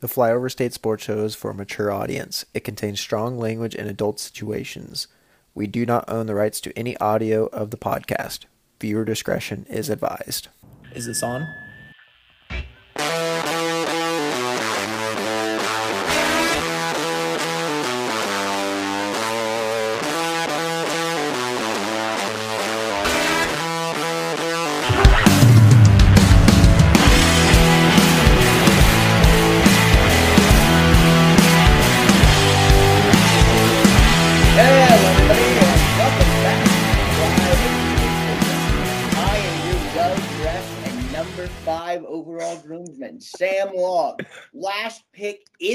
The 0.00 0.08
Flyover 0.08 0.50
State 0.50 0.74
Sports 0.74 1.04
Show 1.04 1.24
is 1.24 1.34
for 1.34 1.50
a 1.50 1.54
mature 1.54 1.90
audience. 1.90 2.44
It 2.52 2.64
contains 2.64 3.00
strong 3.00 3.38
language 3.38 3.74
and 3.74 3.88
adult 3.88 4.20
situations. 4.20 5.06
We 5.54 5.66
do 5.66 5.86
not 5.86 6.04
own 6.06 6.26
the 6.26 6.34
rights 6.34 6.60
to 6.62 6.78
any 6.78 6.98
audio 6.98 7.46
of 7.46 7.70
the 7.70 7.78
podcast. 7.78 8.40
Viewer 8.78 9.06
discretion 9.06 9.64
is 9.70 9.88
advised. 9.88 10.48
Is 10.94 11.06
this 11.06 11.22
on? 11.22 11.48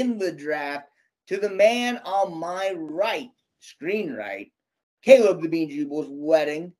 In 0.02 0.18
the 0.18 0.32
draft 0.32 0.88
to 1.28 1.36
the 1.36 1.48
man 1.48 2.00
on 2.04 2.36
my 2.36 2.74
right, 2.76 3.30
screen 3.60 4.12
right, 4.12 4.50
Caleb 5.02 5.40
the 5.40 5.48
Bean 5.48 5.70
Jubel's 5.70 6.08
wedding. 6.10 6.72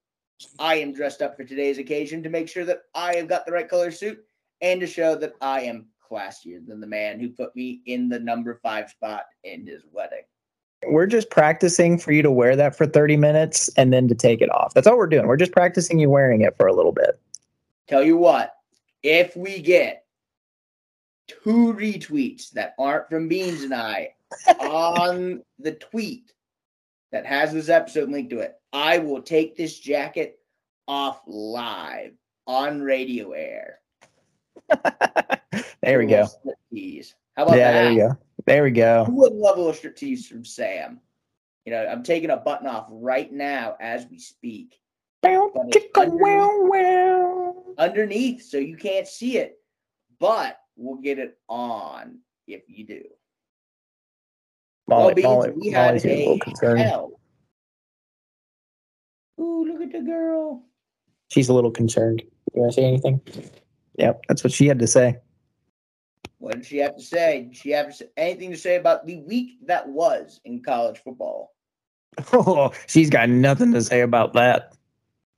I 0.58 0.76
am 0.76 0.92
dressed 0.92 1.22
up 1.22 1.36
for 1.36 1.44
today's 1.44 1.78
occasion 1.78 2.24
to 2.24 2.28
make 2.28 2.48
sure 2.48 2.64
that 2.64 2.82
I 2.96 3.14
have 3.14 3.28
got 3.28 3.46
the 3.46 3.52
right 3.52 3.68
color 3.68 3.92
suit 3.92 4.18
and 4.60 4.80
to 4.80 4.88
show 4.88 5.14
that 5.14 5.34
I 5.40 5.60
am 5.62 5.86
classier 6.10 6.66
than 6.66 6.80
the 6.80 6.86
man 6.86 7.20
who 7.20 7.28
put 7.28 7.54
me 7.54 7.80
in 7.86 8.08
the 8.08 8.18
number 8.18 8.58
five 8.60 8.90
spot 8.90 9.22
in 9.44 9.68
his 9.68 9.82
wedding. 9.92 10.22
We're 10.84 11.06
just 11.06 11.30
practicing 11.30 11.98
for 11.98 12.10
you 12.10 12.22
to 12.22 12.30
wear 12.32 12.56
that 12.56 12.74
for 12.74 12.86
30 12.86 13.16
minutes 13.16 13.70
and 13.76 13.92
then 13.92 14.08
to 14.08 14.16
take 14.16 14.40
it 14.40 14.50
off. 14.50 14.74
That's 14.74 14.88
all 14.88 14.98
we're 14.98 15.06
doing. 15.06 15.28
We're 15.28 15.36
just 15.36 15.52
practicing 15.52 16.00
you 16.00 16.10
wearing 16.10 16.40
it 16.40 16.56
for 16.56 16.66
a 16.66 16.74
little 16.74 16.90
bit. 16.90 17.20
Tell 17.86 18.02
you 18.02 18.16
what, 18.16 18.56
if 19.04 19.36
we 19.36 19.62
get 19.62 20.01
two 21.42 21.74
retweets 21.74 22.50
that 22.52 22.74
aren't 22.78 23.08
from 23.08 23.28
Beans 23.28 23.62
and 23.62 23.74
I 23.74 24.14
on 24.60 25.42
the 25.58 25.72
tweet 25.72 26.32
that 27.10 27.26
has 27.26 27.52
this 27.52 27.68
episode 27.68 28.08
linked 28.10 28.30
to 28.30 28.38
it, 28.40 28.54
I 28.72 28.98
will 28.98 29.22
take 29.22 29.56
this 29.56 29.78
jacket 29.78 30.38
off 30.88 31.20
live 31.26 32.12
on 32.46 32.80
radio 32.80 33.32
air. 33.32 33.78
there 35.82 35.98
we 35.98 36.06
go. 36.06 36.26
Striptease. 36.72 37.14
How 37.36 37.44
about 37.44 37.56
Yeah, 37.58 37.72
that? 37.72 37.82
there 37.82 37.90
we 37.90 37.96
go. 37.96 38.18
There 38.46 38.62
we 38.64 38.70
go. 38.70 39.04
Who 39.04 39.12
go. 39.12 39.18
wouldn't 39.18 39.40
love 39.40 39.58
a 39.58 39.60
little 39.60 39.90
striptease 39.90 40.26
from 40.26 40.44
Sam? 40.44 41.00
You 41.64 41.72
know, 41.72 41.86
I'm 41.86 42.02
taking 42.02 42.30
a 42.30 42.36
button 42.36 42.66
off 42.66 42.86
right 42.90 43.32
now 43.32 43.76
as 43.80 44.06
we 44.10 44.18
speak. 44.18 44.78
It's 45.24 45.86
wow, 45.94 46.50
wow. 46.62 47.64
underneath 47.78 48.42
so 48.42 48.56
you 48.56 48.76
can't 48.76 49.06
see 49.06 49.38
it, 49.38 49.58
but 50.18 50.58
we'll 50.82 51.00
get 51.00 51.18
it 51.18 51.38
on 51.48 52.18
if 52.46 52.62
you 52.66 52.84
do. 52.84 53.02
Molly, 54.88 55.14
Beans, 55.14 55.24
Molly, 55.24 55.52
we 55.56 55.70
had 55.70 56.04
a 56.04 56.08
little 56.08 56.34
a 56.34 56.38
concerned. 56.40 56.80
hell. 56.80 57.20
Ooh, 59.40 59.64
look 59.64 59.80
at 59.80 59.92
the 59.92 60.00
girl. 60.00 60.64
She's 61.30 61.48
a 61.48 61.54
little 61.54 61.70
concerned. 61.70 62.22
You 62.52 62.62
want 62.62 62.74
to 62.74 62.80
say 62.80 62.84
anything? 62.84 63.20
Yep, 63.96 64.22
that's 64.28 64.44
what 64.44 64.52
she 64.52 64.66
had 64.66 64.80
to 64.80 64.86
say. 64.86 65.16
What 66.38 66.56
did 66.56 66.66
she 66.66 66.78
have 66.78 66.96
to 66.96 67.02
say? 67.02 67.44
Did 67.44 67.56
she 67.56 67.70
have 67.70 67.94
anything 68.16 68.50
to 68.50 68.58
say 68.58 68.76
about 68.76 69.06
the 69.06 69.18
week 69.18 69.58
that 69.66 69.88
was 69.88 70.40
in 70.44 70.62
college 70.62 70.98
football? 70.98 71.54
Oh, 72.32 72.72
she's 72.88 73.08
got 73.08 73.30
nothing 73.30 73.72
to 73.72 73.80
say 73.80 74.00
about 74.02 74.34
that. 74.34 74.76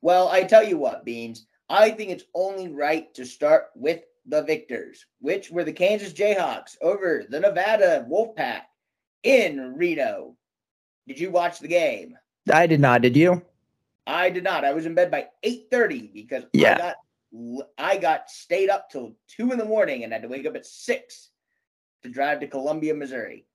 Well, 0.00 0.28
I 0.28 0.42
tell 0.42 0.66
you 0.66 0.76
what, 0.76 1.04
Beans, 1.04 1.46
I 1.68 1.90
think 1.90 2.10
it's 2.10 2.24
only 2.34 2.68
right 2.68 3.12
to 3.14 3.24
start 3.24 3.66
with 3.76 4.00
the 4.26 4.42
victors, 4.42 5.04
which 5.20 5.50
were 5.50 5.64
the 5.64 5.72
Kansas 5.72 6.12
Jayhawks 6.12 6.76
over 6.80 7.24
the 7.28 7.40
Nevada 7.40 8.06
Wolfpack 8.10 8.62
in 9.22 9.74
Reno. 9.76 10.36
Did 11.06 11.18
you 11.18 11.30
watch 11.30 11.58
the 11.58 11.68
game? 11.68 12.16
I 12.52 12.66
did 12.66 12.80
not. 12.80 13.02
Did 13.02 13.16
you? 13.16 13.42
I 14.06 14.30
did 14.30 14.44
not. 14.44 14.64
I 14.64 14.72
was 14.72 14.86
in 14.86 14.94
bed 14.94 15.10
by 15.10 15.28
8:30 15.42 16.12
because 16.12 16.44
Yeah. 16.52 16.74
I 16.74 16.78
got 16.78 16.96
I 17.78 17.96
got 17.96 18.30
stayed 18.30 18.70
up 18.70 18.88
till 18.90 19.16
two 19.28 19.50
in 19.50 19.58
the 19.58 19.64
morning 19.64 20.04
and 20.04 20.12
had 20.12 20.22
to 20.22 20.28
wake 20.28 20.46
up 20.46 20.54
at 20.54 20.66
six 20.66 21.30
to 22.02 22.08
drive 22.08 22.40
to 22.40 22.46
Columbia, 22.46 22.94
Missouri. 22.94 23.46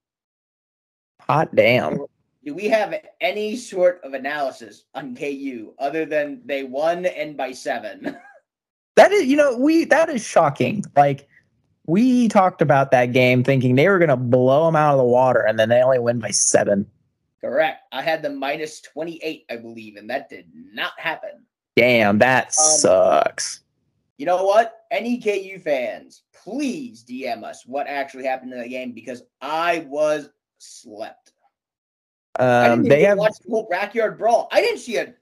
Hot 1.21 1.55
damn. 1.55 2.05
Do 2.43 2.53
we 2.53 2.65
have 2.69 2.93
any 3.21 3.55
sort 3.55 4.01
of 4.03 4.13
analysis 4.13 4.85
on 4.95 5.15
KU 5.15 5.73
other 5.77 6.05
than 6.05 6.41
they 6.45 6.63
won 6.63 7.05
and 7.05 7.37
by 7.37 7.51
seven? 7.51 8.17
That 8.95 9.11
is, 9.11 9.25
you 9.25 9.37
know, 9.37 9.57
we 9.57 9.85
that 9.85 10.09
is 10.09 10.25
shocking. 10.25 10.83
Like 10.95 11.27
we 11.85 12.27
talked 12.27 12.61
about 12.61 12.91
that 12.91 13.07
game 13.13 13.43
thinking 13.43 13.75
they 13.75 13.87
were 13.89 13.97
going 13.99 14.09
to 14.09 14.17
blow 14.17 14.65
them 14.65 14.75
out 14.75 14.93
of 14.93 14.97
the 14.99 15.03
water, 15.05 15.41
and 15.41 15.57
then 15.57 15.69
they 15.69 15.81
only 15.81 15.99
win 15.99 16.19
by 16.19 16.31
seven. 16.31 16.85
Correct. 17.41 17.81
I 17.93 18.01
had 18.01 18.21
the 18.21 18.29
minus 18.29 18.81
28, 18.81 19.45
I 19.49 19.55
believe, 19.55 19.95
and 19.95 20.09
that 20.09 20.29
did 20.29 20.47
not 20.53 20.91
happen. 20.97 21.45
Damn, 21.77 22.17
that 22.19 22.47
Um, 22.47 22.51
sucks. 22.51 23.61
You 24.17 24.25
know 24.25 24.43
what? 24.43 24.83
Any 24.91 25.17
KU 25.17 25.57
fans, 25.59 26.23
please 26.33 27.05
DM 27.07 27.43
us 27.45 27.65
what 27.65 27.87
actually 27.87 28.25
happened 28.25 28.51
in 28.51 28.59
the 28.59 28.67
game 28.67 28.91
because 28.91 29.23
I 29.39 29.85
was 29.87 30.29
slept. 30.57 31.31
I 32.37 32.67
Um, 32.67 32.83
didn't 32.83 32.89
they 32.89 33.03
have 33.05 33.17
watch 33.17 33.37
the 33.43 33.49
whole 33.49 33.67
backyard 33.71 34.17
brawl. 34.17 34.49
I 34.51 34.59
didn't 34.61 34.79
see 34.79 34.97
a 34.97 35.13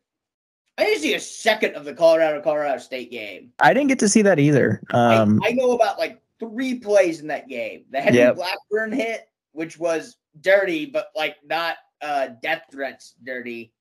I 0.78 0.84
didn't 0.84 1.02
see 1.02 1.16
a 1.16 1.20
second 1.20 1.76
of 1.76 1.86
the 1.86 1.94
Colorado 1.94 2.42
Colorado 2.42 2.78
State 2.80 3.10
game. 3.12 3.52
I 3.60 3.74
didn't 3.74 3.88
get 3.88 4.00
to 4.00 4.10
see 4.10 4.22
that 4.22 4.38
either. 4.40 4.82
Um, 4.94 5.42
I, 5.44 5.50
I 5.50 5.52
know 5.54 5.72
about 5.72 5.98
like 5.98 6.22
three 6.40 6.76
plays 6.80 7.20
in 7.22 7.28
that 7.28 7.48
game. 7.50 7.86
The 7.92 8.00
Henry 8.00 8.20
Yep. 8.20 8.36
Blackburn 8.36 8.92
hit, 8.92 9.28
which 9.54 9.80
was 9.80 10.18
dirty, 10.42 10.86
but 10.86 11.08
like 11.16 11.38
not 11.46 11.78
uh 12.02 12.28
death 12.44 12.62
threats 12.72 13.16
dirty. 13.24 13.74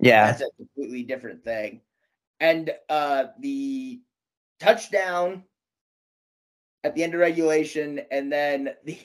yeah, 0.00 0.26
That's 0.32 0.42
a 0.42 0.50
completely 0.58 1.02
different 1.02 1.42
thing. 1.44 1.80
And 2.40 2.70
uh 2.90 3.26
the 3.40 4.02
touchdown 4.60 5.44
at 6.82 6.94
the 6.94 7.02
end 7.02 7.14
of 7.14 7.20
regulation, 7.20 8.02
and 8.10 8.30
then 8.30 8.74
the 8.84 8.98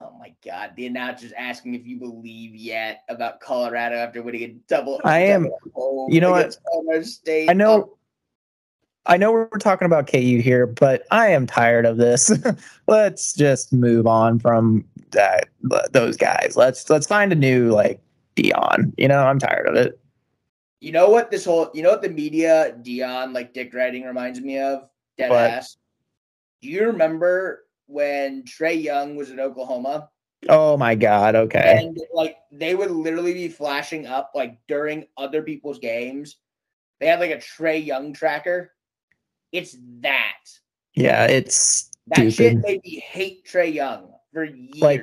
oh 0.00 0.12
my 0.18 0.34
god, 0.44 0.72
the 0.76 0.86
announcers 0.86 1.32
asking 1.36 1.74
if 1.74 1.86
you 1.86 1.98
believe 1.98 2.54
yet 2.54 3.02
about 3.08 3.40
Colorado 3.40 3.96
after 3.96 4.22
winning 4.22 4.42
a 4.42 4.48
double. 4.68 5.00
I 5.04 5.20
am- 5.20 5.44
double 5.74 6.08
you 6.10 6.20
know 6.20 6.30
what? 6.30 6.56
Colorado 6.70 7.02
State. 7.02 7.50
I 7.50 7.52
know. 7.52 7.72
Oh, 7.72 7.94
I 9.06 9.16
know 9.16 9.32
we're 9.32 9.48
talking 9.58 9.86
about 9.86 10.06
KU 10.06 10.38
here, 10.42 10.66
but 10.66 11.04
I 11.10 11.28
am 11.28 11.46
tired 11.46 11.86
of 11.86 11.96
this. 11.96 12.30
let's 12.88 13.32
just 13.32 13.72
move 13.72 14.06
on 14.06 14.38
from 14.38 14.84
that 15.12 15.48
those 15.92 16.16
guys. 16.16 16.54
Let's 16.56 16.88
let's 16.90 17.06
find 17.06 17.32
a 17.32 17.36
new 17.36 17.70
like 17.70 18.00
Deion. 18.36 18.92
You 18.98 19.08
know, 19.08 19.20
I'm 19.20 19.38
tired 19.38 19.66
of 19.66 19.74
it. 19.76 19.98
you 20.80 20.92
know 20.92 21.08
what 21.08 21.30
this 21.30 21.44
whole 21.46 21.70
you 21.74 21.82
know 21.82 21.90
what 21.90 22.02
the 22.02 22.10
media 22.10 22.76
Deion 22.82 23.32
like 23.32 23.54
dick 23.54 23.72
writing 23.72 24.04
reminds 24.04 24.40
me 24.40 24.58
of? 24.58 24.88
Dead 25.16 25.30
What? 25.30 25.50
ass. 25.50 25.76
Do 26.60 26.68
you 26.68 26.86
remember 26.86 27.64
when 27.88 28.44
Trae 28.44 28.80
Young 28.80 29.16
was 29.16 29.30
at 29.30 29.40
Oklahoma? 29.40 30.08
Oh 30.48 30.76
my 30.76 30.94
god. 30.94 31.34
Okay. 31.34 31.78
And 31.82 31.98
like 32.14 32.36
they 32.52 32.74
would 32.76 32.92
literally 32.92 33.34
be 33.34 33.48
flashing 33.48 34.06
up 34.06 34.30
like 34.34 34.58
during 34.68 35.06
other 35.16 35.42
people's 35.42 35.78
games. 35.80 36.36
They 37.00 37.06
had 37.06 37.18
like 37.18 37.32
a 37.32 37.38
Trae 37.38 37.84
Young 37.84 38.12
tracker. 38.12 38.72
It's 39.50 39.76
that. 40.00 40.36
Yeah, 40.94 41.26
it's 41.26 41.90
That 42.08 42.22
shit 42.22 42.34
stupid. 42.34 42.62
made 42.62 42.80
me 42.84 43.00
hate 43.00 43.44
Trae 43.46 43.72
Young 43.72 44.12
for 44.32 44.44
years. 44.44 44.80
Like, 44.80 45.02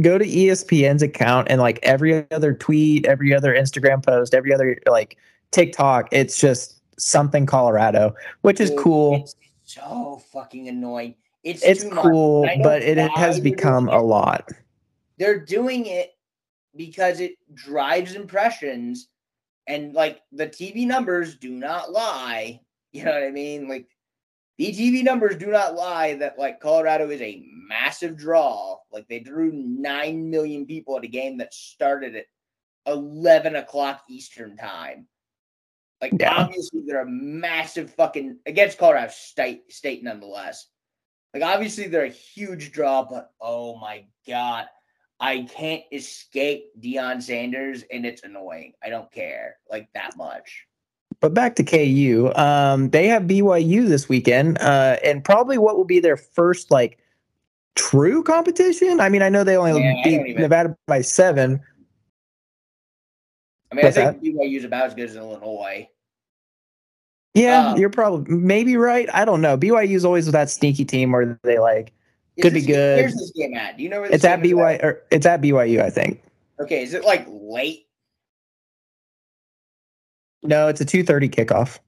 Go 0.00 0.16
to 0.16 0.24
ESPN's 0.24 1.02
account 1.02 1.48
and 1.50 1.60
like 1.60 1.80
every 1.82 2.24
other 2.30 2.54
tweet, 2.54 3.04
every 3.06 3.34
other 3.34 3.52
Instagram 3.52 4.04
post, 4.04 4.32
every 4.32 4.54
other 4.54 4.78
like 4.88 5.16
TikTok, 5.50 6.08
it's 6.12 6.38
just 6.38 6.80
something 7.00 7.46
Colorado, 7.46 8.14
which 8.42 8.60
is 8.60 8.72
cool. 8.78 9.16
It's 9.16 9.34
so 9.64 10.22
fucking 10.32 10.68
annoying. 10.68 11.16
It's 11.48 11.62
It's 11.64 11.84
cool, 11.94 12.46
but 12.62 12.82
it 12.82 12.98
has 12.98 13.40
become 13.40 13.88
a 13.88 14.00
lot. 14.00 14.50
they're 15.16 15.40
doing 15.40 15.86
it 15.86 16.10
because 16.76 17.18
it 17.20 17.32
drives 17.54 18.14
impressions 18.14 19.08
and 19.66 19.94
like 19.94 20.20
the 20.30 20.46
TV 20.46 20.86
numbers 20.86 21.36
do 21.36 21.50
not 21.50 21.90
lie. 21.90 22.60
You 22.92 23.04
know 23.04 23.12
what 23.12 23.22
I 23.22 23.30
mean? 23.30 23.68
Like 23.68 23.86
the 24.56 24.72
TV 24.72 25.04
numbers 25.04 25.36
do 25.36 25.48
not 25.48 25.74
lie 25.74 26.14
that 26.14 26.38
like 26.38 26.58
Colorado 26.58 27.10
is 27.10 27.20
a 27.20 27.44
massive 27.68 28.16
draw. 28.16 28.76
Like 28.90 29.06
they 29.08 29.20
drew 29.20 29.52
9 29.52 30.30
million 30.30 30.64
people 30.64 30.96
at 30.96 31.04
a 31.04 31.08
game 31.08 31.36
that 31.38 31.52
started 31.52 32.16
at 32.16 32.24
11 32.86 33.56
o'clock 33.56 34.04
Eastern 34.08 34.56
time. 34.56 35.06
Like 36.00 36.12
Yeah. 36.18 36.34
obviously 36.34 36.80
they're 36.86 37.02
a 37.02 37.06
massive 37.10 37.92
fucking 37.94 38.38
against 38.46 38.78
Colorado 38.78 39.12
State 39.12 39.70
State 39.70 40.02
nonetheless. 40.02 40.68
Like 41.38 41.54
obviously 41.54 41.86
they're 41.86 42.04
a 42.04 42.08
huge 42.08 42.72
draw, 42.72 43.04
but 43.04 43.32
oh 43.40 43.76
my 43.78 44.04
god, 44.26 44.66
I 45.20 45.42
can't 45.42 45.84
escape 45.92 46.72
Deion 46.80 47.22
Sanders, 47.22 47.84
and 47.92 48.04
it's 48.04 48.24
annoying. 48.24 48.72
I 48.82 48.88
don't 48.88 49.10
care 49.12 49.56
like 49.70 49.88
that 49.94 50.16
much. 50.16 50.66
But 51.20 51.34
back 51.34 51.54
to 51.56 51.62
KU, 51.64 52.32
um, 52.34 52.90
they 52.90 53.06
have 53.06 53.22
BYU 53.24 53.86
this 53.88 54.08
weekend, 54.08 54.58
uh, 54.58 54.96
and 55.04 55.24
probably 55.24 55.58
what 55.58 55.76
will 55.76 55.84
be 55.84 56.00
their 56.00 56.16
first 56.16 56.72
like 56.72 56.98
true 57.76 58.24
competition. 58.24 58.98
I 59.00 59.08
mean, 59.08 59.22
I 59.22 59.28
know 59.28 59.44
they 59.44 59.56
only 59.56 59.80
Yeah, 59.80 60.02
beat 60.02 60.26
even- 60.30 60.42
Nevada 60.42 60.76
by 60.88 61.02
seven. 61.02 61.60
I 63.70 63.74
mean, 63.76 63.84
What's 63.84 63.96
I 63.96 64.12
think 64.12 64.22
BYU 64.24 64.56
is 64.58 64.64
about 64.64 64.86
as 64.86 64.94
good 64.94 65.10
as 65.10 65.14
Illinois. 65.14 65.88
Yeah, 67.38 67.68
Um, 67.70 67.78
you're 67.78 67.90
probably 67.90 68.34
maybe 68.34 68.76
right. 68.76 69.08
I 69.12 69.24
don't 69.24 69.40
know. 69.40 69.56
BYU's 69.56 70.04
always 70.04 70.26
with 70.26 70.32
that 70.32 70.50
sneaky 70.50 70.84
team 70.84 71.12
where 71.12 71.38
they 71.42 71.58
like 71.58 71.92
Could 72.40 72.54
be 72.54 72.62
good. 72.62 73.00
Where's 73.00 73.14
this 73.14 73.32
game 73.36 73.54
at? 73.54 73.76
Do 73.76 73.82
you 73.82 73.88
know 73.88 74.00
where 74.00 74.08
this 74.08 74.16
it's 74.16 74.24
at 74.24 74.40
BYU 74.40 74.82
or 74.82 75.02
it's 75.10 75.26
at 75.26 75.40
BYU, 75.40 75.80
I 75.80 75.90
think. 75.90 76.22
Okay, 76.60 76.82
is 76.82 76.94
it 76.94 77.04
like 77.04 77.26
late? 77.28 77.86
No, 80.42 80.68
it's 80.68 80.80
a 80.80 80.84
two 80.84 81.04
thirty 81.04 81.28
kickoff. 81.28 81.78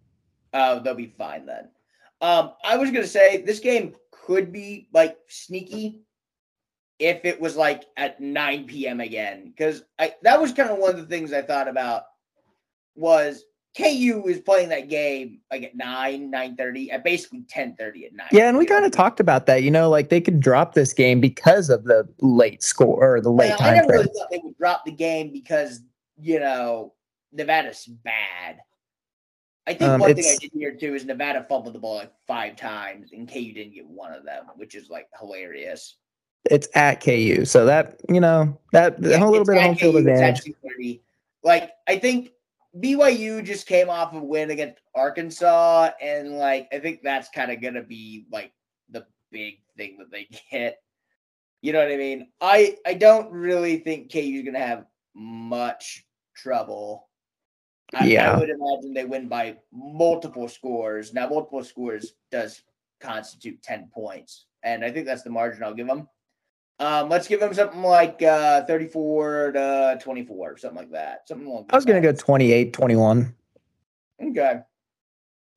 Oh, 0.53 0.81
they'll 0.81 0.95
be 0.95 1.15
fine 1.17 1.47
then. 1.47 1.69
Um, 2.21 2.53
I 2.65 2.77
was 2.77 2.91
gonna 2.91 3.07
say 3.07 3.43
this 3.43 3.61
game 3.61 3.95
could 4.11 4.53
be 4.53 4.89
like 4.93 5.17
sneaky 5.29 6.03
if 6.99 7.25
it 7.25 7.41
was 7.41 7.57
like 7.57 7.85
at 7.97 8.21
9 8.21 8.67
p.m. 8.67 9.01
again. 9.01 9.49
Because 9.49 9.83
I 9.99 10.15
that 10.23 10.41
was 10.41 10.53
kind 10.53 10.71
of 10.71 10.79
one 10.79 10.91
of 10.91 10.99
the 10.99 11.07
things 11.07 11.33
I 11.33 11.43
thought 11.43 11.67
about 11.67 12.05
was 12.95 13.45
KU 13.77 14.25
is 14.27 14.41
playing 14.41 14.69
that 14.71 14.89
game 14.89 15.41
like 15.51 15.63
at 15.63 15.77
9, 15.77 16.31
9 16.31 16.57
at 16.91 17.05
basically 17.05 17.43
10 17.49 17.77
at 17.79 17.95
night. 18.13 18.29
Yeah, 18.33 18.49
and 18.49 18.59
we 18.59 18.67
kind 18.67 18.85
of 18.85 18.91
talked 18.91 19.21
about 19.21 19.47
that. 19.47 19.63
You 19.63 19.71
know, 19.71 19.89
like 19.89 20.09
they 20.09 20.21
could 20.21 20.41
drop 20.41 20.75
this 20.75 20.93
game 20.93 21.21
because 21.21 21.71
of 21.71 21.85
the 21.85 22.09
late 22.21 22.63
score 22.65 23.17
or 23.17 23.21
the 23.21 23.31
late 23.31 23.51
Well, 23.51 23.59
I 23.61 23.65
time 23.67 23.75
never 23.77 23.87
frame. 23.89 24.01
really 24.01 24.13
thought 24.19 24.31
they 24.31 24.41
would 24.43 24.59
drop 24.59 24.85
the 24.85 24.91
game 24.93 25.33
because 25.33 25.83
you 26.21 26.41
know 26.41 26.95
Nevada's 27.33 27.87
bad. 27.87 28.59
I 29.67 29.75
think 29.75 29.91
Um, 29.91 30.01
one 30.01 30.17
thing 30.17 30.25
I 30.27 30.37
did 30.41 30.51
hear 30.53 30.75
too 30.75 30.95
is 30.97 31.05
Nevada 31.05 31.47
fumbled 31.49 31.75
the 31.75 31.79
ball 31.79 31.97
like 31.97 32.13
five 32.27 32.57
times, 32.57 33.13
and 33.13 33.29
KU 33.29 33.53
didn't 33.53 33.75
get 33.75 33.87
one 33.87 34.13
of 34.13 34.25
them, 34.25 34.47
which 34.57 34.75
is 34.75 34.91
like 34.91 35.07
hilarious. 35.19 35.97
It's 36.51 36.67
at 36.75 37.01
KU, 37.05 37.45
so 37.45 37.67
that 37.67 38.01
you 38.09 38.19
know 38.19 38.59
that 38.73 39.01
Yeah, 39.01 39.23
a 39.23 39.31
little 39.31 39.45
bit 39.45 39.59
of 39.59 39.63
home 39.63 39.77
field 39.77 39.95
advantage. 39.97 40.43
Like 41.45 41.71
I 41.87 41.99
think 42.01 42.33
BYU 42.79 43.45
just 43.45 43.67
came 43.67 43.91
off 43.91 44.15
a 44.15 44.19
win 44.19 44.51
against 44.51 44.81
Arkansas, 44.95 45.91
and 46.01 46.39
like 46.39 46.69
I 46.73 46.79
think 46.79 47.01
that's 47.03 47.29
kind 47.29 47.51
of 47.51 47.61
gonna 47.61 47.83
be 47.83 48.27
like 48.31 48.53
the 48.91 49.07
big 49.31 49.61
thing 49.77 49.99
that 49.99 50.11
they 50.11 50.29
get. 50.51 50.81
You 51.63 51.73
know 51.73 51.81
what 51.81 51.93
I 51.93 51.97
mean? 51.97 52.29
I 52.41 52.77
I 52.87 52.95
don't 52.95 53.31
really 53.33 53.79
think 53.79 54.13
KU 54.13 54.19
is 54.19 54.45
gonna 54.45 54.59
have 54.59 54.87
much 55.15 56.07
trouble. 56.37 57.09
I, 57.93 58.07
Yeah. 58.07 58.33
I 58.33 58.39
would 58.39 58.51
imagine 58.51 58.95
they 58.95 59.05
win 59.05 59.29
by 59.29 59.57
multiple 59.73 60.49
scores. 60.49 61.13
Now, 61.13 61.29
multiple 61.29 61.65
scores 61.65 62.15
does 62.31 62.63
constitute 63.01 63.63
ten 63.63 63.91
points, 63.93 64.47
and 64.63 64.85
I 64.85 64.93
think 64.93 65.07
that's 65.07 65.23
the 65.23 65.31
margin 65.31 65.65
I'll 65.65 65.75
give 65.75 65.89
them. 65.89 66.09
Um, 66.81 67.11
let's 67.11 67.29
give 67.29 67.41
them 67.41 67.53
something 67.53 67.83
like 67.83 68.23
uh, 68.23 68.65
34 68.65 69.53
to 69.53 69.99
24, 70.03 70.57
something 70.57 70.79
like 70.79 70.91
that. 70.93 71.29
Something 71.29 71.47
along 71.47 71.67
I 71.69 71.77
was 71.77 71.85
going 71.85 72.01
to 72.01 72.07
go 72.07 72.11
those 72.11 72.23
28 72.23 72.73
21. 72.73 73.35
Okay. 74.23 74.61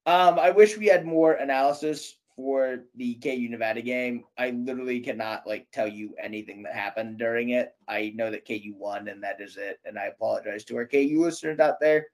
Um, 0.05 0.37
I 0.37 0.51
wish 0.51 0.77
we 0.77 0.87
had 0.87 1.05
more 1.05 1.33
analysis 1.33 2.17
for 2.35 2.79
the 2.95 3.15
KU 3.15 3.47
Nevada 3.49 3.81
game. 3.81 4.25
I 4.37 4.49
literally 4.49 4.99
cannot 4.99 5.47
like 5.47 5.67
tell 5.71 5.87
you 5.87 6.13
anything 6.21 6.61
that 6.63 6.73
happened 6.73 7.19
during 7.19 7.51
it. 7.51 7.73
I 7.87 8.11
know 8.15 8.29
that 8.29 8.45
KU 8.45 8.73
won, 8.77 9.07
and 9.07 9.23
that 9.23 9.39
is 9.39 9.55
it. 9.55 9.79
And 9.85 9.97
I 9.97 10.05
apologize 10.05 10.65
to 10.65 10.75
our 10.75 10.85
KU 10.85 11.21
listeners 11.21 11.59
out 11.59 11.79
there. 11.79 12.07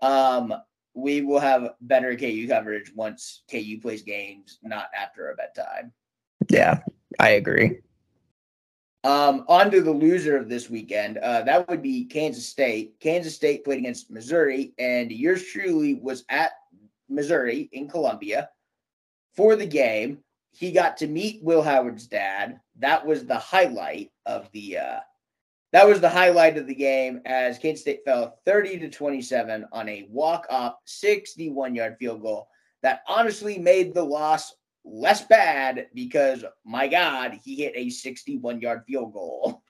Um, 0.00 0.52
we 0.94 1.22
will 1.22 1.38
have 1.38 1.74
better 1.82 2.16
KU 2.16 2.48
coverage 2.48 2.92
once 2.94 3.44
KU 3.48 3.78
plays 3.80 4.02
games, 4.02 4.58
not 4.64 4.88
after 4.98 5.30
a 5.30 5.36
bedtime. 5.36 5.92
Yeah, 6.50 6.80
I 7.20 7.30
agree. 7.30 7.78
Um, 9.04 9.44
on 9.48 9.70
to 9.72 9.82
the 9.82 9.90
loser 9.90 10.36
of 10.36 10.48
this 10.48 10.70
weekend. 10.70 11.18
Uh, 11.18 11.42
that 11.42 11.68
would 11.68 11.82
be 11.82 12.04
Kansas 12.04 12.46
State. 12.46 12.94
Kansas 13.00 13.34
State 13.34 13.64
played 13.64 13.78
against 13.78 14.12
Missouri, 14.12 14.74
and 14.78 15.10
yours 15.10 15.44
truly 15.44 15.94
was 15.94 16.24
at 16.28 16.52
Missouri 17.08 17.68
in 17.72 17.88
Columbia 17.88 18.48
for 19.34 19.56
the 19.56 19.66
game. 19.66 20.18
He 20.52 20.70
got 20.70 20.96
to 20.98 21.08
meet 21.08 21.42
Will 21.42 21.62
Howard's 21.62 22.06
dad. 22.06 22.60
That 22.78 23.04
was 23.04 23.24
the 23.24 23.38
highlight 23.38 24.12
of 24.24 24.48
the 24.52 24.78
uh, 24.78 25.00
that 25.72 25.88
was 25.88 26.00
the 26.00 26.08
highlight 26.08 26.58
of 26.58 26.66
the 26.66 26.74
game 26.74 27.22
as 27.24 27.58
Kansas 27.58 27.80
State 27.80 28.04
fell 28.04 28.38
30 28.44 28.78
to 28.80 28.90
27 28.90 29.66
on 29.72 29.88
a 29.88 30.06
walk-off 30.10 30.74
61-yard 30.86 31.96
field 31.98 32.20
goal 32.20 32.48
that 32.82 33.00
honestly 33.08 33.58
made 33.58 33.94
the 33.94 34.02
loss 34.02 34.54
less 34.84 35.22
bad 35.26 35.88
because 35.94 36.44
my 36.64 36.88
God, 36.88 37.38
he 37.44 37.56
hit 37.56 37.72
a 37.76 37.90
61 37.90 38.60
yard 38.60 38.82
field 38.86 39.12
goal. 39.12 39.62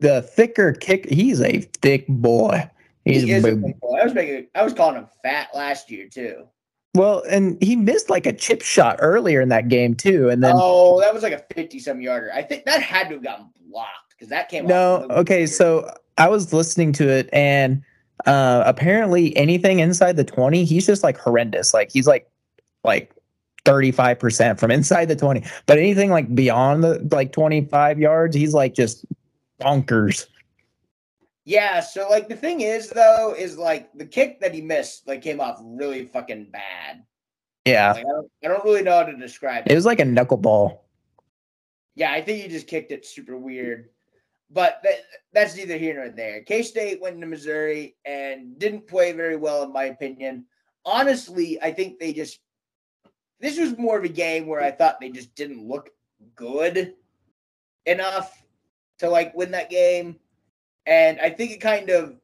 The 0.00 0.22
thicker 0.22 0.72
kick, 0.72 1.08
he's 1.08 1.40
a 1.40 1.60
thick 1.82 2.06
boy. 2.08 2.68
He's 3.04 3.22
He 3.22 3.32
a 3.32 3.40
big. 3.40 3.60
boy. 3.80 3.98
I 4.00 4.04
was 4.04 4.14
making, 4.14 4.48
I 4.54 4.62
was 4.62 4.72
calling 4.72 4.96
him 4.96 5.06
fat 5.22 5.48
last 5.54 5.90
year 5.90 6.08
too. 6.08 6.48
Well, 6.94 7.22
and 7.28 7.60
he 7.62 7.76
missed 7.76 8.08
like 8.08 8.24
a 8.26 8.32
chip 8.32 8.62
shot 8.62 8.96
earlier 9.00 9.40
in 9.40 9.48
that 9.50 9.68
game 9.68 9.94
too. 9.94 10.28
And 10.30 10.42
then 10.42 10.54
oh, 10.56 11.00
that 11.00 11.12
was 11.12 11.22
like 11.22 11.32
a 11.32 11.44
50 11.54 11.78
some 11.80 12.00
yarder. 12.00 12.32
I 12.32 12.42
think 12.42 12.64
that 12.64 12.82
had 12.82 13.08
to 13.08 13.14
have 13.14 13.22
gotten 13.24 13.50
blocked 13.68 14.10
because 14.10 14.28
that 14.30 14.48
came. 14.48 14.66
no, 14.66 15.06
okay, 15.10 15.46
so 15.46 15.92
I 16.18 16.28
was 16.28 16.52
listening 16.52 16.92
to 16.94 17.08
it 17.08 17.28
and 17.32 17.82
uh 18.26 18.62
apparently 18.64 19.36
anything 19.36 19.80
inside 19.80 20.16
the 20.16 20.24
20, 20.24 20.64
he's 20.64 20.86
just 20.86 21.02
like 21.02 21.18
horrendous. 21.18 21.74
Like 21.74 21.90
he's 21.92 22.06
like 22.06 22.30
like 22.84 23.13
35% 23.64 24.58
from 24.58 24.70
inside 24.70 25.06
the 25.06 25.16
20. 25.16 25.44
But 25.66 25.78
anything 25.78 26.10
like 26.10 26.34
beyond 26.34 26.84
the 26.84 27.06
like 27.10 27.32
25 27.32 27.98
yards, 27.98 28.36
he's 28.36 28.54
like 28.54 28.74
just 28.74 29.04
bonkers. 29.60 30.26
yeah. 31.44 31.80
So 31.80 32.08
like 32.08 32.28
the 32.28 32.36
thing 32.36 32.60
is 32.60 32.90
though, 32.90 33.34
is 33.36 33.58
like 33.58 33.92
the 33.94 34.06
kick 34.06 34.40
that 34.40 34.54
he 34.54 34.60
missed 34.60 35.06
like 35.06 35.22
came 35.22 35.40
off 35.40 35.60
really 35.62 36.06
fucking 36.06 36.48
bad. 36.50 37.04
Yeah. 37.64 37.92
Like, 37.92 38.00
I, 38.00 38.08
don't, 38.08 38.30
I 38.44 38.48
don't 38.48 38.64
really 38.64 38.82
know 38.82 38.98
how 38.98 39.04
to 39.04 39.16
describe 39.16 39.66
It 39.66 39.72
It 39.72 39.74
was 39.74 39.86
like 39.86 40.00
a 40.00 40.04
knuckleball. 40.04 40.78
Yeah, 41.94 42.12
I 42.12 42.20
think 42.20 42.42
he 42.42 42.48
just 42.48 42.66
kicked 42.66 42.92
it 42.92 43.06
super 43.06 43.36
weird. 43.36 43.88
But 44.50 44.80
that, 44.84 44.96
that's 45.32 45.56
neither 45.56 45.78
here 45.78 45.94
nor 45.94 46.10
there. 46.10 46.42
K 46.42 46.62
State 46.62 47.00
went 47.00 47.20
to 47.20 47.26
Missouri 47.26 47.96
and 48.04 48.58
didn't 48.58 48.86
play 48.86 49.12
very 49.12 49.36
well, 49.36 49.62
in 49.62 49.72
my 49.72 49.84
opinion. 49.84 50.44
Honestly, 50.84 51.60
I 51.62 51.72
think 51.72 51.98
they 51.98 52.12
just. 52.12 52.40
This 53.40 53.58
was 53.58 53.76
more 53.76 53.98
of 53.98 54.04
a 54.04 54.08
game 54.08 54.46
where 54.46 54.62
I 54.62 54.70
thought 54.70 55.00
they 55.00 55.10
just 55.10 55.34
didn't 55.34 55.66
look 55.66 55.90
good 56.34 56.94
enough 57.86 58.42
to 58.98 59.10
like 59.10 59.34
win 59.34 59.50
that 59.52 59.70
game. 59.70 60.16
And 60.86 61.20
I 61.20 61.30
think 61.30 61.52
it 61.52 61.60
kind 61.60 61.90
of 61.90 62.16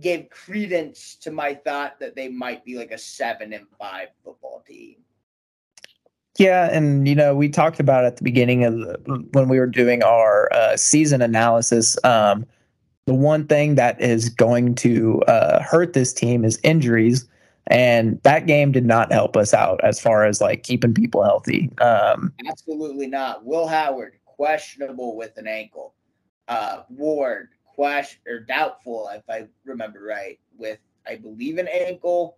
gave 0.00 0.30
credence 0.30 1.16
to 1.16 1.30
my 1.30 1.54
thought 1.54 2.00
that 2.00 2.14
they 2.14 2.28
might 2.28 2.64
be 2.64 2.76
like 2.76 2.90
a 2.90 2.98
seven 2.98 3.52
and 3.52 3.66
five 3.78 4.08
football 4.24 4.62
team. 4.66 4.96
Yeah, 6.38 6.70
and 6.72 7.06
you 7.06 7.14
know, 7.14 7.36
we 7.36 7.48
talked 7.48 7.78
about 7.78 8.04
at 8.04 8.16
the 8.16 8.24
beginning 8.24 8.64
of 8.64 8.74
the, 8.78 9.28
when 9.32 9.48
we 9.48 9.58
were 9.58 9.66
doing 9.66 10.02
our 10.02 10.52
uh, 10.52 10.76
season 10.76 11.20
analysis. 11.20 12.02
Um, 12.04 12.46
the 13.04 13.14
one 13.14 13.46
thing 13.46 13.74
that 13.74 14.00
is 14.00 14.28
going 14.28 14.74
to 14.76 15.20
uh, 15.22 15.62
hurt 15.62 15.92
this 15.92 16.12
team 16.12 16.44
is 16.44 16.58
injuries, 16.62 17.26
and 17.68 18.20
that 18.22 18.46
game 18.46 18.72
did 18.72 18.84
not 18.84 19.12
help 19.12 19.36
us 19.36 19.54
out 19.54 19.80
as 19.84 20.00
far 20.00 20.24
as 20.24 20.40
like 20.40 20.62
keeping 20.62 20.94
people 20.94 21.22
healthy. 21.22 21.70
Um, 21.78 22.32
Absolutely 22.48 23.06
not. 23.06 23.44
Will 23.44 23.66
Howard 23.66 24.14
questionable 24.24 25.16
with 25.16 25.36
an 25.36 25.46
ankle. 25.46 25.94
Uh, 26.48 26.82
Ward 26.88 27.50
question 27.64 28.20
or 28.26 28.40
doubtful, 28.40 29.08
if 29.14 29.22
I 29.28 29.46
remember 29.64 30.02
right, 30.02 30.38
with 30.56 30.78
I 31.06 31.16
believe 31.16 31.58
an 31.58 31.68
ankle. 31.68 32.36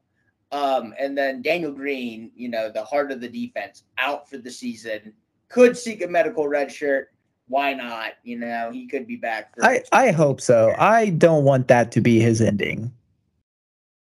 Um, 0.53 0.95
and 0.99 1.17
then 1.17 1.43
Daniel 1.43 1.73
Green, 1.73 2.31
you 2.37 2.49
know, 2.49 2.71
the 2.71 2.85
heart 2.85 3.11
of 3.11 3.21
the 3.21 3.29
defense, 3.29 3.85
out 3.99 4.29
for 4.29 4.39
the 4.39 4.51
season. 4.51 5.13
Could 5.49 5.77
seek 5.77 6.03
a 6.03 6.07
medical 6.07 6.47
red 6.47 6.71
shirt. 6.71 7.09
Why 7.49 7.75
not? 7.75 8.13
You 8.23 8.39
know, 8.39 8.71
he 8.73 8.87
could 8.87 9.07
be 9.07 9.17
back 9.17 9.55
for. 9.55 9.65
I 9.65 9.83
I 9.93 10.11
hope 10.11 10.41
so. 10.41 10.75
I 10.79 11.11
don't 11.11 11.45
want 11.45 11.69
that 11.69 11.93
to 11.93 12.01
be 12.01 12.21
his 12.21 12.41
ending. 12.41 12.93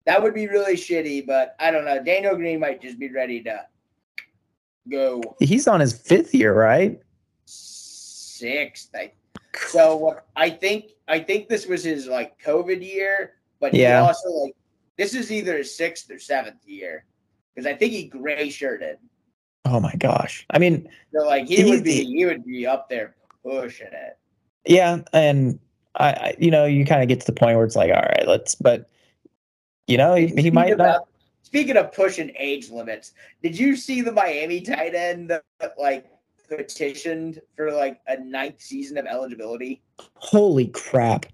That 0.06 0.22
would 0.22 0.34
be 0.34 0.46
really 0.48 0.74
shitty, 0.76 1.26
but 1.26 1.56
I 1.58 1.70
don't 1.70 1.84
know. 1.84 2.02
Daniel 2.02 2.36
Green 2.36 2.60
might 2.60 2.80
just 2.82 2.98
be 2.98 3.10
ready 3.10 3.42
to 3.44 3.64
go 4.90 5.22
He's 5.40 5.66
on 5.66 5.80
his 5.80 5.92
fifth 5.98 6.34
year, 6.34 6.54
right? 6.54 7.00
sixth. 7.46 8.90
I, 8.94 9.12
so 9.68 10.18
I 10.36 10.50
think 10.50 10.90
I 11.08 11.20
think 11.20 11.48
this 11.48 11.66
was 11.66 11.84
his 11.84 12.06
like 12.06 12.40
COVID 12.42 12.82
year, 12.82 13.34
but 13.60 13.72
Yeah. 13.72 14.00
he 14.02 14.06
also 14.08 14.28
like 14.30 14.54
this 14.98 15.14
is 15.14 15.30
either 15.32 15.56
his 15.58 15.74
sixth 15.74 16.10
or 16.10 16.18
seventh 16.18 16.66
year 16.66 17.04
because 17.54 17.66
I 17.66 17.74
think 17.74 17.92
he 17.92 18.04
gray 18.04 18.50
shirted. 18.50 18.98
Oh 19.64 19.80
my 19.80 19.94
gosh. 19.98 20.44
I 20.50 20.58
mean, 20.58 20.88
So 21.14 21.24
like 21.26 21.46
he 21.46 21.56
He- 21.62 21.70
would 21.70 21.84
be 21.84 22.04
he 22.04 22.26
would 22.26 22.44
be 22.44 22.66
up 22.66 22.88
there 22.88 23.14
pushing 23.44 23.86
it. 23.92 24.18
yeah, 24.66 24.98
and 25.12 25.58
I, 25.94 26.08
I 26.10 26.34
you 26.38 26.50
know, 26.50 26.64
you 26.66 26.84
kind 26.84 27.02
of 27.02 27.08
get 27.08 27.20
to 27.20 27.26
the 27.26 27.32
point 27.38 27.56
where 27.56 27.64
it's 27.64 27.76
like, 27.76 27.90
all 27.92 28.02
right, 28.02 28.26
let's. 28.26 28.54
But 28.56 28.90
you 29.86 29.98
know, 29.98 30.14
he, 30.14 30.26
he 30.26 30.50
might 30.50 30.76
not. 30.76 31.08
Speaking 31.42 31.76
of 31.76 31.92
pushing 31.92 32.32
age 32.38 32.70
limits, 32.70 33.12
did 33.42 33.56
you 33.56 33.76
see 33.76 34.00
the 34.00 34.10
Miami 34.10 34.60
tight 34.60 34.94
end 34.94 35.30
that 35.30 35.44
like 35.78 36.06
petitioned 36.48 37.40
for 37.56 37.70
like 37.70 38.00
a 38.06 38.18
ninth 38.18 38.60
season 38.60 38.98
of 38.98 39.06
eligibility? 39.06 39.82
Holy 40.16 40.68
crap! 40.68 41.26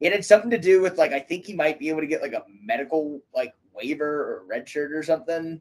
It 0.00 0.12
had 0.12 0.24
something 0.24 0.50
to 0.50 0.58
do 0.58 0.80
with 0.80 0.98
like 0.98 1.12
I 1.12 1.20
think 1.20 1.44
he 1.44 1.54
might 1.54 1.78
be 1.78 1.88
able 1.90 2.00
to 2.00 2.06
get 2.06 2.22
like 2.22 2.32
a 2.32 2.44
medical 2.62 3.20
like 3.34 3.54
waiver 3.74 4.06
or 4.06 4.44
red 4.48 4.68
shirt 4.68 4.92
or 4.92 5.02
something. 5.02 5.60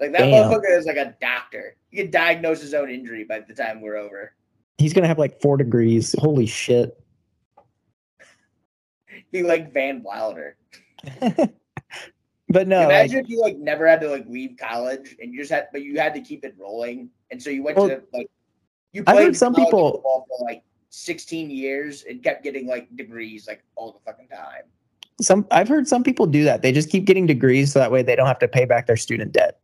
Like 0.00 0.12
that 0.12 0.30
Damn. 0.30 0.50
motherfucker 0.50 0.76
is 0.76 0.86
like 0.86 0.96
a 0.96 1.14
doctor. 1.20 1.76
He 1.90 1.96
could 1.96 2.10
diagnose 2.10 2.60
his 2.60 2.74
own 2.74 2.90
injury 2.90 3.24
by 3.24 3.40
the 3.40 3.54
time 3.54 3.80
we're 3.80 3.96
over. 3.96 4.34
He's 4.78 4.92
gonna 4.92 5.06
have 5.06 5.18
like 5.18 5.40
four 5.40 5.56
degrees. 5.56 6.14
Holy 6.18 6.46
shit! 6.46 7.00
Be 9.30 9.42
like 9.42 9.72
Van 9.72 10.02
Wilder. 10.02 10.56
but 12.48 12.68
no, 12.68 12.80
like, 12.80 12.86
Imagine 12.86 13.18
if 13.18 13.28
you 13.28 13.40
like 13.40 13.56
never 13.56 13.86
had 13.86 14.00
to 14.02 14.08
like 14.10 14.26
leave 14.28 14.56
college 14.58 15.16
and 15.20 15.32
you 15.32 15.38
just 15.38 15.50
had, 15.50 15.68
but 15.72 15.82
you 15.82 15.98
had 15.98 16.14
to 16.14 16.20
keep 16.20 16.44
it 16.44 16.54
rolling, 16.58 17.10
and 17.30 17.42
so 17.42 17.50
you 17.50 17.62
went 17.62 17.76
Well, 17.76 17.88
to 17.88 18.02
like 18.12 18.30
you 18.92 19.02
played 19.04 19.36
some 19.36 19.54
people- 19.54 20.02
for 20.02 20.44
like 20.44 20.62
16 20.90 21.50
years 21.50 22.04
and 22.08 22.22
kept 22.22 22.44
getting 22.44 22.68
like 22.68 22.94
degrees 22.96 23.48
like 23.48 23.64
all 23.74 23.90
the 23.90 23.98
fucking 24.04 24.28
time. 24.28 24.62
some 25.20 25.44
I've 25.50 25.68
heard 25.68 25.88
some 25.88 26.04
people 26.04 26.26
do 26.26 26.44
that. 26.44 26.62
They 26.62 26.70
just 26.70 26.88
keep 26.88 27.04
getting 27.04 27.26
degrees 27.26 27.72
so 27.72 27.80
that 27.80 27.90
way 27.90 28.02
they 28.02 28.14
don't 28.14 28.28
have 28.28 28.38
to 28.38 28.48
pay 28.48 28.64
back 28.64 28.86
their 28.86 28.96
student 28.96 29.32
debt. 29.32 29.58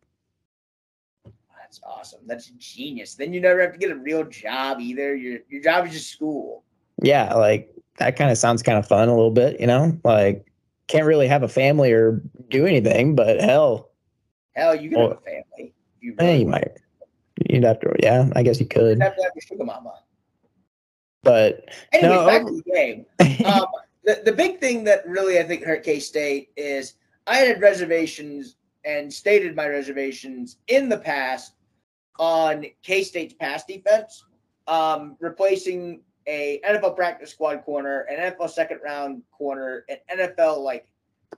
That's 1.57 1.81
awesome. 1.85 2.23
That's 2.27 2.47
genius. 2.59 3.15
Then 3.15 3.33
you 3.33 3.41
never 3.41 3.61
have 3.61 3.73
to 3.73 3.79
get 3.79 3.93
a 3.93 3.95
real 3.97 4.25
job 4.25 4.81
either. 4.81 5.15
Your 5.15 5.39
your 5.49 5.63
job 5.63 5.87
is 5.87 5.93
just 5.93 6.11
school. 6.11 6.65
Yeah, 7.01 7.33
like 7.35 7.73
that 7.99 8.17
kind 8.17 8.31
of 8.33 8.37
sounds 8.39 8.61
kind 8.63 8.77
of 8.77 8.89
fun 8.89 9.09
a 9.09 9.15
little 9.15 9.31
bit, 9.31 9.61
you 9.61 9.69
know? 9.69 9.97
Like 10.03 10.50
can't 10.91 11.07
really 11.07 11.29
have 11.29 11.43
a 11.43 11.49
family 11.49 11.93
or 11.93 12.21
do 12.49 12.67
anything, 12.67 13.15
but 13.15 13.41
hell, 13.41 13.91
Hell, 14.55 14.75
you 14.75 14.91
can 14.91 14.99
Well, 14.99 15.09
have 15.11 15.19
a 15.19 15.21
family. 15.23 15.75
You 16.01 16.15
eh, 16.19 16.37
you 16.37 16.47
might. 16.47 16.73
You'd 17.49 17.65
have 17.65 17.81
to, 17.81 17.95
yeah, 18.03 18.29
I 18.35 18.43
guess 18.43 18.61
you 18.61 18.67
could. 18.67 18.99
You 18.99 19.05
have 19.05 19.17
to 19.17 19.23
have 19.23 19.33
a 19.37 19.41
sugar 19.41 19.65
mama. 19.65 19.95
But 21.23 21.69
Anyway, 21.93 22.15
No, 22.15 22.27
back 22.27 22.47
to 22.47 22.53
the 22.53 22.71
game. 22.71 23.07
um, 23.47 23.67
the, 24.05 24.23
the 24.25 24.33
big 24.33 24.59
thing 24.59 24.85
that 24.85 25.07
really 25.07 25.39
I 25.39 25.45
think 25.45 25.65
hurt 25.65 25.85
K 25.85 26.01
State 26.01 26.51
is 26.57 26.95
I 27.27 27.37
had 27.37 27.61
reservations 27.61 28.57
and 28.85 29.13
stated 29.13 29.55
my 29.55 29.69
reservations 29.69 30.57
in 30.67 30.89
the 30.89 30.99
past 30.99 31.53
on 32.19 32.67
K 32.83 33.05
State's 33.05 33.35
pass 33.35 33.65
defense, 33.65 34.25
um, 34.67 35.17
replacing 35.21 36.03
a 36.27 36.61
NFL 36.67 36.97
practice 36.97 37.31
squad 37.31 37.65
corner, 37.65 38.01
an 38.03 38.33
NFL 38.33 38.51
second 38.51 38.81
round 38.85 39.23
corner, 39.33 39.85
an 39.89 39.97
NFL 40.19 40.59
like 40.59 40.87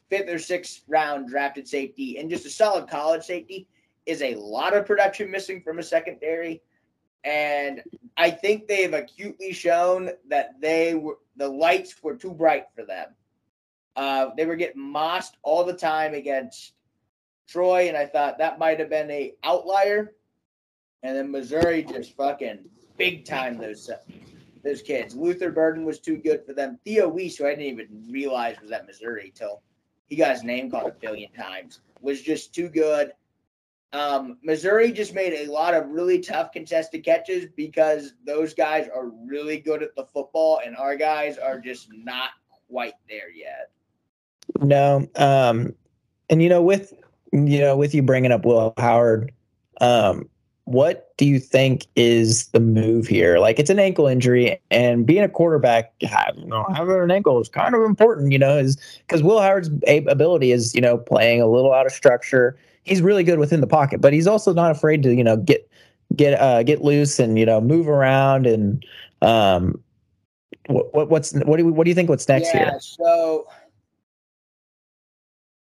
fifth 0.09 0.29
or 0.29 0.39
sixth 0.39 0.83
round 0.89 1.29
drafted 1.29 1.67
safety, 1.69 2.19
and 2.19 2.29
just 2.29 2.47
a 2.47 2.51
solid 2.51 2.89
college 2.89 3.23
safety 3.23 3.67
is 4.07 4.23
a 4.23 4.35
lot 4.35 4.75
of 4.75 4.87
production 4.87 5.31
missing 5.31 5.63
from 5.63 5.79
a 5.79 5.83
secondary. 5.83 6.63
And 7.25 7.83
I 8.17 8.31
think 8.31 8.67
they've 8.67 8.93
acutely 8.93 9.53
shown 9.53 10.11
that 10.29 10.61
they 10.61 10.95
were 10.95 11.19
the 11.37 11.49
lights 11.49 11.95
were 12.03 12.17
too 12.17 12.33
bright 12.33 12.67
for 12.75 12.85
them. 12.85 13.09
Uh, 13.95 14.31
they 14.37 14.47
were 14.47 14.57
getting 14.57 14.83
mossed 14.83 15.37
all 15.43 15.65
the 15.65 15.73
time 15.73 16.15
against 16.15 16.73
Troy, 17.47 17.89
and 17.89 17.97
I 17.97 18.07
thought 18.07 18.39
that 18.39 18.59
might 18.59 18.81
have 18.81 18.91
been 18.91 19.11
a 19.11 19.35
outlier. 19.45 20.15
And 21.03 21.17
then 21.17 21.31
Missouri 21.31 21.83
just 21.83 22.17
fucking 22.17 22.61
big 22.97 23.25
time 23.25 23.59
those 23.59 23.91
those 24.63 24.83
kids. 24.83 25.15
Luther 25.15 25.51
Burden 25.51 25.85
was 25.85 25.99
too 25.99 26.17
good 26.17 26.45
for 26.47 26.53
them. 26.53 26.79
Theo 26.85 27.09
Wease, 27.09 27.37
who 27.37 27.47
I 27.47 27.51
didn't 27.51 27.65
even 27.65 28.07
realize 28.11 28.61
was 28.61 28.71
at 28.71 28.87
Missouri 28.87 29.33
till 29.35 29.63
he 30.07 30.17
got 30.17 30.33
his 30.33 30.45
name 30.45 30.71
called 30.71 30.91
a 30.91 30.95
billion 30.95 31.33
times, 31.33 31.81
was 32.01 32.23
just 32.23 32.55
too 32.55 32.69
good. 32.69 33.13
Um, 33.93 34.39
Missouri 34.43 34.91
just 34.91 35.15
made 35.15 35.35
a 35.35 35.53
lot 35.53 35.75
of 35.75 35.89
really 35.89 36.19
tough 36.19 36.53
contested 36.53 37.05
catches 37.05 37.47
because 37.57 38.15
those 38.25 38.55
guys 38.55 38.89
are 38.95 39.09
really 39.09 39.59
good 39.59 39.83
at 39.83 39.95
the 39.95 40.05
football, 40.05 40.61
and 40.65 40.77
our 40.77 40.97
guys 40.97 41.37
are 41.37 41.59
just 41.59 41.89
not 41.93 42.31
quite 42.71 42.95
there 43.09 43.31
yet. 43.31 43.71
no, 44.61 45.07
um, 45.17 45.75
and 46.31 46.43
you 46.43 46.49
know, 46.49 46.63
with 46.63 46.95
you 47.33 47.59
know, 47.59 47.77
with 47.77 47.95
you 47.95 48.03
bringing 48.03 48.33
up 48.33 48.47
Will 48.47 48.73
Howard, 48.79 49.33
um, 49.81 50.29
what 50.65 51.17
do 51.17 51.27
you 51.27 51.41
think 51.41 51.87
is 51.97 52.47
the 52.49 52.61
move 52.61 53.07
here? 53.07 53.39
Like, 53.39 53.59
it's 53.59 53.71
an 53.71 53.79
ankle 53.79 54.07
injury, 54.07 54.61
and 54.71 55.05
being 55.05 55.23
a 55.23 55.29
quarterback, 55.29 55.93
have, 56.03 56.35
you 56.37 56.47
know, 56.47 56.65
having 56.75 57.01
an 57.01 57.11
ankle 57.11 57.41
is 57.41 57.49
kind 57.49 57.75
of 57.75 57.83
important. 57.83 58.33
You 58.33 58.39
know, 58.39 58.59
is 58.59 58.77
because 59.07 59.23
Will 59.23 59.41
Howard's 59.41 59.71
ability 59.87 60.53
is 60.53 60.75
you 60.75 60.81
know 60.81 60.99
playing 60.99 61.41
a 61.41 61.47
little 61.47 61.73
out 61.73 61.87
of 61.87 61.93
structure. 61.93 62.57
He's 62.85 63.03
really 63.03 63.25
good 63.25 63.39
within 63.39 63.61
the 63.61 63.67
pocket, 63.67 64.01
but 64.01 64.13
he's 64.13 64.27
also 64.27 64.53
not 64.53 64.71
afraid 64.71 65.03
to 65.05 65.15
you 65.15 65.25
know 65.25 65.37
get 65.37 65.69
get 66.15 66.41
uh, 66.41 66.63
get 66.63 66.83
loose 66.83 67.19
and 67.19 67.39
you 67.39 67.47
know 67.47 67.61
move 67.61 67.89
around 67.89 68.47
and 68.47 68.85
um, 69.23 69.81
what, 70.67 70.95
what 70.95 71.09
what's 71.09 71.33
what 71.33 71.57
do 71.57 71.65
you, 71.65 71.73
what 71.73 71.85
do 71.85 71.91
you 71.91 71.95
think? 71.95 72.09
What's 72.09 72.29
next 72.29 72.55
yeah, 72.55 72.71
here? 72.71 72.81
so 72.81 73.47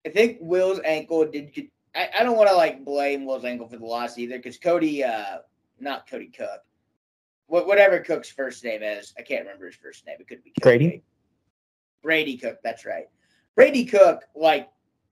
I 0.06 0.10
think 0.10 0.38
Will's 0.42 0.80
ankle 0.84 1.26
did. 1.26 1.70
I, 1.96 2.10
I 2.20 2.24
don't 2.24 2.38
want 2.38 2.50
to 2.50 2.56
like 2.56 2.86
blame 2.86 3.26
Will's 3.26 3.46
ankle 3.46 3.68
for 3.68 3.78
the 3.78 3.86
loss 3.86 4.18
either, 4.18 4.38
because 4.38 4.58
Cody, 4.58 5.04
uh, 5.04 5.40
not 5.80 6.10
Cody 6.10 6.28
Cook, 6.36 6.62
what 7.48 7.68
whatever 7.68 8.00
Cook's 8.00 8.30
first 8.30 8.64
name 8.64 8.84
is, 8.84 9.14
I 9.18 9.22
can't 9.24 9.44
remember 9.46 9.66
his 9.66 9.76
first 9.76 10.06
name. 10.06 10.18
It 10.20 10.28
could 10.28 10.44
be 10.44 10.54
Cody. 10.62 10.78
Brady? 10.78 11.04
Brady 12.04 12.38
Cook. 12.38 12.60
That's 12.64 12.86
right. 12.86 13.06
Brady 13.56 13.86
Cook, 13.86 14.24
like, 14.36 14.70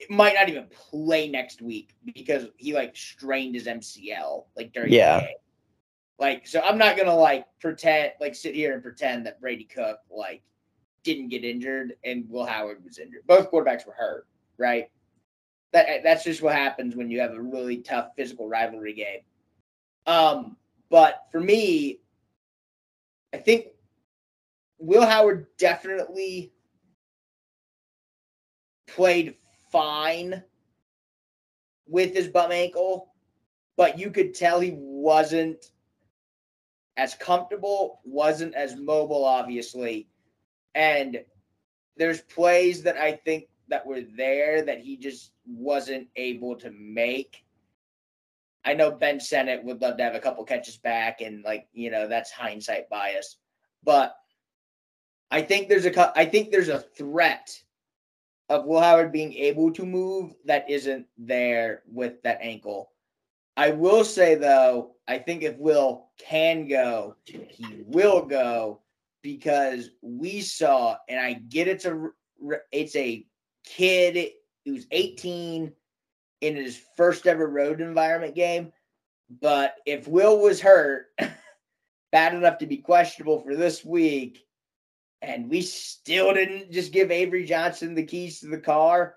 might 0.09 0.35
not 0.35 0.47
even 0.47 0.67
play 0.69 1.27
next 1.27 1.61
week 1.61 1.95
because 2.13 2.47
he 2.57 2.73
like 2.73 2.95
strained 2.95 3.55
his 3.55 3.65
MCL 3.65 4.45
like 4.55 4.71
during 4.71 4.93
Yeah. 4.93 5.19
the 5.19 5.25
game. 5.25 5.35
Like, 6.19 6.47
so 6.47 6.61
I'm 6.61 6.77
not 6.77 6.95
gonna 6.97 7.15
like 7.15 7.45
pretend 7.59 8.11
like 8.21 8.35
sit 8.35 8.53
here 8.53 8.73
and 8.73 8.83
pretend 8.83 9.25
that 9.25 9.41
Brady 9.41 9.63
Cook 9.63 9.97
like 10.11 10.43
didn't 11.03 11.29
get 11.29 11.43
injured 11.43 11.93
and 12.03 12.29
Will 12.29 12.45
Howard 12.45 12.83
was 12.83 12.99
injured. 12.99 13.21
Both 13.25 13.51
quarterbacks 13.51 13.87
were 13.87 13.93
hurt, 13.93 14.27
right? 14.57 14.89
That 15.73 16.03
that's 16.03 16.23
just 16.23 16.41
what 16.41 16.55
happens 16.55 16.95
when 16.95 17.11
you 17.11 17.19
have 17.19 17.33
a 17.33 17.41
really 17.41 17.77
tough 17.77 18.09
physical 18.15 18.47
rivalry 18.47 18.93
game. 18.93 19.19
Um, 20.05 20.55
but 20.89 21.25
for 21.31 21.39
me, 21.39 21.99
I 23.33 23.37
think 23.37 23.67
Will 24.79 25.05
Howard 25.05 25.47
definitely 25.57 26.53
played 28.87 29.35
fine 29.71 30.43
with 31.87 32.13
his 32.13 32.27
bum 32.27 32.51
ankle, 32.51 33.13
but 33.75 33.99
you 33.99 34.11
could 34.11 34.33
tell 34.33 34.59
he 34.59 34.75
wasn't 34.77 35.71
as 36.95 37.13
comfortable, 37.13 38.01
wasn't 38.05 38.55
as 38.55 38.75
mobile, 38.75 39.23
obviously. 39.23 40.07
And 40.73 41.23
there's 41.95 42.21
plays 42.21 42.83
that 42.83 42.97
I 42.97 43.13
think 43.13 43.45
that 43.69 43.85
were 43.85 44.01
there 44.01 44.61
that 44.63 44.79
he 44.79 44.97
just 44.97 45.31
wasn't 45.45 46.07
able 46.15 46.55
to 46.55 46.71
make. 46.71 47.43
I 48.65 48.73
know 48.73 48.91
Ben 48.91 49.19
Sinnott 49.19 49.63
would 49.63 49.81
love 49.81 49.97
to 49.97 50.03
have 50.03 50.15
a 50.15 50.19
couple 50.19 50.43
catches 50.43 50.77
back, 50.77 51.21
and 51.21 51.43
like 51.43 51.67
you 51.73 51.89
know 51.89 52.07
that's 52.07 52.31
hindsight 52.31 52.89
bias, 52.89 53.37
but 53.83 54.15
I 55.31 55.41
think 55.41 55.69
there's 55.69 55.85
a 55.85 56.17
I 56.17 56.25
think 56.25 56.51
there's 56.51 56.69
a 56.69 56.79
threat 56.79 57.61
of 58.49 58.65
Will 58.65 58.79
Howard 58.79 59.11
being 59.11 59.33
able 59.33 59.71
to 59.73 59.85
move 59.85 60.33
that 60.45 60.69
isn't 60.69 61.05
there 61.17 61.83
with 61.91 62.21
that 62.23 62.39
ankle. 62.41 62.91
I 63.57 63.71
will 63.71 64.03
say 64.03 64.35
though, 64.35 64.95
I 65.07 65.17
think 65.17 65.43
if 65.43 65.57
Will 65.57 66.09
can 66.19 66.67
go, 66.67 67.15
he 67.25 67.83
will 67.85 68.25
go 68.25 68.81
because 69.21 69.89
we 70.01 70.41
saw, 70.41 70.95
and 71.09 71.19
I 71.19 71.33
get 71.33 71.67
it's 71.67 71.85
a 71.85 72.09
it's 72.71 72.95
a 72.95 73.25
kid 73.67 74.31
who's 74.65 74.87
18 74.91 75.71
in 76.41 76.55
his 76.55 76.81
first 76.95 77.27
ever 77.27 77.47
road 77.47 77.81
environment 77.81 78.35
game, 78.35 78.71
but 79.41 79.75
if 79.85 80.07
Will 80.07 80.39
was 80.39 80.61
hurt, 80.61 81.07
bad 82.11 82.33
enough 82.33 82.59
to 82.59 82.65
be 82.65 82.77
questionable 82.77 83.39
for 83.39 83.55
this 83.55 83.83
week, 83.83 84.45
and 85.21 85.49
we 85.49 85.61
still 85.61 86.33
didn't 86.33 86.71
just 86.71 86.91
give 86.91 87.11
Avery 87.11 87.45
Johnson 87.45 87.95
the 87.95 88.03
keys 88.03 88.39
to 88.39 88.47
the 88.47 88.59
car, 88.59 89.15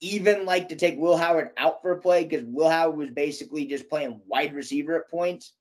even 0.00 0.44
like 0.44 0.68
to 0.68 0.76
take 0.76 0.98
Will 0.98 1.16
Howard 1.16 1.50
out 1.56 1.82
for 1.82 1.92
a 1.92 2.00
play 2.00 2.24
because 2.24 2.44
Will 2.46 2.68
Howard 2.68 2.96
was 2.96 3.10
basically 3.10 3.66
just 3.66 3.88
playing 3.88 4.20
wide 4.26 4.54
receiver 4.54 4.96
at 4.96 5.10
points. 5.10 5.52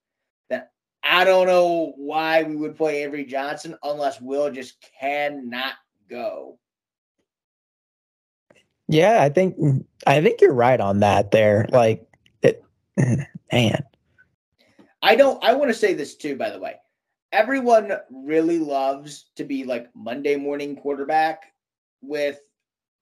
That 0.50 0.72
I 1.04 1.24
don't 1.24 1.48
know 1.48 1.94
why 1.96 2.44
we 2.44 2.56
would 2.56 2.76
play 2.76 3.04
Avery 3.04 3.26
Johnson 3.26 3.76
unless 3.84 4.22
Will 4.22 4.52
just 4.52 4.76
cannot 5.00 5.74
go. 6.10 6.60
Yeah, 8.90 9.22
I 9.22 9.30
think 9.30 9.58
mm, 9.60 9.86
I 10.08 10.20
think 10.20 10.42
you're 10.42 10.52
right 10.52 10.82
on 10.82 11.02
that 11.02 11.30
there. 11.30 11.68
Like 11.72 12.08
it 12.42 12.64
mm, 13.00 13.24
man. 13.54 13.84
I 15.04 15.16
don't. 15.16 15.42
I 15.44 15.54
want 15.54 15.70
to 15.70 15.78
say 15.78 15.94
this 15.94 16.16
too. 16.16 16.36
By 16.36 16.50
the 16.50 16.60
way, 16.60 16.76
everyone 17.32 17.94
really 18.12 18.58
loves 18.58 19.30
to 19.36 19.44
be 19.44 19.64
like 19.64 19.88
Monday 19.96 20.36
morning 20.36 20.76
quarterback 20.76 21.44
with 22.02 22.40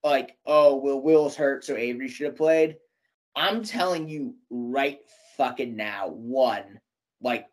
like, 0.03 0.35
oh, 0.45 0.75
well, 0.75 1.01
Will's 1.01 1.37
hurt, 1.37 1.63
so 1.63 1.77
Avery 1.77 2.09
should 2.09 2.27
have 2.27 2.35
played. 2.35 2.75
I'm 3.37 3.63
telling 3.63 4.09
you 4.09 4.35
right 4.49 4.99
fucking 5.37 5.75
now, 5.75 6.09
one, 6.09 6.81
like 7.21 7.47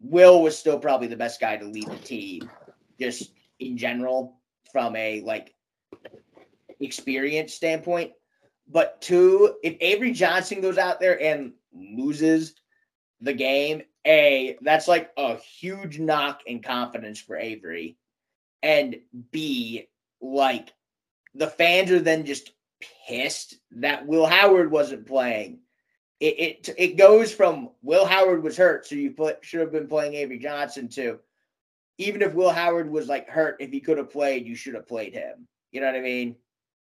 Will 0.00 0.42
was 0.42 0.58
still 0.58 0.80
probably 0.80 1.06
the 1.06 1.16
best 1.16 1.40
guy 1.40 1.56
to 1.56 1.64
lead 1.64 1.88
the 1.88 1.96
team, 1.98 2.50
just 2.98 3.30
in 3.60 3.76
general, 3.76 4.40
from 4.72 4.96
a 4.96 5.20
like 5.20 5.54
experience 6.82 7.54
standpoint. 7.54 8.12
But 8.68 9.00
two, 9.00 9.56
if 9.62 9.76
Avery 9.80 10.12
Johnson 10.12 10.60
goes 10.60 10.78
out 10.78 11.00
there 11.00 11.20
and 11.20 11.52
loses 11.72 12.54
the 13.20 13.32
game, 13.32 13.82
A, 14.06 14.56
that's 14.62 14.88
like 14.88 15.10
a 15.16 15.36
huge 15.36 15.98
knock 15.98 16.42
in 16.46 16.62
confidence 16.62 17.20
for 17.20 17.36
Avery. 17.36 17.96
And 18.62 18.96
B, 19.30 19.88
like 20.20 20.72
the 21.34 21.48
fans 21.48 21.90
are 21.90 22.00
then 22.00 22.24
just 22.24 22.52
pissed 23.08 23.56
that 23.72 24.06
Will 24.06 24.26
Howard 24.26 24.70
wasn't 24.70 25.06
playing. 25.06 25.58
It 26.20 26.68
it, 26.68 26.74
it 26.78 26.96
goes 26.96 27.34
from 27.34 27.70
Will 27.82 28.04
Howard 28.04 28.44
was 28.44 28.56
hurt, 28.56 28.86
so 28.86 28.94
you 28.94 29.10
put 29.10 29.44
should 29.44 29.60
have 29.60 29.72
been 29.72 29.88
playing 29.88 30.14
Avery 30.14 30.38
Johnson 30.38 30.88
to 30.90 31.18
even 31.98 32.22
if 32.22 32.34
Will 32.34 32.50
Howard 32.50 32.90
was 32.90 33.08
like 33.08 33.28
hurt, 33.28 33.56
if 33.60 33.70
he 33.70 33.80
could 33.80 33.98
have 33.98 34.10
played, 34.10 34.46
you 34.46 34.54
should 34.54 34.74
have 34.74 34.88
played 34.88 35.14
him. 35.14 35.46
You 35.70 35.80
know 35.80 35.86
what 35.86 35.96
I 35.96 36.00
mean? 36.00 36.36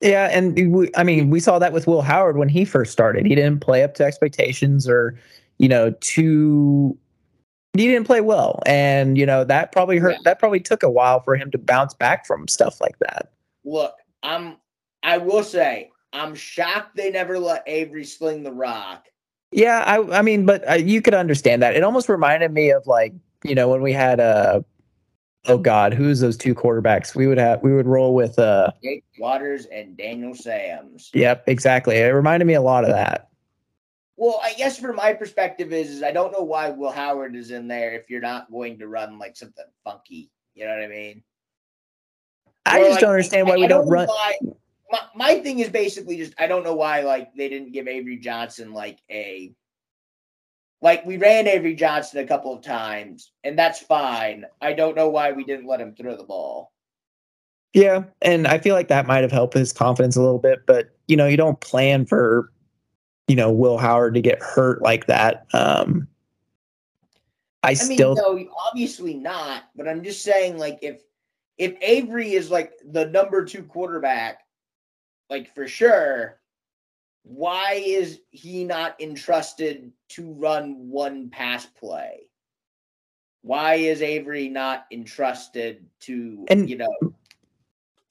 Yeah, 0.00 0.28
and 0.30 0.74
we, 0.74 0.90
I 0.94 1.04
mean, 1.04 1.30
we 1.30 1.40
saw 1.40 1.58
that 1.58 1.72
with 1.72 1.86
Will 1.86 2.02
Howard 2.02 2.36
when 2.36 2.48
he 2.48 2.64
first 2.64 2.92
started. 2.92 3.24
He 3.24 3.34
didn't 3.34 3.60
play 3.60 3.82
up 3.82 3.94
to 3.94 4.04
expectations, 4.04 4.86
or 4.88 5.18
you 5.58 5.68
know, 5.68 5.90
to 5.90 6.98
he 7.72 7.86
didn't 7.86 8.06
play 8.06 8.20
well, 8.20 8.60
and 8.66 9.16
you 9.16 9.24
know 9.24 9.44
that 9.44 9.72
probably 9.72 9.98
hurt. 9.98 10.12
Yeah. 10.12 10.18
That 10.24 10.38
probably 10.38 10.60
took 10.60 10.82
a 10.82 10.90
while 10.90 11.20
for 11.20 11.34
him 11.34 11.50
to 11.50 11.58
bounce 11.58 11.94
back 11.94 12.26
from 12.26 12.46
stuff 12.46 12.80
like 12.80 12.98
that. 13.00 13.32
Look, 13.64 13.94
I'm. 14.22 14.56
I 15.02 15.18
will 15.18 15.44
say, 15.44 15.90
I'm 16.12 16.34
shocked 16.34 16.96
they 16.96 17.10
never 17.10 17.38
let 17.38 17.62
Avery 17.66 18.04
sling 18.04 18.42
the 18.42 18.52
rock. 18.52 19.06
Yeah, 19.50 19.82
I. 19.86 20.18
I 20.18 20.22
mean, 20.22 20.44
but 20.44 20.68
uh, 20.68 20.74
you 20.74 21.00
could 21.00 21.14
understand 21.14 21.62
that. 21.62 21.74
It 21.74 21.82
almost 21.82 22.10
reminded 22.10 22.52
me 22.52 22.70
of 22.70 22.86
like 22.86 23.14
you 23.44 23.54
know 23.54 23.68
when 23.68 23.80
we 23.80 23.92
had 23.92 24.20
a 24.20 24.22
uh, 24.22 24.60
oh 25.48 25.58
god, 25.58 25.94
who's 25.94 26.20
those 26.20 26.36
two 26.36 26.54
quarterbacks? 26.54 27.14
We 27.14 27.26
would 27.26 27.38
have 27.38 27.62
we 27.62 27.74
would 27.74 27.86
roll 27.86 28.14
with 28.14 28.38
uh 28.38 28.70
Jake 28.82 29.04
Waters 29.18 29.66
and 29.66 29.96
Daniel 29.96 30.34
Sams. 30.34 31.10
Yep, 31.14 31.44
exactly. 31.46 31.96
It 31.96 32.08
reminded 32.08 32.46
me 32.46 32.54
a 32.54 32.62
lot 32.62 32.84
of 32.84 32.90
that. 32.90 33.28
Well, 34.16 34.40
I 34.42 34.54
guess 34.54 34.78
from 34.78 34.96
my 34.96 35.12
perspective 35.12 35.72
is, 35.72 35.90
is 35.90 36.02
I 36.02 36.10
don't 36.10 36.32
know 36.32 36.42
why 36.42 36.70
Will 36.70 36.90
Howard 36.90 37.36
is 37.36 37.50
in 37.50 37.68
there 37.68 37.92
if 37.92 38.08
you're 38.08 38.22
not 38.22 38.50
going 38.50 38.78
to 38.78 38.88
run 38.88 39.18
like 39.18 39.36
something 39.36 39.64
funky. 39.84 40.30
You 40.54 40.64
know 40.64 40.74
what 40.74 40.84
I 40.84 40.88
mean? 40.88 41.22
I 42.64 42.80
or 42.80 42.84
just 42.84 42.92
like, 42.92 43.00
don't 43.00 43.10
understand 43.10 43.46
why 43.46 43.54
I, 43.54 43.56
we 43.56 43.66
don't, 43.66 43.82
don't 43.82 43.90
run. 43.90 44.08
Why, 44.08 44.38
my, 44.90 45.00
my 45.14 45.34
thing 45.40 45.58
is 45.58 45.68
basically 45.68 46.16
just 46.16 46.34
I 46.38 46.46
don't 46.46 46.64
know 46.64 46.74
why 46.74 47.02
like 47.02 47.34
they 47.34 47.48
didn't 47.48 47.72
give 47.72 47.88
Avery 47.88 48.16
Johnson 48.16 48.72
like 48.72 48.98
a 49.10 49.52
like 50.82 51.04
we 51.06 51.16
ran 51.16 51.46
Avery 51.46 51.74
Johnson 51.74 52.20
a 52.20 52.26
couple 52.26 52.54
of 52.54 52.62
times, 52.62 53.32
and 53.44 53.58
that's 53.58 53.80
fine. 53.80 54.44
I 54.60 54.72
don't 54.72 54.96
know 54.96 55.08
why 55.08 55.32
we 55.32 55.44
didn't 55.44 55.66
let 55.66 55.80
him 55.80 55.94
throw 55.94 56.16
the 56.16 56.24
ball. 56.24 56.72
Yeah, 57.72 58.04
and 58.22 58.46
I 58.46 58.58
feel 58.58 58.74
like 58.74 58.88
that 58.88 59.06
might 59.06 59.22
have 59.22 59.32
helped 59.32 59.54
his 59.54 59.72
confidence 59.72 60.16
a 60.16 60.22
little 60.22 60.38
bit, 60.38 60.66
but 60.66 60.90
you 61.08 61.16
know, 61.16 61.26
you 61.26 61.36
don't 61.36 61.60
plan 61.60 62.06
for 62.06 62.52
you 63.28 63.36
know 63.36 63.50
Will 63.50 63.78
Howard 63.78 64.14
to 64.14 64.20
get 64.20 64.42
hurt 64.42 64.82
like 64.82 65.06
that. 65.06 65.46
Um 65.52 66.08
I, 67.62 67.70
I 67.70 67.74
still 67.74 68.14
mean, 68.14 68.46
no, 68.46 68.52
obviously 68.68 69.14
not, 69.14 69.64
but 69.74 69.88
I'm 69.88 70.04
just 70.04 70.22
saying 70.22 70.58
like 70.58 70.78
if 70.82 71.02
if 71.58 71.74
Avery 71.80 72.32
is 72.34 72.50
like 72.50 72.74
the 72.84 73.06
number 73.06 73.44
2 73.44 73.64
quarterback 73.64 74.46
like 75.28 75.52
for 75.54 75.66
sure, 75.66 76.38
why 77.26 77.82
is 77.84 78.20
he 78.30 78.64
not 78.64 79.00
entrusted 79.00 79.90
to 80.10 80.32
run 80.34 80.88
one 80.88 81.28
pass 81.28 81.66
play? 81.66 82.28
Why 83.42 83.74
is 83.74 84.00
Avery 84.00 84.48
not 84.48 84.86
entrusted 84.92 85.86
to, 86.00 86.44
and 86.48 86.70
you 86.70 86.76
know? 86.76 86.94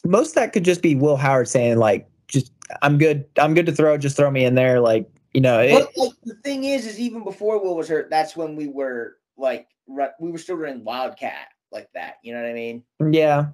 Most 0.06 0.30
of 0.30 0.36
that 0.36 0.52
could 0.52 0.66
just 0.66 0.82
be 0.82 0.96
Will 0.96 1.16
Howard 1.16 1.48
saying, 1.48 1.78
like, 1.78 2.10
just 2.28 2.52
I'm 2.82 2.98
good. 2.98 3.26
I'm 3.40 3.54
good 3.54 3.66
to 3.68 3.72
throw. 3.72 3.98
Just 3.98 4.18
throw 4.18 4.30
me 4.30 4.44
in 4.44 4.56
there. 4.56 4.82
Like, 4.82 5.10
you 5.34 5.42
know. 5.42 5.60
It, 5.60 5.72
but, 5.72 5.98
like, 5.98 6.14
the 6.24 6.36
thing 6.44 6.66
is, 6.66 6.86
is 6.86 7.00
even 7.00 7.24
before 7.24 7.64
Will 7.64 7.78
was 7.78 7.88
hurt, 7.88 8.10
that's 8.10 8.36
when 8.36 8.56
we 8.56 8.68
were 8.68 9.18
like, 9.38 9.68
we 9.88 10.32
were 10.32 10.38
still 10.38 10.58
running 10.58 10.84
Wildcat 10.84 11.48
like 11.72 11.90
that. 11.94 12.16
You 12.22 12.34
know 12.34 12.42
what 12.42 12.50
I 12.50 12.54
mean? 12.54 12.84
Yeah 13.12 13.48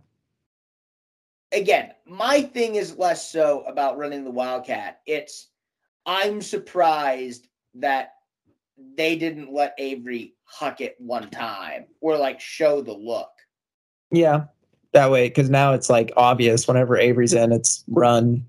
again, 1.52 1.92
my 2.06 2.42
thing 2.42 2.76
is 2.76 2.98
less 2.98 3.30
so 3.30 3.62
about 3.64 3.98
running 3.98 4.24
the 4.24 4.32
Wildcat. 4.32 5.02
It's 5.06 5.50
I'm 6.06 6.42
surprised 6.42 7.48
that 7.76 8.14
they 8.98 9.16
didn't 9.16 9.54
let 9.54 9.76
Avery 9.78 10.36
huck 10.44 10.82
it 10.82 10.96
one 11.00 11.30
time 11.30 11.86
or 12.02 12.18
like 12.18 12.40
show 12.40 12.82
the 12.82 12.94
look. 12.94 13.30
Yeah, 14.12 14.46
that 14.94 15.12
way 15.12 15.28
because 15.28 15.50
now 15.50 15.74
it's 15.74 15.90
like 15.90 16.12
obvious 16.18 16.68
whenever 16.68 16.98
Avery's 16.98 17.34
in, 17.34 17.52
it's 17.52 17.84
run. 17.88 18.46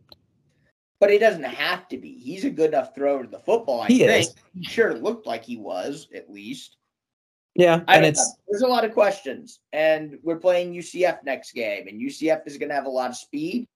But 1.01 1.11
he 1.11 1.19
doesn't 1.19 1.43
have 1.43 1.89
to 1.89 1.99
be. 1.99 2.19
He's 2.19 2.45
a 2.45 2.51
good 2.51 2.71
enough 2.71 2.95
thrower 2.95 3.25
to 3.25 3.29
the 3.29 3.39
football. 3.39 3.81
I 3.83 3.89
he 3.89 3.99
think 3.99 4.29
is. 4.29 4.35
he 4.55 4.65
sure 4.65 4.95
looked 4.95 5.27
like 5.27 5.45
he 5.45 5.57
was 5.57 6.09
at 6.15 6.31
least. 6.31 6.77
Yeah, 7.55 7.83
and 7.87 8.05
it's 8.07 8.19
know. 8.19 8.35
there's 8.49 8.63
a 8.63 8.67
lot 8.67 8.85
of 8.85 8.93
questions, 8.93 9.61
and 9.73 10.19
we're 10.23 10.39
playing 10.39 10.73
UCF 10.73 11.23
next 11.25 11.53
game, 11.53 11.87
and 11.87 12.01
UCF 12.01 12.47
is 12.47 12.57
going 12.57 12.71
to 12.71 12.75
have 12.75 12.87
a 12.87 12.91
lot 12.91 13.11
of 13.11 13.17
speed, 13.17 13.69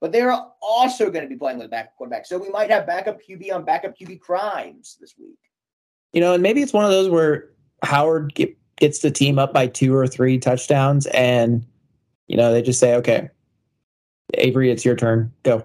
but 0.00 0.12
they're 0.12 0.36
also 0.62 1.10
going 1.10 1.24
to 1.24 1.28
be 1.28 1.36
playing 1.36 1.58
with 1.58 1.70
backup 1.70 1.96
quarterback, 1.96 2.26
so 2.26 2.38
we 2.38 2.48
might 2.50 2.70
have 2.70 2.86
backup 2.86 3.18
QB 3.22 3.52
on 3.52 3.64
backup 3.64 3.96
QB 3.98 4.20
crimes 4.20 4.96
this 5.00 5.14
week. 5.18 5.38
You 6.12 6.20
know, 6.20 6.34
and 6.34 6.42
maybe 6.42 6.62
it's 6.62 6.72
one 6.72 6.84
of 6.84 6.90
those 6.90 7.08
where 7.08 7.50
Howard 7.82 8.34
get, 8.34 8.56
gets 8.76 9.00
the 9.00 9.10
team 9.10 9.38
up 9.38 9.52
by 9.52 9.66
two 9.66 9.94
or 9.94 10.06
three 10.06 10.38
touchdowns, 10.38 11.06
and 11.06 11.64
you 12.26 12.36
know 12.36 12.52
they 12.52 12.62
just 12.62 12.80
say, 12.80 12.94
"Okay, 12.96 13.28
Avery, 14.34 14.70
it's 14.70 14.84
your 14.84 14.96
turn, 14.96 15.32
go." 15.42 15.64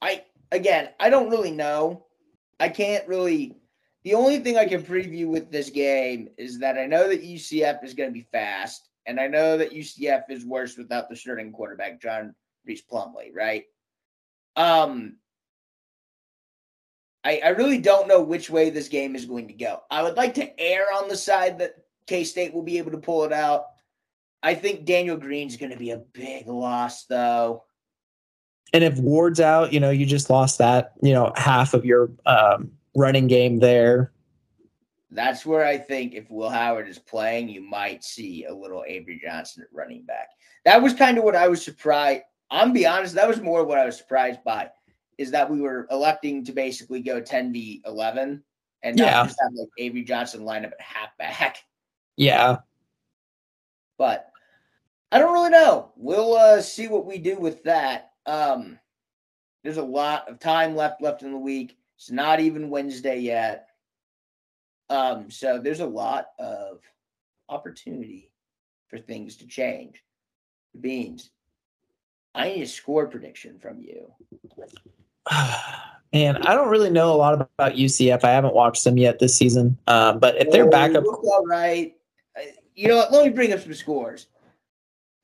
I 0.00 0.24
again, 0.50 0.88
I 0.98 1.10
don't 1.10 1.30
really 1.30 1.52
know 1.52 2.06
I 2.62 2.68
can't 2.68 3.06
really. 3.08 3.56
The 4.04 4.14
only 4.14 4.38
thing 4.38 4.56
I 4.56 4.66
can 4.66 4.82
preview 4.82 5.26
with 5.26 5.50
this 5.50 5.68
game 5.68 6.28
is 6.38 6.60
that 6.60 6.78
I 6.78 6.86
know 6.86 7.08
that 7.08 7.24
UCF 7.24 7.84
is 7.84 7.92
going 7.92 8.08
to 8.08 8.14
be 8.14 8.26
fast, 8.32 8.88
and 9.06 9.18
I 9.18 9.26
know 9.26 9.58
that 9.58 9.72
UCF 9.72 10.24
is 10.30 10.44
worse 10.44 10.76
without 10.76 11.08
the 11.08 11.16
starting 11.16 11.52
quarterback, 11.52 12.00
John 12.00 12.34
Rhys 12.66 12.82
Plumlee, 12.82 13.34
right? 13.34 13.64
Um, 14.56 15.16
I, 17.24 17.40
I 17.44 17.48
really 17.50 17.78
don't 17.78 18.08
know 18.08 18.22
which 18.22 18.50
way 18.50 18.70
this 18.70 18.88
game 18.88 19.14
is 19.14 19.26
going 19.26 19.48
to 19.48 19.54
go. 19.54 19.82
I 19.90 20.02
would 20.02 20.16
like 20.16 20.34
to 20.34 20.60
err 20.60 20.86
on 20.94 21.08
the 21.08 21.16
side 21.16 21.58
that 21.58 21.76
K 22.06 22.24
State 22.24 22.52
will 22.52 22.62
be 22.62 22.78
able 22.78 22.90
to 22.92 22.98
pull 22.98 23.24
it 23.24 23.32
out. 23.32 23.66
I 24.42 24.54
think 24.54 24.84
Daniel 24.84 25.16
Green's 25.16 25.56
going 25.56 25.72
to 25.72 25.78
be 25.78 25.90
a 25.90 26.02
big 26.12 26.48
loss, 26.48 27.04
though. 27.04 27.64
And 28.72 28.82
if 28.82 28.98
Ward's 28.98 29.40
out, 29.40 29.72
you 29.72 29.80
know, 29.80 29.90
you 29.90 30.06
just 30.06 30.30
lost 30.30 30.58
that, 30.58 30.92
you 31.02 31.12
know, 31.12 31.32
half 31.36 31.74
of 31.74 31.84
your 31.84 32.10
um, 32.26 32.72
running 32.96 33.26
game 33.26 33.60
there. 33.60 34.11
That's 35.14 35.44
where 35.44 35.64
I 35.64 35.76
think 35.76 36.14
if 36.14 36.30
Will 36.30 36.48
Howard 36.48 36.88
is 36.88 36.98
playing, 36.98 37.50
you 37.50 37.60
might 37.60 38.02
see 38.02 38.46
a 38.46 38.54
little 38.54 38.82
Avery 38.86 39.20
Johnson 39.22 39.62
at 39.62 39.76
running 39.76 40.04
back. 40.04 40.30
That 40.64 40.82
was 40.82 40.94
kind 40.94 41.18
of 41.18 41.24
what 41.24 41.36
I 41.36 41.48
was 41.48 41.62
surprised. 41.62 42.22
I'm 42.50 42.72
be 42.72 42.86
honest, 42.86 43.14
that 43.14 43.28
was 43.28 43.40
more 43.40 43.64
what 43.64 43.78
I 43.78 43.84
was 43.84 43.98
surprised 43.98 44.42
by, 44.42 44.70
is 45.18 45.30
that 45.30 45.50
we 45.50 45.60
were 45.60 45.86
electing 45.90 46.44
to 46.46 46.52
basically 46.52 47.00
go 47.00 47.20
10 47.20 47.52
v 47.52 47.82
11 47.86 48.42
and 48.82 48.96
not 48.96 49.04
yeah. 49.04 49.24
just 49.24 49.38
have 49.42 49.52
like 49.54 49.68
Avery 49.78 50.02
Johnson 50.02 50.44
line 50.44 50.64
up 50.64 50.72
at 50.72 50.80
halfback. 50.80 51.58
Yeah. 52.16 52.58
But 53.98 54.30
I 55.10 55.18
don't 55.18 55.32
really 55.32 55.50
know. 55.50 55.92
We'll 55.96 56.34
uh, 56.34 56.62
see 56.62 56.88
what 56.88 57.06
we 57.06 57.18
do 57.18 57.38
with 57.38 57.62
that. 57.64 58.12
Um, 58.24 58.78
there's 59.62 59.76
a 59.76 59.82
lot 59.82 60.28
of 60.28 60.40
time 60.40 60.74
left 60.74 61.02
left 61.02 61.22
in 61.22 61.32
the 61.32 61.38
week. 61.38 61.76
It's 61.96 62.10
not 62.10 62.40
even 62.40 62.70
Wednesday 62.70 63.18
yet. 63.18 63.68
Um, 64.92 65.30
so 65.30 65.58
there's 65.58 65.80
a 65.80 65.86
lot 65.86 66.26
of 66.38 66.80
opportunity 67.48 68.30
for 68.88 68.98
things 68.98 69.36
to 69.36 69.46
change. 69.46 70.04
Beans, 70.78 71.30
I 72.34 72.50
need 72.50 72.62
a 72.62 72.66
score 72.66 73.06
prediction 73.06 73.58
from 73.58 73.80
you. 73.80 74.12
Man, 76.12 76.36
I 76.46 76.54
don't 76.54 76.68
really 76.68 76.90
know 76.90 77.14
a 77.14 77.16
lot 77.16 77.32
about 77.40 77.72
UCF. 77.72 78.22
I 78.22 78.32
haven't 78.32 78.54
watched 78.54 78.84
them 78.84 78.98
yet 78.98 79.18
this 79.18 79.34
season. 79.34 79.78
Um, 79.86 80.18
but 80.18 80.36
if 80.36 80.50
they're 80.50 80.66
oh, 80.66 80.70
back 80.70 80.94
up, 80.94 81.04
all 81.06 81.46
right. 81.46 81.94
You 82.74 82.88
know 82.88 82.96
what? 82.96 83.12
Let 83.12 83.24
me 83.24 83.30
bring 83.30 83.54
up 83.54 83.60
some 83.60 83.72
scores. 83.72 84.26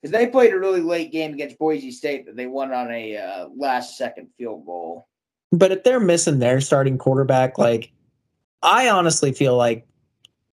because 0.01 0.11
they 0.11 0.25
played 0.25 0.51
a 0.51 0.57
really 0.57 0.81
late 0.81 1.11
game 1.11 1.33
against 1.33 1.59
Boise 1.59 1.91
State 1.91 2.25
that 2.25 2.35
they 2.35 2.47
won 2.47 2.73
on 2.73 2.91
a 2.91 3.17
uh, 3.17 3.49
last 3.55 3.99
second 3.99 4.29
field 4.35 4.65
goal. 4.65 5.07
But 5.51 5.71
if 5.71 5.83
they're 5.83 5.99
missing 5.99 6.39
their 6.39 6.59
starting 6.59 6.97
quarterback, 6.97 7.59
like 7.59 7.91
I 8.61 8.89
honestly 8.89 9.31
feel 9.31 9.55
like 9.55 9.87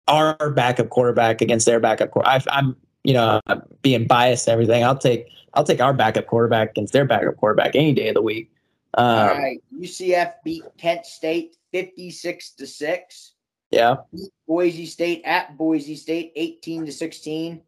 our 0.07 0.49
backup 0.51 0.89
quarterback 0.89 1.41
against 1.41 1.65
their 1.65 1.79
backup 1.79 2.11
quarterback, 2.11 2.43
I'm 2.49 2.75
you 3.03 3.13
know 3.13 3.39
I'm 3.47 3.61
being 3.81 4.07
biased 4.07 4.47
and 4.47 4.53
everything. 4.53 4.83
I'll 4.83 4.97
take 4.97 5.27
I'll 5.53 5.63
take 5.63 5.81
our 5.81 5.93
backup 5.93 6.27
quarterback 6.27 6.71
against 6.71 6.93
their 6.93 7.05
backup 7.05 7.37
quarterback 7.37 7.75
any 7.75 7.93
day 7.93 8.09
of 8.09 8.15
the 8.15 8.21
week. 8.21 8.51
Um, 8.95 9.05
All 9.05 9.27
right, 9.27 9.63
UCF 9.79 10.33
beat 10.43 10.63
Kent 10.77 11.05
State 11.05 11.55
fifty-six 11.71 12.51
to 12.55 12.67
six. 12.67 13.33
Yeah. 13.69 13.95
Beat 14.13 14.31
Boise 14.47 14.85
State 14.85 15.21
at 15.23 15.57
Boise 15.57 15.95
State 15.95 16.33
eighteen 16.35 16.85
to 16.85 16.91
sixteen, 16.91 17.61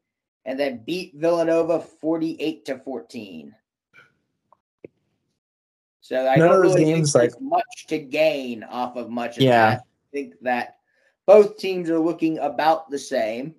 and 0.45 0.59
then 0.59 0.83
beat 0.85 1.13
Villanova 1.15 1.79
forty-eight 1.79 2.65
to 2.65 2.77
fourteen. 2.79 3.55
So 6.01 6.27
I 6.27 6.35
None 6.35 6.49
don't 6.49 6.61
really 6.61 6.83
games, 6.83 7.13
think 7.13 7.31
there's 7.31 7.41
much 7.41 7.85
to 7.87 7.99
gain 7.99 8.63
off 8.63 8.97
of 8.97 9.09
much 9.09 9.37
of 9.37 9.43
Yeah. 9.43 9.69
that. 9.75 9.83
I 10.13 10.15
think 10.15 10.35
that 10.41 10.77
both 11.25 11.57
teams 11.57 11.89
are 11.89 11.97
looking 11.99 12.37
about 12.37 12.91
the 12.91 12.99
same. 12.99 13.55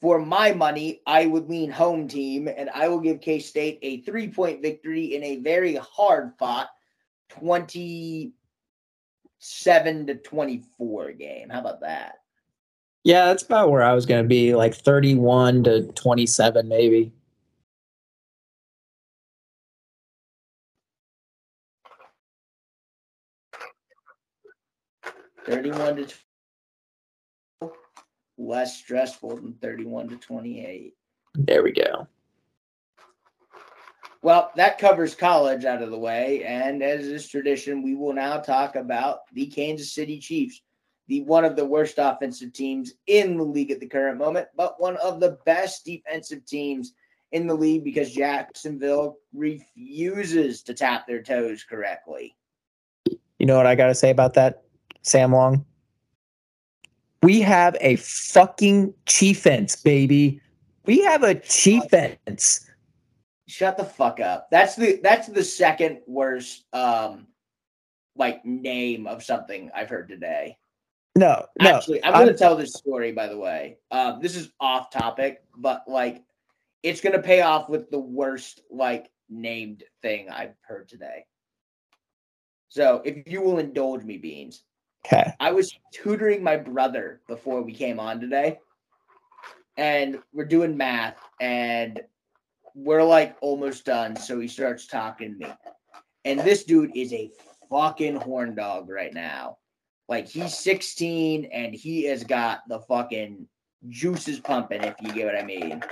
For 0.00 0.18
my 0.18 0.52
money, 0.52 1.02
I 1.06 1.26
would 1.26 1.50
lean 1.50 1.70
home 1.70 2.08
team, 2.08 2.48
and 2.48 2.70
I 2.70 2.88
will 2.88 3.00
give 3.00 3.20
K 3.20 3.38
State 3.38 3.80
a 3.82 4.00
three 4.02 4.28
point 4.28 4.62
victory 4.62 5.14
in 5.14 5.22
a 5.22 5.36
very 5.40 5.74
hard 5.74 6.32
fought 6.38 6.68
27 7.30 8.32
to 10.06 10.14
24 10.14 11.12
game. 11.12 11.50
How 11.50 11.60
about 11.60 11.80
that? 11.80 12.14
Yeah, 13.04 13.26
that's 13.26 13.42
about 13.42 13.70
where 13.70 13.82
I 13.82 13.92
was 13.92 14.06
going 14.06 14.22
to 14.22 14.28
be, 14.28 14.54
like 14.54 14.74
31 14.74 15.64
to 15.64 15.82
27, 15.88 16.68
maybe. 16.68 17.12
Thirty-one 25.46 25.96
to 25.96 26.06
tw- 26.06 27.72
less 28.38 28.76
stressful 28.76 29.36
than 29.36 29.54
thirty-one 29.54 30.08
to 30.08 30.16
twenty-eight. 30.16 30.94
There 31.34 31.62
we 31.62 31.72
go. 31.72 32.06
Well, 34.22 34.50
that 34.56 34.78
covers 34.78 35.14
college 35.14 35.64
out 35.64 35.80
of 35.80 35.90
the 35.90 35.98
way, 35.98 36.44
and 36.44 36.82
as 36.82 37.06
is 37.06 37.26
tradition, 37.26 37.82
we 37.82 37.94
will 37.94 38.12
now 38.12 38.38
talk 38.38 38.76
about 38.76 39.20
the 39.32 39.46
Kansas 39.46 39.94
City 39.94 40.18
Chiefs, 40.18 40.60
the 41.08 41.22
one 41.22 41.44
of 41.46 41.56
the 41.56 41.64
worst 41.64 41.94
offensive 41.96 42.52
teams 42.52 42.92
in 43.06 43.38
the 43.38 43.42
league 43.42 43.70
at 43.70 43.80
the 43.80 43.86
current 43.86 44.18
moment, 44.18 44.48
but 44.56 44.80
one 44.80 44.96
of 44.98 45.20
the 45.20 45.38
best 45.46 45.86
defensive 45.86 46.44
teams 46.44 46.92
in 47.32 47.46
the 47.46 47.54
league 47.54 47.82
because 47.82 48.12
Jacksonville 48.12 49.16
refuses 49.32 50.62
to 50.64 50.74
tap 50.74 51.06
their 51.06 51.22
toes 51.22 51.64
correctly. 51.64 52.36
You 53.38 53.46
know 53.46 53.56
what 53.56 53.66
I 53.66 53.74
got 53.74 53.86
to 53.86 53.94
say 53.94 54.10
about 54.10 54.34
that, 54.34 54.64
Sam 55.02 55.32
Long? 55.32 55.64
We 57.22 57.40
have 57.40 57.76
a 57.80 57.96
fucking 57.96 58.94
chiefence, 59.06 59.76
baby. 59.76 60.40
We 60.86 61.00
have 61.04 61.22
a 61.22 61.34
chiefence. 61.34 62.66
Shut 63.46 63.76
the 63.76 63.84
fuck 63.84 64.20
up. 64.20 64.48
That's 64.50 64.76
the 64.76 65.00
that's 65.02 65.28
the 65.28 65.44
second 65.44 66.00
worst 66.06 66.64
um 66.72 67.26
like 68.16 68.44
name 68.44 69.06
of 69.06 69.22
something 69.22 69.70
I've 69.74 69.88
heard 69.88 70.08
today. 70.08 70.56
No, 71.16 71.44
no. 71.60 71.76
Actually, 71.76 72.04
I'm 72.04 72.12
going 72.12 72.28
to 72.28 72.34
tell 72.34 72.56
this 72.56 72.74
story, 72.74 73.12
by 73.12 73.26
the 73.26 73.36
way. 73.36 73.78
Um, 73.90 74.20
this 74.22 74.36
is 74.36 74.52
off 74.60 74.90
topic, 74.90 75.42
but 75.56 75.82
like, 75.88 76.22
it's 76.82 77.00
going 77.00 77.14
to 77.14 77.22
pay 77.22 77.40
off 77.40 77.68
with 77.68 77.90
the 77.90 77.98
worst 77.98 78.62
like 78.70 79.10
named 79.28 79.82
thing 80.02 80.30
I've 80.30 80.54
heard 80.62 80.88
today. 80.88 81.24
So, 82.68 83.02
if 83.04 83.26
you 83.26 83.42
will 83.42 83.58
indulge 83.58 84.04
me, 84.04 84.18
Beans, 84.18 84.62
Okay. 85.06 85.32
I 85.40 85.52
was 85.52 85.72
tutoring 85.92 86.42
my 86.42 86.56
brother 86.56 87.20
before 87.26 87.62
we 87.62 87.72
came 87.72 87.98
on 87.98 88.20
today, 88.20 88.58
and 89.76 90.18
we're 90.32 90.44
doing 90.44 90.76
math, 90.76 91.18
and 91.40 92.00
we're 92.74 93.02
like 93.02 93.36
almost 93.40 93.84
done. 93.84 94.14
So 94.16 94.38
he 94.38 94.48
starts 94.48 94.86
talking 94.86 95.38
to 95.38 95.48
me, 95.48 95.52
and 96.24 96.40
this 96.40 96.64
dude 96.64 96.94
is 96.94 97.12
a 97.12 97.30
fucking 97.70 98.16
horn 98.16 98.54
dog 98.54 98.88
right 98.90 99.14
now. 99.14 99.56
Like 100.08 100.28
he's 100.28 100.58
16 100.58 101.44
and 101.46 101.72
he 101.72 102.02
has 102.04 102.24
got 102.24 102.68
the 102.68 102.80
fucking 102.80 103.46
juices 103.88 104.40
pumping, 104.40 104.82
if 104.82 104.96
you 105.00 105.12
get 105.12 105.26
what 105.26 105.38
I 105.38 105.44
mean. 105.44 105.82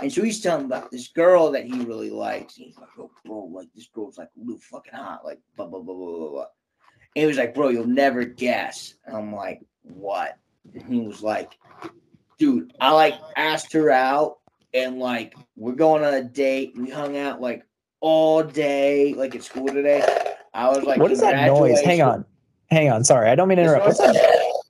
And 0.00 0.12
so 0.12 0.22
he's 0.22 0.40
telling 0.40 0.66
about 0.66 0.90
this 0.90 1.08
girl 1.08 1.50
that 1.52 1.64
he 1.64 1.80
really 1.80 2.10
likes. 2.10 2.58
And 2.58 2.66
he's 2.66 2.76
like, 2.76 2.90
oh, 2.98 3.10
bro, 3.24 3.50
like 3.52 3.68
this 3.74 3.88
girl's 3.92 4.18
like 4.18 4.28
real 4.36 4.58
fucking 4.58 4.92
hot, 4.92 5.24
like 5.24 5.40
blah, 5.56 5.66
blah, 5.66 5.80
blah, 5.80 5.94
blah, 5.94 6.18
blah, 6.18 6.30
blah. 6.30 6.46
And 7.16 7.22
he 7.22 7.26
was 7.26 7.38
like, 7.38 7.54
bro, 7.54 7.68
you'll 7.68 7.86
never 7.86 8.24
guess. 8.24 8.94
And 9.04 9.16
I'm 9.16 9.34
like, 9.34 9.60
what? 9.82 10.38
And 10.74 10.82
he 10.84 11.00
was 11.00 11.22
like, 11.22 11.58
dude, 12.38 12.72
I 12.80 12.92
like 12.92 13.14
asked 13.36 13.72
her 13.72 13.90
out 13.90 14.38
and 14.72 14.98
like 14.98 15.34
we're 15.56 15.72
going 15.72 16.04
on 16.04 16.14
a 16.14 16.22
date. 16.22 16.72
We 16.76 16.88
hung 16.90 17.16
out 17.16 17.40
like 17.40 17.64
all 18.00 18.42
day, 18.42 19.14
like 19.14 19.34
at 19.34 19.42
school 19.42 19.66
today. 19.66 20.02
I 20.54 20.68
was 20.68 20.84
like, 20.84 21.00
what 21.00 21.10
is 21.10 21.20
that 21.20 21.46
noise? 21.46 21.80
Hang 21.80 22.02
on. 22.02 22.24
Hang 22.70 22.90
on. 22.90 23.04
Sorry. 23.04 23.28
I 23.28 23.34
don't 23.34 23.48
mean 23.48 23.56
to 23.56 23.62
interrupt. 23.62 23.86
What's 23.86 23.98
that? 23.98 24.62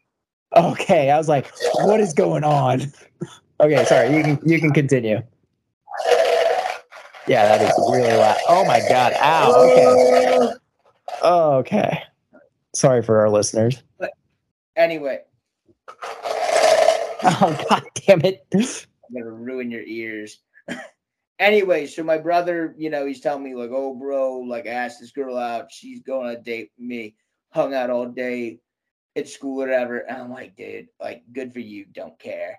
Okay. 0.57 1.11
I 1.11 1.19
was 1.19 1.29
like, 1.29 1.51
what 1.75 2.01
is 2.01 2.13
going 2.13 2.45
on? 2.45 2.93
Okay. 3.61 3.85
Sorry. 3.85 4.17
You 4.17 4.23
can, 4.23 4.41
you 4.43 4.59
can 4.59 4.73
continue. 4.73 5.21
Yeah, 7.27 7.59
that 7.59 7.61
is 7.61 7.75
really 7.93 8.17
loud. 8.17 8.39
Oh 8.49 8.65
my 8.65 8.81
God. 8.89 9.13
Ow. 9.21 9.55
Okay. 9.55 10.55
Okay. 11.23 12.03
Sorry 12.75 13.03
for 13.03 13.21
our 13.21 13.31
listeners. 13.31 13.83
But 13.99 14.11
Anyway, 14.77 15.21
Oh, 17.23 17.67
God 17.69 17.83
damn 17.95 18.25
it. 18.25 18.47
I'm 18.55 18.63
gonna 19.13 19.31
ruin 19.31 19.71
your 19.71 19.83
ears. 19.83 20.39
anyway, 21.39 21.87
so 21.87 22.03
my 22.03 22.17
brother, 22.17 22.75
you 22.79 22.89
know, 22.89 23.05
he's 23.05 23.21
telling 23.21 23.45
me 23.45 23.55
like, 23.55 23.71
"Oh, 23.73 23.95
bro, 23.95 24.39
like 24.39 24.67
I 24.67 24.71
asked 24.71 25.01
this 25.01 25.11
girl 25.11 25.37
out. 25.37 25.71
She's 25.71 26.01
going 26.03 26.35
a 26.35 26.41
date 26.41 26.71
me. 26.79 27.17
Hung 27.53 27.75
out 27.75 27.91
all 27.91 28.07
day 28.07 28.61
at 29.17 29.29
school, 29.29 29.57
whatever." 29.57 29.99
And 29.99 30.17
I'm 30.17 30.31
like, 30.31 30.57
"Dude, 30.57 30.89
like, 30.99 31.23
good 31.33 31.53
for 31.53 31.61
you. 31.61 31.85
Don't 31.93 32.19
care." 32.19 32.59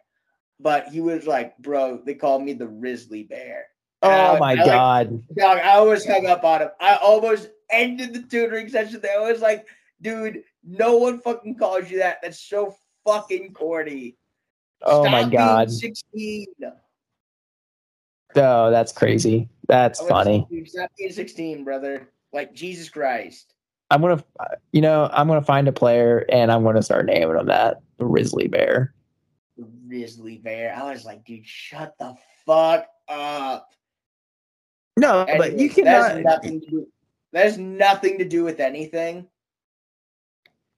But 0.60 0.89
he 0.89 1.02
was 1.02 1.26
like, 1.26 1.58
"Bro, 1.58 2.04
they 2.06 2.13
called 2.13 2.43
me 2.43 2.54
the 2.54 2.67
Risley 2.67 3.24
Bear." 3.24 3.65
And 4.04 4.12
I- 4.13 4.36
Oh 4.36 4.38
my 4.39 4.52
I, 4.52 4.56
like, 4.56 4.65
God. 4.65 5.24
Dog, 5.36 5.58
I 5.60 5.71
almost 5.71 6.08
hung 6.08 6.28
up 6.28 6.43
on 6.43 6.62
him. 6.62 6.69
I 6.80 6.95
almost 6.97 7.50
ended 7.71 8.13
the 8.13 8.21
tutoring 8.21 8.69
session 8.69 9.00
there. 9.02 9.19
I 9.19 9.32
was 9.32 9.41
like, 9.41 9.65
dude, 10.01 10.43
no 10.63 10.97
one 10.97 11.19
fucking 11.19 11.55
calls 11.55 11.89
you 11.89 11.99
that. 11.99 12.19
That's 12.21 12.41
so 12.41 12.75
fucking 13.05 13.53
corny. 13.53 14.17
Oh 14.81 15.03
my 15.09 15.21
Stop 15.21 15.29
being 15.29 15.39
God. 15.39 15.71
16. 15.71 16.45
Oh, 18.35 18.71
that's 18.71 18.91
crazy. 18.91 19.49
That's 19.67 19.99
funny. 20.01 20.47
Stop 20.65 20.89
being 20.97 21.11
16, 21.11 21.63
brother. 21.63 22.09
Like, 22.33 22.53
Jesus 22.53 22.89
Christ. 22.89 23.53
I'm 23.89 24.01
gonna, 24.01 24.23
you 24.71 24.79
know, 24.79 25.09
I'm 25.11 25.27
gonna 25.27 25.41
find 25.41 25.67
a 25.67 25.73
player 25.73 26.25
and 26.29 26.49
I'm 26.49 26.63
gonna 26.63 26.81
start 26.81 27.05
naming 27.05 27.35
him 27.35 27.47
that 27.47 27.81
the 27.97 28.05
Risley 28.05 28.47
Bear. 28.47 28.93
The 29.57 29.67
Risley 29.85 30.37
Bear. 30.37 30.73
I 30.73 30.93
was 30.93 31.03
like, 31.03 31.25
dude, 31.25 31.45
shut 31.45 31.93
the 31.99 32.15
fuck 32.45 32.87
up. 33.09 33.67
No, 34.97 35.25
but 35.25 35.51
Anyway, 35.51 35.61
you 35.61 35.67
that 35.69 35.75
cannot. 35.75 36.11
has 36.11 36.23
nothing 36.23 36.61
to 36.61 36.69
do. 36.69 36.87
That 37.33 37.43
has 37.45 37.57
nothing 37.57 38.17
to 38.19 38.25
do 38.25 38.45
with 38.45 38.61
anything. 38.61 39.27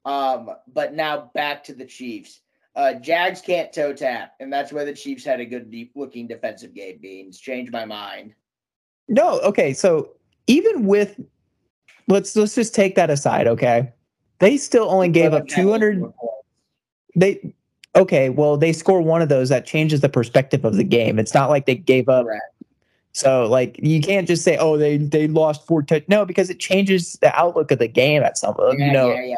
Um, 0.05 0.49
but 0.73 0.93
now 0.93 1.31
back 1.33 1.63
to 1.65 1.73
the 1.73 1.85
Chiefs. 1.85 2.41
Uh, 2.75 2.95
Jags 2.95 3.39
can't 3.39 3.71
toe 3.71 3.93
tap, 3.93 4.33
and 4.39 4.51
that's 4.51 4.73
why 4.73 4.83
the 4.83 4.93
Chiefs 4.93 5.23
had 5.23 5.39
a 5.39 5.45
good 5.45 5.69
deep 5.69 5.91
looking 5.95 6.27
defensive 6.27 6.73
game. 6.73 6.97
Beans 7.01 7.39
change 7.39 7.71
my 7.71 7.85
mind. 7.85 8.33
No, 9.07 9.39
okay. 9.41 9.73
So 9.73 10.11
even 10.47 10.85
with, 10.87 11.19
let's 12.07 12.35
let's 12.35 12.55
just 12.55 12.73
take 12.73 12.95
that 12.95 13.11
aside. 13.11 13.47
Okay, 13.47 13.91
they 14.39 14.57
still 14.57 14.89
only 14.89 15.09
gave 15.09 15.33
up 15.33 15.47
200. 15.47 16.03
They 17.15 17.53
okay. 17.95 18.29
Well, 18.29 18.57
they 18.57 18.73
score 18.73 19.01
one 19.01 19.21
of 19.21 19.29
those 19.29 19.49
that 19.49 19.67
changes 19.67 20.01
the 20.01 20.09
perspective 20.09 20.65
of 20.65 20.75
the 20.75 20.83
game. 20.83 21.19
It's 21.19 21.35
not 21.35 21.49
like 21.49 21.67
they 21.67 21.75
gave 21.75 22.09
up. 22.09 22.25
So 23.11 23.45
like 23.45 23.79
you 23.83 24.01
can't 24.01 24.27
just 24.27 24.43
say, 24.43 24.57
oh, 24.57 24.77
they 24.77 24.97
they 24.97 25.27
lost 25.27 25.67
four. 25.67 25.83
T-. 25.83 26.03
No, 26.07 26.25
because 26.25 26.49
it 26.49 26.59
changes 26.59 27.13
the 27.21 27.31
outlook 27.39 27.69
of 27.69 27.77
the 27.77 27.87
game 27.87 28.23
at 28.23 28.39
some. 28.39 28.55
Yeah, 28.59 28.85
you 28.87 28.91
know. 28.91 29.13
yeah, 29.13 29.23
yeah. 29.23 29.35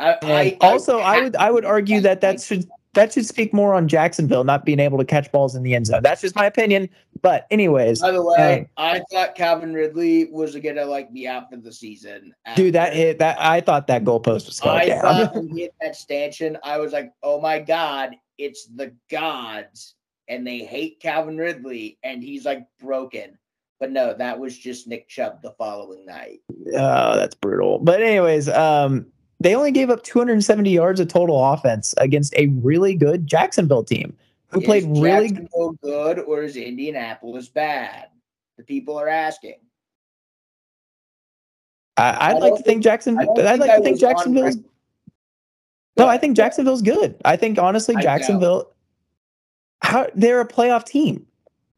I, 0.00 0.16
I, 0.22 0.56
also, 0.60 0.98
I 0.98 1.22
would 1.22 1.36
I 1.36 1.50
would 1.50 1.64
argue 1.64 2.00
that 2.00 2.20
that 2.22 2.40
should 2.40 2.68
that 2.94 3.12
should 3.12 3.24
speak 3.24 3.54
more 3.54 3.74
on 3.74 3.88
Jacksonville 3.88 4.44
not 4.44 4.64
being 4.64 4.80
able 4.80 4.98
to 4.98 5.04
catch 5.04 5.30
balls 5.32 5.54
in 5.54 5.62
the 5.62 5.74
end 5.74 5.86
zone. 5.86 6.02
That's 6.02 6.20
just 6.20 6.34
my 6.36 6.44
opinion. 6.44 6.88
But 7.22 7.46
anyways, 7.50 8.00
By 8.00 8.10
the 8.10 8.22
way, 8.22 8.68
I 8.76 9.02
thought 9.12 9.34
Calvin 9.34 9.72
Ridley 9.72 10.26
was 10.26 10.56
gonna 10.56 10.84
like 10.84 11.12
be 11.12 11.28
out 11.28 11.50
for 11.50 11.56
the 11.56 11.72
season. 11.72 12.34
dude, 12.56 12.74
that 12.74 12.94
hit 12.94 13.18
that 13.20 13.40
I 13.40 13.60
thought 13.60 13.86
that 13.86 14.04
goalpost 14.04 14.46
was 14.46 14.60
going 14.60 14.80
I 14.80 14.86
down. 14.86 15.00
thought 15.02 15.34
when 15.34 15.48
he 15.54 15.62
hit 15.62 15.74
that 15.80 15.96
stanchion, 15.96 16.58
I 16.64 16.78
was 16.78 16.92
like, 16.92 17.12
"Oh 17.22 17.40
my 17.40 17.60
god, 17.60 18.16
it's 18.38 18.66
the 18.66 18.92
gods!" 19.10 19.94
and 20.28 20.46
they 20.46 20.58
hate 20.58 21.00
Calvin 21.00 21.36
Ridley, 21.36 21.98
and 22.02 22.22
he's 22.22 22.44
like 22.44 22.66
broken. 22.80 23.38
But 23.78 23.90
no, 23.90 24.14
that 24.14 24.38
was 24.38 24.56
just 24.56 24.86
Nick 24.86 25.08
Chubb 25.08 25.42
the 25.42 25.52
following 25.58 26.06
night. 26.06 26.40
Oh, 26.74 27.16
that's 27.16 27.34
brutal. 27.34 27.78
But 27.80 28.00
anyways, 28.00 28.48
um, 28.48 29.06
they 29.42 29.54
only 29.54 29.72
gave 29.72 29.90
up 29.90 30.02
270 30.02 30.70
yards 30.70 31.00
of 31.00 31.08
total 31.08 31.52
offense 31.52 31.94
against 31.98 32.34
a 32.36 32.46
really 32.62 32.94
good 32.94 33.26
Jacksonville 33.26 33.84
team 33.84 34.16
who 34.48 34.60
Is 34.60 34.66
played 34.66 34.84
really. 34.98 35.30
Good 35.82 36.20
or 36.20 36.42
is 36.42 36.56
Indianapolis 36.56 37.48
bad? 37.48 38.08
The 38.56 38.64
people 38.64 38.98
are 38.98 39.08
asking. 39.08 39.56
I, 41.96 42.32
don't 42.32 42.40
like 42.40 42.56
to 42.56 42.62
think 42.62 42.82
Jackson. 42.82 43.18
I'd 43.18 43.60
like 43.60 43.76
to 43.76 43.82
think 43.82 44.00
Jacksonville's. 44.00 44.56
No, 45.96 46.08
I 46.08 46.16
think 46.18 46.36
Jacksonville's 46.36 46.82
good. 46.82 47.20
I 47.24 47.36
think 47.36 47.58
honestly. 47.58 47.94
Jacksonville. 48.00 48.72
How 49.82 50.06
they're 50.14 50.40
a 50.40 50.48
playoff 50.48 50.84
team. 50.84 51.26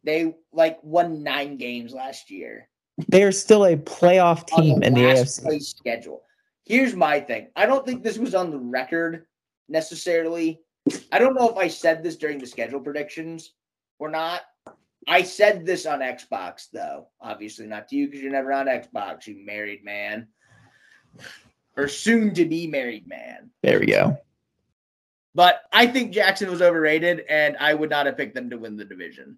They 0.05 0.35
like 0.53 0.79
won 0.83 1.22
nine 1.22 1.57
games 1.57 1.92
last 1.92 2.31
year. 2.31 2.68
They 3.09 3.22
are 3.22 3.33
still 3.33 3.64
a 3.64 3.77
playoff 3.77 4.46
team 4.46 4.83
in 4.83 4.94
the 4.94 5.00
AFC. 5.00 5.62
schedule. 5.62 6.22
Here's 6.64 6.94
my 6.94 7.20
thing. 7.20 7.48
I 7.57 7.66
don't 7.66 7.85
think 7.85 8.03
this 8.03 8.18
was 8.18 8.35
on 8.35 8.50
the 8.50 8.59
record 8.59 9.27
necessarily. 9.68 10.61
I 11.12 11.18
don't 11.18 11.35
know 11.35 11.48
if 11.48 11.57
I 11.57 11.68
said 11.68 12.03
this 12.03 12.16
during 12.16 12.38
the 12.38 12.46
schedule 12.46 12.81
predictions 12.81 13.53
or 13.98 14.11
not. 14.11 14.42
I 15.07 15.22
said 15.22 15.66
this 15.66 15.85
on 15.87 16.00
Xbox 16.00 16.70
though. 16.72 17.09
Obviously 17.20 17.66
not 17.66 17.88
to 17.88 17.96
you 17.96 18.07
because 18.07 18.22
you're 18.22 18.33
never 18.33 18.53
on 18.53 18.66
Xbox, 18.66 19.27
you 19.27 19.44
married 19.44 19.85
man. 19.85 20.29
Or 21.77 21.88
soon 21.88 22.33
to 22.35 22.44
be 22.44 22.66
married 22.66 23.07
man. 23.07 23.50
There 23.62 23.81
we 23.81 23.87
go. 23.87 24.16
But 25.35 25.62
I 25.72 25.87
think 25.87 26.12
Jackson 26.12 26.50
was 26.50 26.62
overrated 26.62 27.24
and 27.29 27.57
I 27.59 27.74
would 27.74 27.90
not 27.90 28.07
have 28.07 28.16
picked 28.16 28.35
them 28.35 28.50
to 28.50 28.59
win 28.59 28.77
the 28.77 28.85
division. 28.85 29.37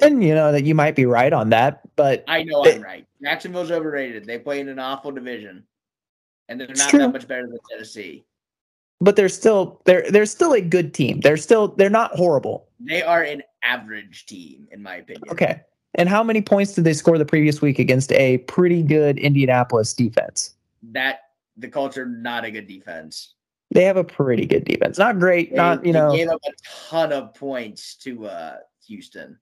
And 0.00 0.22
you 0.22 0.34
know 0.34 0.52
that 0.52 0.64
you 0.64 0.74
might 0.74 0.94
be 0.94 1.06
right 1.06 1.32
on 1.32 1.50
that, 1.50 1.80
but 1.96 2.24
I 2.28 2.42
know 2.44 2.62
They- 2.62 2.76
I'm 2.76 2.82
right. 2.82 3.06
Jacksonville's 3.22 3.70
overrated. 3.70 4.24
They 4.26 4.38
play 4.38 4.60
in 4.60 4.68
an 4.68 4.78
awful 4.78 5.10
division. 5.10 5.64
And 6.48 6.58
they're 6.60 6.68
not 6.68 6.88
true. 6.88 7.00
that 7.00 7.12
much 7.12 7.28
better 7.28 7.46
than 7.46 7.58
Tennessee. 7.70 8.24
but 9.00 9.14
they're 9.16 9.28
still 9.28 9.80
they're 9.84 10.10
they're 10.10 10.26
still 10.26 10.52
a 10.54 10.60
good 10.60 10.92
team. 10.94 11.20
They're 11.20 11.36
still 11.36 11.68
they're 11.68 11.90
not 11.90 12.12
horrible. 12.16 12.68
They 12.80 13.02
are 13.02 13.22
an 13.22 13.42
average 13.62 14.26
team, 14.26 14.66
in 14.72 14.82
my 14.82 14.96
opinion. 14.96 15.24
Okay. 15.30 15.60
And 15.94 16.08
how 16.08 16.22
many 16.22 16.40
points 16.42 16.74
did 16.74 16.84
they 16.84 16.92
score 16.94 17.16
the 17.18 17.24
previous 17.24 17.60
week 17.60 17.78
against 17.78 18.12
a 18.12 18.38
pretty 18.38 18.82
good 18.82 19.18
Indianapolis 19.18 19.92
defense? 19.94 20.54
That 20.92 21.20
the 21.56 21.68
culture 21.68 22.06
not 22.06 22.44
a 22.44 22.50
good 22.50 22.66
defense. 22.66 23.34
They 23.70 23.84
have 23.84 23.96
a 23.98 24.04
pretty 24.04 24.46
good 24.46 24.64
defense. 24.64 24.96
Not 24.98 25.18
great, 25.18 25.50
They, 25.50 25.56
not 25.56 25.84
you 25.84 25.92
they 25.92 25.98
know. 25.98 26.12
gave 26.16 26.28
up 26.28 26.40
a 26.46 26.52
ton 26.88 27.12
of 27.12 27.34
points 27.34 27.94
to 27.96 28.26
uh 28.26 28.56
Houston. 28.86 29.38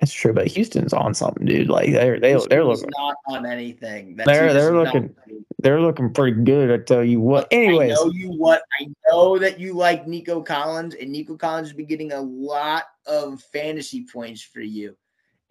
That's 0.00 0.12
true, 0.12 0.32
but 0.32 0.46
Houston's 0.48 0.92
on 0.92 1.14
something, 1.14 1.44
dude. 1.46 1.68
Like 1.68 1.92
they're 1.92 2.18
they 2.18 2.30
Houston 2.30 2.48
they're 2.48 2.64
looking 2.64 2.88
not 2.98 3.14
on 3.28 3.46
anything. 3.46 4.16
They're- 4.16 4.52
they're 4.52 4.74
looking- 4.74 5.14
they're 5.58 5.80
looking 5.80 6.12
pretty 6.12 6.42
good. 6.42 6.72
I 6.72 6.82
tell 6.82 7.04
you 7.04 7.20
what. 7.20 7.46
Anyways, 7.52 7.92
I 7.92 7.94
know 7.94 8.10
you 8.10 8.30
what 8.30 8.62
I 8.80 8.86
know 9.06 9.38
that 9.38 9.60
you 9.60 9.74
like 9.74 10.08
Nico 10.08 10.42
Collins, 10.42 10.94
and 10.96 11.12
Nico 11.12 11.36
Collins 11.36 11.68
has 11.68 11.76
been 11.76 11.86
getting 11.86 12.10
a 12.12 12.20
lot 12.20 12.84
of 13.06 13.40
fantasy 13.52 14.04
points 14.04 14.42
for 14.42 14.60
you. 14.60 14.96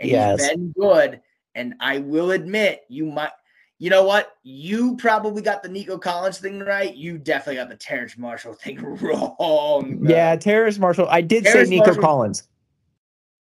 And 0.02 0.10
Yes. 0.10 0.42
he's 0.42 0.50
been 0.50 0.74
good. 0.78 1.22
And 1.56 1.76
I 1.80 2.00
will 2.00 2.32
admit, 2.32 2.82
you 2.90 3.06
might 3.06 3.32
you 3.78 3.90
know 3.90 4.04
what? 4.04 4.34
You 4.44 4.96
probably 4.98 5.42
got 5.42 5.64
the 5.64 5.70
Nico 5.70 5.98
Collins 5.98 6.38
thing 6.40 6.60
right. 6.60 6.94
You 6.94 7.18
definitely 7.18 7.56
got 7.56 7.70
the 7.70 7.76
Terrence 7.78 8.18
Marshall 8.18 8.54
thing 8.54 8.80
wrong. 9.02 10.06
yeah, 10.08 10.36
Terrace 10.36 10.78
Marshall. 10.78 11.08
I 11.10 11.22
did 11.22 11.46
Terrace 11.46 11.70
say 11.70 11.76
Nico 11.76 11.86
Marshall- 11.86 12.04
Collins. 12.04 12.48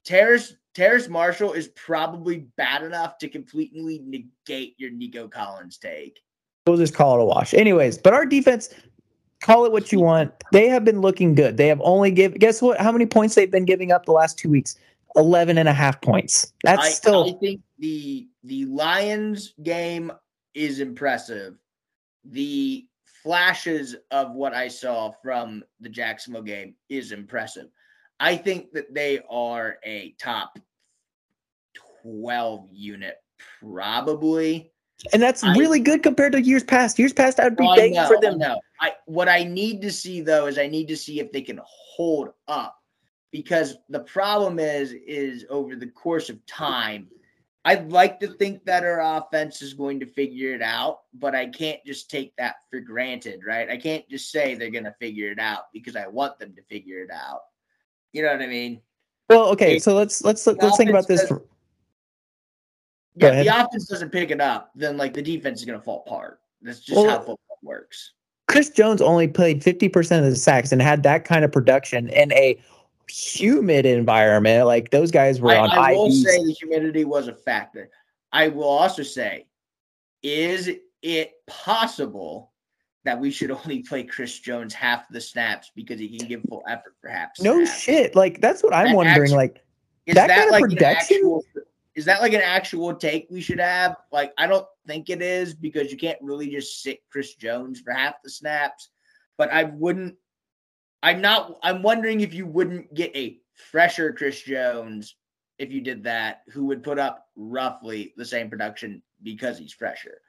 Terrace 0.06 0.56
Terrace 0.74 1.10
Marshall 1.10 1.54
is 1.54 1.68
probably 1.70 2.48
bad 2.56 2.84
enough 2.84 3.18
to 3.20 3.28
completely 3.28 4.02
negate 4.06 4.76
your 4.78 4.92
Nico 4.92 5.28
Collins 5.28 5.78
take. 5.78 6.22
We'll 6.66 6.78
just 6.78 6.96
call 6.96 7.20
it 7.20 7.24
a 7.24 7.26
wash. 7.26 7.54
Anyways, 7.54 7.98
but 7.98 8.14
our 8.14 8.26
defense, 8.26 8.70
call 9.42 9.66
it 9.66 9.72
what 9.72 9.92
you 9.92 10.00
want. 10.00 10.32
They 10.52 10.70
have 10.70 10.86
been 10.86 11.02
looking 11.02 11.36
good. 11.36 11.58
They 11.58 11.68
have 11.68 11.82
only 11.84 12.12
give 12.12 12.38
guess 12.40 12.62
what? 12.62 12.80
How 12.80 12.92
many 12.92 13.06
points 13.06 13.36
they've 13.36 13.52
been 13.52 13.66
giving 13.66 13.92
up 13.92 14.06
the 14.06 14.12
last 14.12 14.38
two 14.38 14.50
weeks? 14.50 14.78
11 15.16 15.58
and 15.58 15.68
a 15.68 15.74
half 15.74 16.00
points. 16.02 16.54
That's 16.64 16.88
I, 16.88 16.90
still 16.90 17.36
I 17.36 17.40
think 17.40 17.62
the 17.80 18.28
the 18.44 18.66
Lions 18.66 19.54
game 19.64 20.12
is 20.54 20.80
impressive. 20.80 21.56
The 22.24 22.88
flashes 23.24 23.96
of 24.12 24.34
what 24.34 24.54
I 24.54 24.68
saw 24.68 25.12
from 25.22 25.64
the 25.80 25.90
Jacksonville 25.90 26.42
game 26.44 26.76
is 26.90 27.12
impressive. 27.12 27.68
I 28.22 28.38
think 28.38 28.72
that 28.74 28.94
they 28.94 29.20
are 29.32 29.80
a 29.84 30.14
top 30.20 30.60
12 32.04 32.70
unit, 32.72 33.16
probably. 33.60 34.72
and 35.12 35.20
that's 35.22 35.44
I- 35.44 35.58
really 35.58 35.80
good 35.80 36.04
compared 36.04 36.34
to 36.34 36.42
years 36.42 36.64
past. 36.64 37.00
Years 37.00 37.14
past, 37.14 37.40
I 37.40 37.46
would 37.46 37.58
be 37.58 37.66
Oh, 37.66 37.76
begging 37.76 38.06
for 38.06 38.22
them. 38.22 38.38
know. 38.38 38.62
I 38.80 38.94
what 39.06 39.28
I 39.28 39.44
need 39.44 39.82
to 39.82 39.92
see 39.92 40.22
though 40.22 40.46
is 40.46 40.60
I 40.60 40.68
need 40.68 40.88
to 40.90 40.96
see 40.98 41.20
if 41.20 41.32
they 41.32 41.42
can 41.42 41.60
hold 41.66 42.30
up 42.48 42.76
because 43.32 43.78
the 43.90 44.02
problem 44.02 44.60
is 44.60 44.92
is 44.94 45.46
over 45.50 45.76
the 45.76 45.88
course 45.88 46.30
of 46.30 46.44
time. 46.46 47.10
I'd 47.66 47.92
like 47.92 48.20
to 48.22 48.28
think 48.28 48.66
that 48.66 48.84
our 48.84 49.02
offense 49.02 49.62
is 49.64 49.74
going 49.76 50.00
to 50.00 50.06
figure 50.08 50.54
it 50.54 50.62
out, 50.64 51.02
but 51.14 51.34
I 51.36 51.48
can't 51.48 51.80
just 51.86 52.10
take 52.10 52.36
that 52.38 52.56
for 52.72 52.80
granted, 52.80 53.42
right? 53.46 53.70
I 53.70 53.78
can't 53.78 54.08
just 54.10 54.32
say 54.32 54.54
they're 54.56 54.72
going 54.72 54.84
to 54.86 54.96
figure 55.00 55.32
it 55.32 55.40
out 55.40 55.66
because 55.74 55.96
I 55.96 56.08
want 56.08 56.40
them 56.40 56.56
to 56.56 56.64
figure 56.64 57.04
it 57.04 57.12
out. 57.12 57.42
You 58.14 58.24
know 58.24 58.32
what 58.32 58.42
I 58.42 58.48
mean? 58.48 58.82
Well, 59.30 59.48
okay, 59.50 59.80
so 59.80 59.96
let's 59.96 60.24
let's 60.24 60.46
let's 60.46 60.78
think 60.78 60.90
about 60.90 61.08
this. 61.08 61.26
For, 61.28 61.42
Yeah, 63.16 63.30
if 63.30 63.46
the 63.46 63.66
offense 63.66 63.88
doesn't 63.88 64.10
pick 64.10 64.32
it 64.32 64.42
up, 64.42 64.72
then 64.76 64.98
like 64.98 65.14
the 65.14 65.22
defense 65.22 65.60
is 65.60 65.66
going 65.66 65.80
to 65.80 65.84
fall 65.84 66.04
apart. 66.06 66.42
That's 66.62 66.80
just 66.80 66.98
Well, 66.98 67.10
how 67.10 67.18
football 67.20 67.58
works. 67.64 68.14
Chris 68.48 68.70
Jones 68.70 69.02
only 69.02 69.30
played 69.30 69.64
50% 69.64 70.20
of 70.20 70.26
the 70.26 70.36
sacks 70.36 70.74
and 70.74 70.82
had 70.82 71.04
that 71.04 71.24
kind 71.24 71.46
of 71.46 71.52
production 71.52 72.10
in 72.10 72.34
a 72.34 72.62
humid 73.08 73.86
environment. 73.86 74.66
Like 74.68 74.92
those 74.92 75.12
guys 75.12 75.40
were 75.40 75.52
I, 75.52 75.58
on 75.58 75.70
I 75.70 75.94
will 75.94 76.10
IVs. 76.10 76.24
say 76.24 76.44
the 76.44 76.52
humidity 76.52 77.06
was 77.06 77.30
a 77.30 77.34
factor. 77.34 77.90
I 78.34 78.50
will 78.50 78.66
also 78.66 79.04
say, 79.04 79.46
is 80.24 80.70
it 81.02 81.34
possible 81.48 82.51
that 83.04 83.20
we 83.20 83.32
should 83.32 83.52
only 83.66 83.82
play 83.84 84.04
Chris 84.04 84.40
Jones 84.40 84.74
half 84.74 85.08
the 85.10 85.22
snaps 85.22 85.72
because 85.76 86.00
he 86.00 86.18
can 86.18 86.28
give 86.28 86.42
full 86.50 86.64
effort 86.68 86.96
for 87.02 87.10
half? 87.10 87.30
No 87.40 87.64
snaps? 87.64 87.80
shit. 87.80 88.16
Like 88.16 88.42
that's 88.42 88.64
what 88.64 88.74
I'm 88.74 88.88
That 88.88 88.96
wondering. 88.96 89.22
actually- 89.24 89.36
like 89.38 89.64
Is 90.06 90.16
that 90.16 90.28
that, 90.28 90.38
kind 90.38 90.48
of 90.48 90.52
like 90.52 90.64
production? 90.64 91.18
an 91.18 91.22
actual? 91.24 91.46
Is 91.94 92.06
that 92.06 92.22
like 92.22 92.34
an 92.34 92.42
actual 92.42 92.96
take 92.96 93.28
we 93.30 93.42
should 93.42 93.60
have? 93.60 93.98
Like, 94.14 94.34
I 94.38 94.48
don't 94.48 94.66
think 94.88 95.10
it 95.10 95.22
is 95.22 95.54
because 95.54 95.92
you 95.92 95.98
can't 95.98 96.18
really 96.22 96.50
just 96.50 96.82
sit 96.82 97.00
Chris 97.12 97.36
Jones 97.36 97.82
for 97.82 97.92
half 97.92 98.16
the 98.24 98.30
snaps. 98.30 98.90
But 99.38 99.52
I 99.52 99.66
wouldn't. 99.66 100.16
I'm 101.04 101.20
not. 101.20 101.58
I'm 101.64 101.82
wondering 101.82 102.22
if 102.22 102.34
you 102.34 102.46
wouldn't 102.46 102.94
get 102.94 103.14
a 103.16 103.40
fresher 103.72 104.14
Chris 104.14 104.42
Jones 104.42 105.16
if 105.58 105.72
you 105.72 105.82
did 105.82 106.04
that, 106.04 106.42
who 106.50 106.66
would 106.66 106.82
put 106.82 106.98
up 106.98 107.28
roughly 107.36 108.14
the 108.18 108.26
same 108.26 108.50
production 108.50 109.02
because 109.22 109.58
he's 109.58 109.74
fresher. 109.74 110.22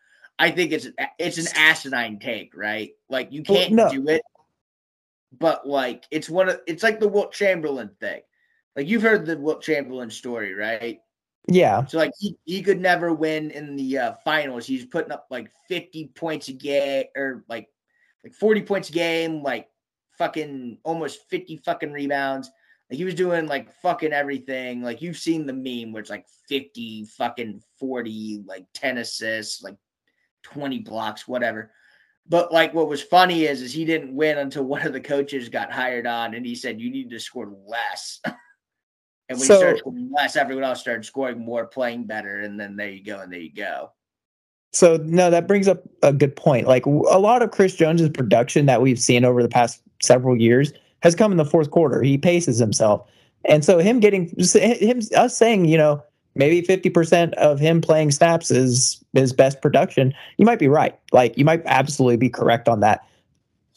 I 0.42 0.50
think 0.50 0.72
it's 0.72 0.88
it's 1.20 1.38
an 1.38 1.46
asinine 1.54 2.18
take, 2.18 2.56
right? 2.56 2.90
Like 3.08 3.30
you 3.30 3.44
can't 3.44 3.72
no. 3.74 3.88
do 3.88 4.08
it, 4.08 4.22
but 5.38 5.68
like 5.68 6.04
it's 6.10 6.28
one 6.28 6.48
of 6.48 6.60
it's 6.66 6.82
like 6.82 6.98
the 6.98 7.06
Wilt 7.06 7.32
Chamberlain 7.32 7.90
thing. 8.00 8.22
Like 8.74 8.88
you've 8.88 9.02
heard 9.02 9.24
the 9.24 9.38
Wilt 9.38 9.62
Chamberlain 9.62 10.10
story, 10.10 10.52
right? 10.52 10.98
yeah. 11.46 11.86
So 11.86 11.96
like 11.96 12.10
he, 12.18 12.36
he 12.44 12.60
could 12.60 12.80
never 12.80 13.12
win 13.12 13.52
in 13.52 13.76
the 13.76 13.98
uh, 13.98 14.12
finals. 14.24 14.66
He's 14.66 14.84
putting 14.84 15.12
up 15.12 15.28
like 15.30 15.48
50 15.68 16.08
points 16.16 16.48
a 16.48 16.54
game 16.54 17.04
or 17.16 17.44
like 17.48 17.68
like 18.24 18.34
40 18.34 18.62
points 18.62 18.88
a 18.88 18.92
game, 18.92 19.44
like 19.44 19.68
fucking 20.18 20.78
almost 20.82 21.20
50 21.30 21.58
fucking 21.58 21.92
rebounds. 21.92 22.50
Like 22.90 22.98
he 22.98 23.04
was 23.04 23.14
doing 23.14 23.46
like 23.46 23.72
fucking 23.80 24.12
everything. 24.12 24.82
Like 24.82 25.02
you've 25.02 25.18
seen 25.18 25.46
the 25.46 25.52
meme 25.52 25.92
where 25.92 26.00
it's 26.00 26.10
like 26.10 26.26
50 26.48 27.04
fucking 27.16 27.62
40, 27.78 28.42
like 28.44 28.66
10 28.74 28.98
assists, 28.98 29.62
like 29.62 29.76
20 30.42 30.80
blocks, 30.80 31.26
whatever. 31.26 31.72
But 32.28 32.52
like 32.52 32.72
what 32.72 32.88
was 32.88 33.02
funny 33.02 33.44
is 33.44 33.62
is 33.62 33.72
he 33.72 33.84
didn't 33.84 34.14
win 34.14 34.38
until 34.38 34.64
one 34.64 34.86
of 34.86 34.92
the 34.92 35.00
coaches 35.00 35.48
got 35.48 35.72
hired 35.72 36.06
on 36.06 36.34
and 36.34 36.46
he 36.46 36.54
said 36.54 36.80
you 36.80 36.90
need 36.90 37.10
to 37.10 37.18
score 37.18 37.52
less. 37.66 38.20
and 38.24 38.36
when 39.28 39.38
So- 39.40 39.54
you 39.54 39.60
start 39.60 39.78
scoring 39.78 40.10
less, 40.16 40.36
everyone 40.36 40.64
else 40.64 40.80
started 40.80 41.04
scoring 41.04 41.44
more, 41.44 41.66
playing 41.66 42.04
better, 42.04 42.40
and 42.40 42.58
then 42.58 42.76
there 42.76 42.90
you 42.90 43.04
go, 43.04 43.20
and 43.20 43.32
there 43.32 43.40
you 43.40 43.52
go. 43.52 43.90
So 44.72 44.96
no, 45.04 45.30
that 45.30 45.46
brings 45.46 45.68
up 45.68 45.82
a 46.02 46.12
good 46.12 46.34
point. 46.34 46.66
Like 46.66 46.86
a 46.86 46.90
lot 46.90 47.42
of 47.42 47.50
Chris 47.50 47.74
Jones's 47.74 48.08
production 48.08 48.64
that 48.66 48.80
we've 48.80 48.98
seen 48.98 49.24
over 49.24 49.42
the 49.42 49.48
past 49.48 49.82
several 50.00 50.34
years 50.34 50.72
has 51.02 51.14
come 51.14 51.30
in 51.30 51.36
the 51.36 51.44
fourth 51.44 51.70
quarter. 51.70 52.02
He 52.02 52.16
paces 52.16 52.58
himself, 52.58 53.06
and 53.44 53.64
so 53.64 53.78
him 53.78 54.00
getting 54.00 54.32
him 54.54 55.00
us 55.14 55.36
saying, 55.36 55.66
you 55.66 55.76
know, 55.76 56.02
maybe 56.34 56.62
fifty 56.62 56.90
percent 56.90 57.34
of 57.34 57.58
him 57.58 57.80
playing 57.80 58.10
snaps 58.10 58.50
is 58.50 59.02
his 59.12 59.32
best 59.32 59.60
production. 59.60 60.14
You 60.38 60.46
might 60.46 60.58
be 60.58 60.68
right. 60.68 60.98
Like 61.12 61.36
you 61.36 61.44
might 61.44 61.62
absolutely 61.66 62.16
be 62.16 62.30
correct 62.30 62.68
on 62.68 62.80
that. 62.80 63.00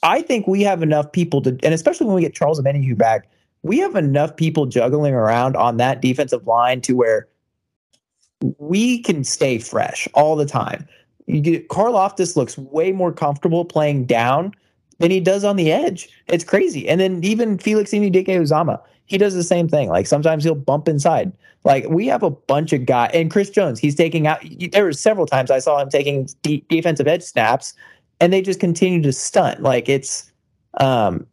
I 0.04 0.22
think 0.22 0.48
we 0.48 0.62
have 0.62 0.84
enough 0.84 1.12
people 1.12 1.41
to, 1.41 1.58
and 1.63 1.74
especially 1.74 2.06
when 2.06 2.15
we 2.15 2.22
get 2.22 2.36
Charles 2.36 2.62
Omenihu 2.62 2.98
back, 2.98 3.28
we 3.63 3.80
have 3.80 3.96
enough 3.96 4.36
people 4.36 4.68
juggling 4.68 5.13
around 5.15 5.56
on 5.56 5.78
that 5.78 6.02
defensive 6.02 6.46
line 6.46 6.82
to 6.82 6.94
where 6.94 7.28
we 8.60 9.02
can 9.02 9.24
stay 9.24 9.58
fresh 9.58 10.08
all 10.13 10.36
the 10.36 10.46
time. 10.46 10.88
You 11.26 11.41
get, 11.41 11.72
looks 12.36 12.58
way 12.58 12.91
more 12.91 13.12
comfortable 13.12 13.65
playing 13.65 14.06
down 14.06 14.54
than 15.00 15.10
he 15.10 15.20
does 15.20 15.44
on 15.44 15.56
the 15.56 15.72
edge. 15.72 16.08
It's 16.28 16.44
crazy. 16.44 16.88
And 16.88 17.02
then 17.02 17.24
even 17.24 17.58
Felix 17.58 17.91
Anudike-Uzomah, 17.91 18.80
he 19.08 19.18
does 19.18 19.34
the 19.34 19.44
same 19.44 19.68
thing. 19.68 19.89
Like 19.89 20.06
sometimes 20.06 20.44
he'll 20.44 20.54
bump 20.54 20.88
inside. 20.88 21.32
Like 21.65 21.89
we 21.89 22.06
have 22.08 22.21
a 22.21 22.30
bunch 22.30 22.73
of 22.73 22.86
guys, 22.86 23.10
and 23.13 23.32
Chris 23.32 23.49
Jones, 23.49 23.80
he's 23.80 23.95
taking 23.95 24.28
out. 24.28 24.39
There 24.71 24.84
were 24.84 24.93
several 24.93 25.25
times 25.25 25.49
I 25.49 25.58
saw 25.58 25.82
him 25.82 25.89
taking 25.89 26.30
de- 26.43 26.63
defensive 26.69 27.08
edge 27.08 27.23
snaps, 27.23 27.73
and 28.19 28.32
they 28.32 28.43
just 28.43 28.60
continue 28.60 29.01
to 29.01 29.12
stunt. 29.12 29.63
Like 29.63 29.89
it's, 29.89 30.32
um, 30.80 31.25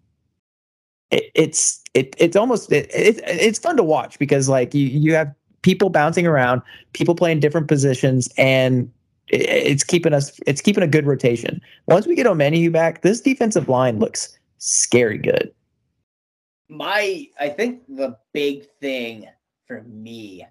it, 1.10 1.24
it's 1.34 1.82
it, 1.92 2.16
it's 2.16 2.34
almost 2.34 2.72
it, 2.72 2.90
it, 2.94 3.20
it's 3.26 3.58
fun 3.58 3.76
to 3.76 3.82
watch 3.82 4.18
because 4.18 4.48
like 4.48 4.72
you 4.72 4.86
you 4.86 5.14
have 5.14 5.34
people 5.60 5.90
bouncing 5.90 6.26
around, 6.26 6.62
people 6.94 7.14
playing 7.14 7.40
different 7.40 7.68
positions, 7.68 8.30
and 8.38 8.90
it, 9.28 9.42
it's 9.42 9.84
keeping 9.84 10.14
us 10.14 10.40
it's 10.46 10.62
keeping 10.62 10.82
a 10.82 10.88
good 10.88 11.06
rotation. 11.06 11.60
Once 11.88 12.06
we 12.06 12.14
get 12.14 12.24
Omenihu 12.24 12.72
back, 12.72 13.02
this 13.02 13.20
defensive 13.20 13.68
line 13.68 13.98
looks 13.98 14.38
scary 14.56 15.18
good. 15.18 15.52
My 16.70 17.26
I 17.38 17.50
think 17.50 17.82
the 17.86 18.16
big 18.32 18.64
thing 18.80 19.28
for 19.72 19.88
me 19.88 20.46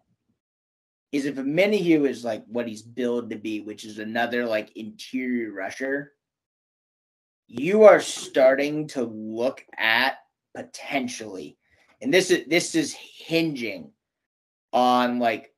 is 1.12 1.26
if 1.26 1.36
Omenihu 1.36 2.08
is 2.08 2.24
like 2.24 2.44
what 2.48 2.68
he's 2.68 2.82
billed 2.82 3.30
to 3.30 3.36
be, 3.36 3.62
which 3.62 3.84
is 3.84 4.00
another 4.00 4.46
like 4.46 4.76
interior 4.76 5.52
rusher, 5.52 6.14
you 7.48 7.84
are 7.84 8.00
starting 8.00 8.88
to 8.88 9.04
look 9.04 9.64
at 9.78 10.16
potentially, 10.56 11.58
and 12.02 12.14
this 12.14 12.32
is 12.32 12.48
this 12.48 12.76
is 12.76 12.94
hinging 12.94 13.92
on 14.74 15.20
like 15.20 15.54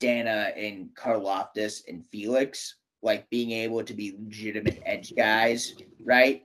Danna 0.00 0.52
and 0.56 0.90
Karlaftis 0.94 1.82
and 1.88 2.04
Felix, 2.06 2.74
like 3.02 3.30
being 3.30 3.52
able 3.52 3.84
to 3.84 3.94
be 3.94 4.16
legitimate 4.18 4.82
edge 4.84 5.14
guys, 5.16 5.74
right? 6.04 6.44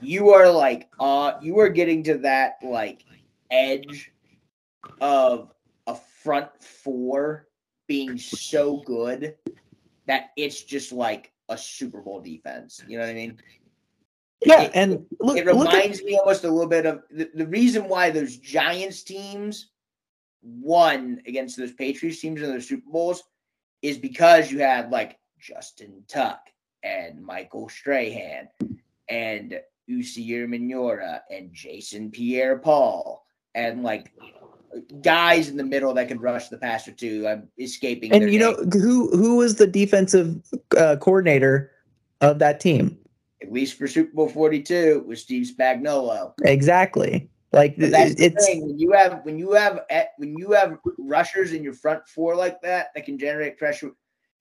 You 0.00 0.30
are 0.30 0.50
like 0.50 0.88
uh 0.98 1.34
you 1.42 1.58
are 1.60 1.68
getting 1.68 2.02
to 2.04 2.18
that 2.18 2.54
like 2.64 3.04
edge 3.50 4.10
of 5.00 5.52
a 5.86 5.94
front 5.94 6.48
four 6.62 7.48
being 7.86 8.18
so 8.18 8.78
good 8.86 9.36
that 10.06 10.30
it's 10.36 10.62
just 10.62 10.92
like 10.92 11.32
a 11.48 11.58
Super 11.58 12.00
Bowl 12.00 12.20
defense. 12.20 12.82
You 12.86 12.98
know 12.98 13.04
what 13.04 13.10
I 13.10 13.14
mean? 13.14 13.38
Yeah, 14.44 14.62
It- 14.62 14.72
and 14.74 15.06
look, 15.20 15.36
it 15.38 15.46
look 15.46 15.68
at- 15.68 15.74
reminds 15.76 16.02
me 16.02 16.16
almost 16.18 16.44
a 16.44 16.50
little 16.50 16.68
bit 16.68 16.86
of 16.86 17.02
the, 17.10 17.30
the 17.34 17.46
reason 17.46 17.88
why 17.88 18.10
those 18.10 18.36
Giants 18.36 19.02
teams 19.02 19.70
won 20.42 21.22
against 21.26 21.56
those 21.56 21.72
Patriots 21.72 22.20
teams 22.20 22.42
in 22.42 22.52
the 22.52 22.60
Super 22.60 22.90
Bowls 22.90 23.22
is 23.82 23.98
because 23.98 24.50
you 24.50 24.58
had 24.58 24.90
like 24.90 25.18
Justin 25.38 26.02
Tuck 26.08 26.48
and 26.82 27.22
Michael 27.24 27.68
Strahan 27.68 28.48
and 29.08 29.60
Osi 29.90 30.26
Umenyiora 30.28 31.20
and 31.30 31.52
Jason 31.52 32.10
Pierre 32.10 32.58
Paul 32.58 33.24
and 33.54 33.82
like 33.84 34.12
guys 35.02 35.48
in 35.48 35.56
the 35.56 35.64
middle 35.64 35.94
that 35.94 36.08
can 36.08 36.18
rush 36.18 36.48
the 36.48 36.58
passer 36.58 36.92
too. 36.92 37.26
I'm 37.28 37.48
escaping. 37.58 38.12
and 38.12 38.32
you 38.32 38.38
know 38.38 38.54
who 38.72 39.10
who 39.16 39.36
was 39.36 39.56
the 39.56 39.66
defensive 39.66 40.40
uh, 40.76 40.96
coordinator 40.96 41.70
of 42.20 42.38
that 42.38 42.60
team? 42.60 42.98
at 43.42 43.52
least 43.52 43.76
for 43.76 43.86
Super 43.86 44.12
Bowl 44.14 44.28
42 44.28 45.04
was 45.06 45.20
Steve 45.20 45.46
Spagnuolo. 45.46 46.32
Exactly. 46.44 47.28
Like 47.52 47.76
But 47.76 47.90
that's 47.90 48.14
it's 48.18 48.46
thing 48.46 48.66
when 48.66 48.78
you 48.78 48.92
have 48.92 49.20
when 49.24 49.38
you 49.38 49.52
have 49.52 49.80
eh, 49.90 50.04
when 50.16 50.34
you 50.38 50.52
have 50.52 50.78
rushers 50.98 51.52
in 51.52 51.62
your 51.62 51.74
front 51.74 52.08
four 52.08 52.34
like 52.34 52.62
that 52.62 52.88
that 52.94 53.04
can 53.04 53.18
generate 53.18 53.58
pressure. 53.58 53.90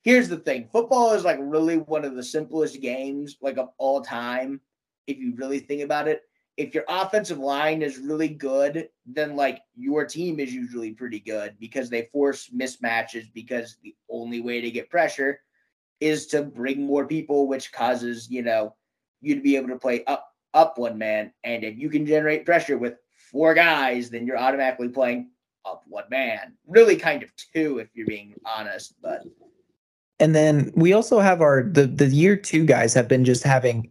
Here's 0.03 0.29
the 0.29 0.37
thing: 0.37 0.69
football 0.71 1.11
is 1.11 1.25
like 1.25 1.37
really 1.41 1.77
one 1.77 2.05
of 2.05 2.15
the 2.15 2.23
simplest 2.23 2.79
games 2.81 3.35
like 3.41 3.57
of 3.57 3.69
all 3.77 4.01
time. 4.01 4.61
If 5.07 5.17
you 5.17 5.33
really 5.35 5.59
think 5.59 5.81
about 5.81 6.07
it, 6.07 6.21
if 6.57 6.73
your 6.73 6.83
offensive 6.87 7.39
line 7.39 7.81
is 7.81 7.97
really 7.97 8.27
good, 8.27 8.89
then 9.05 9.35
like 9.35 9.61
your 9.75 10.05
team 10.05 10.39
is 10.39 10.53
usually 10.53 10.91
pretty 10.91 11.19
good 11.19 11.55
because 11.59 11.89
they 11.89 12.09
force 12.11 12.49
mismatches 12.55 13.31
because 13.33 13.77
the 13.83 13.95
only 14.09 14.41
way 14.41 14.61
to 14.61 14.71
get 14.71 14.89
pressure 14.89 15.39
is 15.99 16.27
to 16.27 16.41
bring 16.43 16.83
more 16.83 17.05
people, 17.05 17.47
which 17.47 17.71
causes 17.71 18.29
you 18.29 18.41
know 18.41 18.75
you 19.21 19.35
to 19.35 19.41
be 19.41 19.55
able 19.55 19.69
to 19.69 19.79
play 19.79 20.03
up 20.05 20.27
up 20.53 20.77
one 20.77 20.97
man. 20.97 21.31
And 21.43 21.63
if 21.63 21.77
you 21.77 21.89
can 21.89 22.05
generate 22.05 22.45
pressure 22.45 22.77
with 22.77 22.95
four 23.31 23.53
guys, 23.53 24.09
then 24.09 24.25
you're 24.25 24.37
automatically 24.37 24.89
playing 24.89 25.29
up 25.65 25.83
one 25.87 26.05
man. 26.09 26.57
Really, 26.67 26.95
kind 26.95 27.23
of 27.23 27.29
two, 27.53 27.79
if 27.79 27.87
you're 27.93 28.07
being 28.07 28.35
honest. 28.45 28.95
But 29.01 29.23
and 30.19 30.35
then 30.35 30.71
we 30.75 30.93
also 30.93 31.19
have 31.19 31.41
our 31.41 31.63
the 31.63 31.87
the 31.87 32.07
year 32.07 32.35
two 32.35 32.65
guys 32.65 32.93
have 32.93 33.07
been 33.07 33.23
just 33.23 33.43
having 33.43 33.89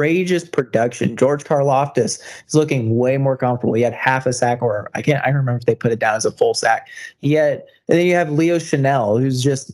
outrageous 0.00 0.48
production. 0.48 1.16
George 1.16 1.44
Karlaftis 1.44 2.20
is 2.46 2.54
looking 2.54 2.96
way 2.96 3.18
more 3.18 3.36
comfortable. 3.36 3.74
He 3.74 3.82
had 3.82 3.92
half 3.92 4.26
a 4.26 4.32
sack, 4.32 4.62
or 4.62 4.90
I 4.94 5.02
can't 5.02 5.24
I 5.24 5.30
remember 5.30 5.58
if 5.58 5.66
they 5.66 5.74
put 5.74 5.92
it 5.92 5.98
down 5.98 6.16
as 6.16 6.24
a 6.24 6.32
full 6.32 6.54
sack. 6.54 6.88
Had, 7.22 7.62
and 7.88 7.98
then 7.98 8.06
you 8.06 8.14
have 8.14 8.30
Leo 8.30 8.56
Chenal, 8.56 9.20
who's 9.20 9.42
just 9.42 9.72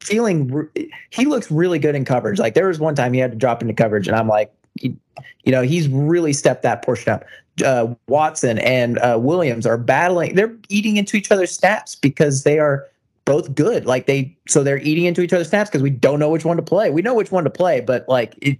feeling, 0.00 0.68
he 1.10 1.24
looks 1.24 1.50
really 1.50 1.78
good 1.78 1.94
in 1.94 2.04
coverage. 2.04 2.38
Like 2.38 2.54
there 2.54 2.68
was 2.68 2.78
one 2.78 2.94
time 2.94 3.12
he 3.12 3.20
had 3.20 3.32
to 3.32 3.38
drop 3.38 3.62
into 3.62 3.74
coverage, 3.74 4.06
and 4.06 4.16
I'm 4.16 4.28
like, 4.28 4.52
you, 4.80 4.96
you 5.44 5.52
know, 5.52 5.62
he's 5.62 5.88
really 5.88 6.32
stepped 6.32 6.62
that 6.62 6.84
portion 6.84 7.12
up. 7.12 7.24
Uh, 7.64 7.94
Watson 8.08 8.58
and 8.58 8.98
uh, 8.98 9.16
Williams 9.20 9.66
are 9.66 9.78
battling; 9.78 10.34
they're 10.34 10.54
eating 10.68 10.96
into 10.96 11.16
each 11.16 11.30
other's 11.30 11.52
snaps 11.52 11.94
because 11.94 12.42
they 12.42 12.58
are 12.58 12.84
both 13.24 13.54
good. 13.54 13.86
Like 13.86 14.06
they, 14.06 14.36
so 14.48 14.62
they're 14.62 14.78
eating 14.78 15.04
into 15.04 15.22
each 15.22 15.32
other's 15.32 15.48
snaps 15.48 15.70
because 15.70 15.82
we 15.82 15.90
don't 15.90 16.18
know 16.18 16.28
which 16.28 16.44
one 16.44 16.56
to 16.56 16.62
play. 16.62 16.90
We 16.90 17.00
know 17.00 17.14
which 17.14 17.30
one 17.30 17.44
to 17.44 17.50
play, 17.50 17.80
but 17.80 18.08
like 18.08 18.34
it, 18.42 18.58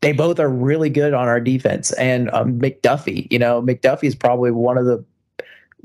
they 0.00 0.12
both 0.12 0.38
are 0.38 0.48
really 0.48 0.90
good 0.90 1.14
on 1.14 1.28
our 1.28 1.40
defense. 1.40 1.92
And 1.92 2.30
um, 2.30 2.58
McDuffie, 2.58 3.26
you 3.30 3.38
know, 3.38 3.62
McDuffie 3.62 4.04
is 4.04 4.14
probably 4.14 4.50
one 4.50 4.78
of 4.78 4.86
the 4.86 5.04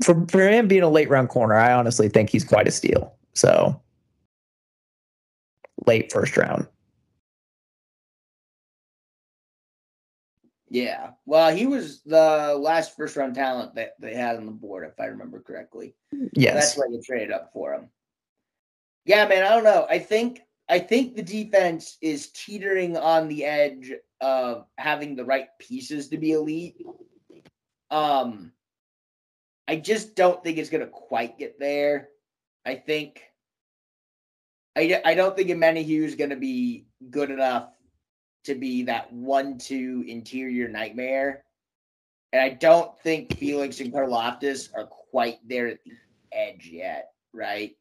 for 0.02 0.26
for 0.28 0.48
him 0.48 0.68
being 0.68 0.82
a 0.82 0.88
late 0.88 1.08
round 1.08 1.28
corner. 1.28 1.54
I 1.54 1.72
honestly 1.72 2.08
think 2.08 2.30
he's 2.30 2.44
quite 2.44 2.68
a 2.68 2.72
steal. 2.72 3.14
So 3.34 3.80
late 5.86 6.12
first 6.12 6.36
round. 6.36 6.66
yeah, 10.74 11.10
well, 11.24 11.54
he 11.54 11.66
was 11.66 12.00
the 12.02 12.58
last 12.58 12.96
first 12.96 13.14
round 13.14 13.36
talent 13.36 13.76
that 13.76 13.94
they 14.00 14.12
had 14.12 14.34
on 14.34 14.44
the 14.44 14.50
board, 14.50 14.84
if 14.84 14.98
I 14.98 15.04
remember 15.04 15.40
correctly. 15.40 15.94
Yes. 16.32 16.54
That's 16.54 16.76
why 16.76 16.86
they 16.90 17.00
traded 17.00 17.30
up 17.30 17.52
for 17.52 17.72
him. 17.72 17.90
Yeah, 19.04 19.24
man, 19.28 19.44
I 19.44 19.50
don't 19.50 19.62
know. 19.62 19.86
I 19.88 20.00
think 20.00 20.40
I 20.68 20.78
think 20.78 21.14
the 21.14 21.22
defense 21.22 21.98
is 22.00 22.30
teetering 22.32 22.96
on 22.96 23.28
the 23.28 23.44
edge 23.44 23.92
of 24.20 24.66
having 24.78 25.14
the 25.14 25.24
right 25.24 25.48
pieces 25.58 26.08
to 26.08 26.18
be 26.18 26.32
elite. 26.32 26.76
Um 27.90 28.52
I 29.66 29.76
just 29.76 30.14
don't 30.14 30.42
think 30.42 30.58
it's 30.58 30.70
going 30.70 30.84
to 30.84 30.90
quite 30.90 31.38
get 31.38 31.58
there. 31.58 32.10
I 32.66 32.74
think 32.74 33.22
I, 34.76 35.00
I 35.04 35.14
don't 35.14 35.36
think 35.36 35.48
Hughes 35.48 36.10
is 36.10 36.16
going 36.16 36.30
to 36.30 36.36
be 36.36 36.86
good 37.10 37.30
enough 37.30 37.68
to 38.44 38.54
be 38.54 38.82
that 38.84 39.12
one-two 39.12 40.04
interior 40.06 40.68
nightmare. 40.68 41.44
And 42.32 42.42
I 42.42 42.50
don't 42.50 42.98
think 43.00 43.38
Felix 43.38 43.80
and 43.80 43.92
Karlaftis 43.92 44.68
are 44.74 44.86
quite 44.86 45.38
there 45.48 45.68
at 45.68 45.78
the 45.84 45.92
edge 46.32 46.68
yet, 46.70 47.12
right? 47.32 47.76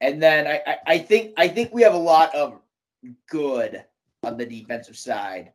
And 0.00 0.22
then 0.22 0.46
I, 0.46 0.62
I, 0.66 0.76
I 0.86 0.98
think 0.98 1.32
I 1.36 1.48
think 1.48 1.72
we 1.72 1.82
have 1.82 1.94
a 1.94 1.98
lot 1.98 2.34
of 2.34 2.60
good 3.28 3.84
on 4.22 4.36
the 4.36 4.46
defensive 4.46 4.96
side. 4.96 5.52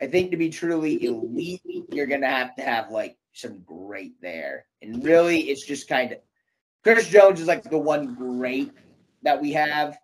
I 0.00 0.06
think 0.06 0.30
to 0.30 0.36
be 0.36 0.50
truly 0.50 1.04
elite, 1.04 1.62
you're 1.90 2.06
gonna 2.06 2.30
have 2.30 2.54
to 2.56 2.62
have 2.62 2.90
like 2.90 3.16
some 3.32 3.60
great 3.60 4.20
there. 4.20 4.66
And 4.82 5.02
really 5.04 5.50
it's 5.50 5.64
just 5.64 5.88
kind 5.88 6.12
of 6.12 6.18
Chris 6.82 7.08
Jones 7.08 7.40
is 7.40 7.48
like 7.48 7.64
the 7.64 7.78
one 7.78 8.14
great 8.14 8.72
that 9.22 9.40
we 9.40 9.52
have. 9.52 9.98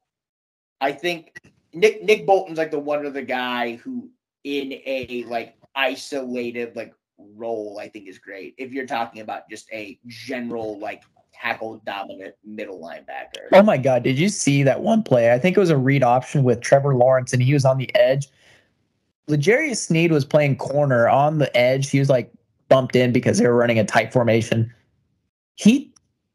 I 0.81 0.93
think 0.93 1.39
Nick 1.73 2.03
Nick 2.03 2.27
Bolton's 2.27 2.59
like 2.59 2.71
the 2.71 2.79
one 2.79 3.07
other 3.07 3.23
guy 3.23 3.77
who 3.77 4.11
in 4.45 4.73
a 4.85 5.25
like 5.29 5.57
isolated 5.75 6.75
like 6.77 6.95
role 7.19 7.79
I 7.79 7.89
think 7.89 8.09
is 8.09 8.19
great. 8.19 8.55
If 8.59 8.73
you're 8.73 8.87
talking 8.87 9.23
about 9.23 9.49
just 9.49 9.71
a 9.73 9.99
general 10.07 10.79
like 10.79 11.03
tackle 11.43 11.83
dominant 11.85 12.35
middle 12.45 12.81
linebacker. 12.81 13.49
Oh 13.53 13.63
my 13.63 13.77
God. 13.77 14.03
Did 14.05 14.19
you 14.19 14.29
see 14.29 14.63
that 14.63 14.83
one 14.83 15.03
play? 15.03 15.33
I 15.33 15.39
think 15.39 15.57
it 15.57 15.61
was 15.61 15.71
a 15.71 15.77
read 15.77 16.03
option 16.03 16.45
with 16.45 16.61
Trevor 16.61 16.95
Lawrence 16.95 17.33
and 17.33 17.43
he 17.43 17.53
was 17.53 17.65
on 17.65 17.79
the 17.79 17.93
edge. 17.97 18.29
Legarius 19.29 19.79
Sneed 19.79 20.13
was 20.13 20.25
playing 20.25 20.57
corner 20.57 21.09
on 21.09 21.39
the 21.39 21.55
edge. 21.57 21.91
He 21.91 21.99
was 21.99 22.09
like 22.09 22.33
bumped 22.69 22.97
in 22.97 23.13
because 23.13 23.39
they 23.39 23.47
were 23.47 23.57
running 23.57 23.79
a 23.79 23.85
tight 23.85 24.13
formation. 24.13 24.73
He, 25.55 25.93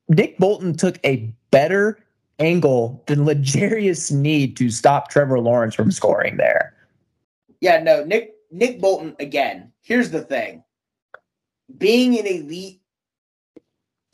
Nick 0.10 0.38
Bolton 0.38 0.76
took 0.76 0.99
a 1.05 1.34
better 1.51 1.99
angle 2.39 3.03
than 3.08 3.20
Legarius 3.20 3.97
Sneed 4.08 4.55
to 4.58 4.70
stop 4.70 5.10
Trevor 5.10 5.39
Lawrence 5.39 5.76
from 5.76 5.91
scoring 5.91 6.38
there. 6.38 6.74
Yeah, 7.62 7.82
no, 7.82 8.03
Nick 8.03 8.36
Nick 8.51 8.80
Bolton 8.80 9.16
again. 9.20 9.72
Here's 9.82 10.12
the 10.12 10.22
thing. 10.22 10.64
being 11.78 12.18
an 12.18 12.26
elite 12.26 12.82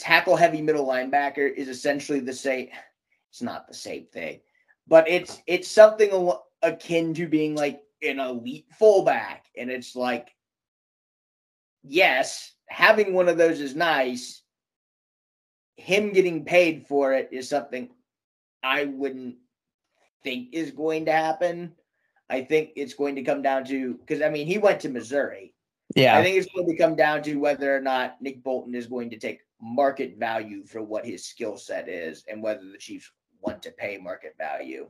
tackle 0.03 0.35
heavy 0.35 0.61
middle 0.61 0.85
linebacker 0.85 1.51
is 1.51 1.69
essentially 1.69 2.19
the 2.19 2.33
same. 2.33 2.67
It's 3.31 3.41
not 3.41 3.67
the 3.69 3.73
same 3.73 4.05
thing, 4.07 4.41
but 4.85 5.07
it's 5.07 5.41
it's 5.47 5.71
something 5.71 6.09
al- 6.11 6.45
akin 6.61 7.13
to 7.13 7.25
being 7.25 7.55
like 7.55 7.81
an 8.01 8.19
elite 8.19 8.67
fullback, 8.77 9.45
and 9.57 9.71
it's 9.71 9.95
like, 9.95 10.35
yes, 11.83 12.51
having 12.67 13.13
one 13.13 13.29
of 13.29 13.37
those 13.37 13.61
is 13.61 13.75
nice. 13.75 14.41
Him 15.77 16.11
getting 16.11 16.43
paid 16.43 16.85
for 16.85 17.13
it 17.13 17.29
is 17.31 17.47
something 17.47 17.89
I 18.61 18.85
wouldn't 18.85 19.37
think 20.21 20.49
is 20.51 20.71
going 20.71 21.05
to 21.05 21.13
happen. 21.13 21.71
I 22.29 22.41
think 22.41 22.71
it's 22.75 22.93
going 22.93 23.15
to 23.15 23.23
come 23.23 23.41
down 23.41 23.63
to 23.65 23.93
because 23.93 24.21
I 24.21 24.29
mean 24.29 24.47
he 24.47 24.57
went 24.57 24.81
to 24.81 24.89
Missouri. 24.89 25.53
Yeah. 25.95 26.17
I 26.17 26.23
think 26.23 26.37
it's 26.37 26.53
going 26.53 26.67
to 26.67 26.77
come 26.77 26.95
down 26.95 27.23
to 27.23 27.35
whether 27.35 27.75
or 27.75 27.81
not 27.81 28.21
Nick 28.21 28.43
Bolton 28.43 28.75
is 28.75 28.87
going 28.87 29.09
to 29.11 29.17
take 29.17 29.39
market 29.63 30.17
value 30.17 30.65
for 30.65 30.81
what 30.81 31.05
his 31.05 31.25
skill 31.25 31.57
set 31.57 31.87
is 31.87 32.25
and 32.29 32.43
whether 32.43 32.63
the 32.69 32.77
Chiefs 32.77 33.11
want 33.41 33.63
to 33.63 33.71
pay 33.71 33.97
market 33.97 34.35
value. 34.37 34.89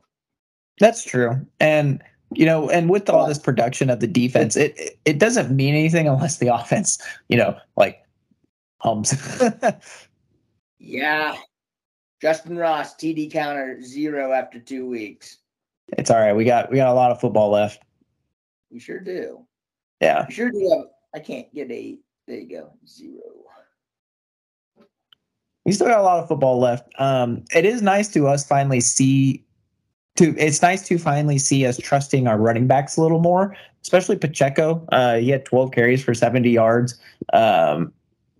That's 0.80 1.04
true. 1.04 1.46
And 1.60 2.02
you 2.32 2.44
know, 2.44 2.68
and 2.68 2.90
with 2.90 3.08
all 3.08 3.28
this 3.28 3.38
production 3.38 3.90
of 3.90 4.00
the 4.00 4.08
defense, 4.08 4.56
it 4.56 4.74
it, 4.76 4.98
it 5.04 5.18
doesn't 5.18 5.54
mean 5.54 5.74
anything 5.74 6.08
unless 6.08 6.38
the 6.38 6.48
offense, 6.54 6.98
you 7.28 7.36
know, 7.36 7.56
like 7.76 8.02
hums. 8.80 9.14
Yeah. 10.84 11.36
Justin 12.20 12.56
Ross, 12.56 12.94
TD 12.94 13.32
counter 13.32 13.80
zero 13.82 14.32
after 14.32 14.60
two 14.60 14.86
weeks. 14.86 15.38
it's 15.96 16.10
all 16.10 16.20
right. 16.20 16.34
We 16.34 16.44
got 16.44 16.70
we 16.70 16.76
got 16.76 16.88
a 16.88 16.94
lot 16.94 17.10
of 17.10 17.20
football 17.20 17.50
left. 17.50 17.82
We 18.70 18.78
sure 18.78 19.00
do. 19.00 19.46
Yeah. 20.00 20.26
We 20.28 20.34
sure 20.34 20.50
do 20.50 20.70
have 20.70 20.86
I 21.14 21.24
can't 21.24 21.52
get 21.54 21.70
a 21.70 21.98
there 22.26 22.38
you 22.38 22.48
go. 22.48 22.72
Zero. 22.86 23.20
We 25.64 25.72
still 25.72 25.86
got 25.86 25.98
a 25.98 26.02
lot 26.02 26.22
of 26.22 26.28
football 26.28 26.58
left. 26.58 26.88
Um, 26.98 27.44
it 27.54 27.64
is 27.64 27.82
nice 27.82 28.08
to 28.12 28.26
us 28.28 28.46
finally 28.46 28.80
see 28.80 29.44
to 30.16 30.34
it's 30.38 30.62
nice 30.62 30.86
to 30.88 30.98
finally 30.98 31.38
see 31.38 31.66
us 31.66 31.78
trusting 31.78 32.28
our 32.28 32.38
running 32.38 32.66
backs 32.66 32.96
a 32.96 33.02
little 33.02 33.20
more, 33.20 33.56
especially 33.82 34.16
Pacheco. 34.16 34.86
Uh, 34.92 35.16
he 35.16 35.30
had 35.30 35.44
12 35.44 35.72
carries 35.72 36.02
for 36.02 36.14
70 36.14 36.50
yards. 36.50 36.98
Um, 37.32 37.92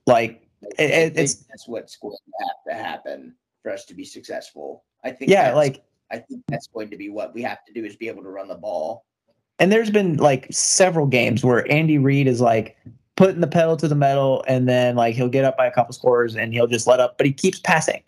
like 0.07 0.47
it, 0.79 0.91
it, 0.91 1.19
it's 1.19 1.35
that's 1.35 1.67
what's 1.67 1.97
going 1.97 2.15
to 2.15 2.45
have 2.45 2.79
to 2.79 2.85
happen 2.85 3.35
for 3.63 3.73
us 3.73 3.85
to 3.87 3.95
be 3.95 4.05
successful. 4.05 4.85
I 5.03 5.11
think 5.11 5.31
yeah, 5.31 5.55
like 5.55 5.83
I 6.11 6.19
think 6.19 6.43
that's 6.49 6.69
going 6.69 6.91
to 6.91 6.97
be 6.97 7.09
what 7.09 7.35
we 7.35 7.43
have 7.43 7.65
to 7.65 7.73
do 7.73 7.85
is 7.85 7.97
be 7.97 8.09
able 8.09 8.23
to 8.23 8.29
run 8.29 8.49
the 8.49 8.55
ball. 8.55 9.05
and 9.59 9.73
there's 9.73 9.91
been 9.91 10.17
like 10.19 10.47
several 10.51 11.07
games 11.07 11.45
where 11.45 11.71
Andy 11.73 11.99
Reid 11.99 12.29
is 12.29 12.41
like 12.41 12.77
putting 13.17 13.41
the 13.41 13.47
pedal 13.47 13.77
to 13.77 13.89
the 13.89 13.95
metal 13.95 14.45
and 14.49 14.69
then 14.69 14.97
like 14.97 15.15
he'll 15.15 15.29
get 15.29 15.45
up 15.45 15.57
by 15.57 15.67
a 15.67 15.71
couple 15.71 15.93
scores 15.93 16.35
and 16.35 16.53
he'll 16.53 16.67
just 16.67 16.87
let 16.87 17.01
up, 17.01 17.17
but 17.17 17.27
he 17.27 17.33
keeps 17.33 17.59
passing 17.61 18.03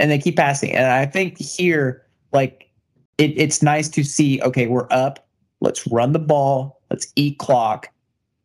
and 0.00 0.10
they 0.10 0.18
keep 0.18 0.36
passing. 0.36 0.72
And 0.72 0.86
I 0.86 1.06
think 1.06 1.38
here, 1.38 2.02
like 2.32 2.70
it, 3.18 3.32
it's 3.36 3.62
nice 3.62 3.88
to 3.90 4.02
see, 4.02 4.40
okay, 4.42 4.66
we're 4.66 4.88
up. 4.90 5.26
Let's 5.60 5.86
run 5.86 6.12
the 6.12 6.18
ball. 6.18 6.80
Let's 6.90 7.12
eat 7.16 7.38
clock. 7.38 7.88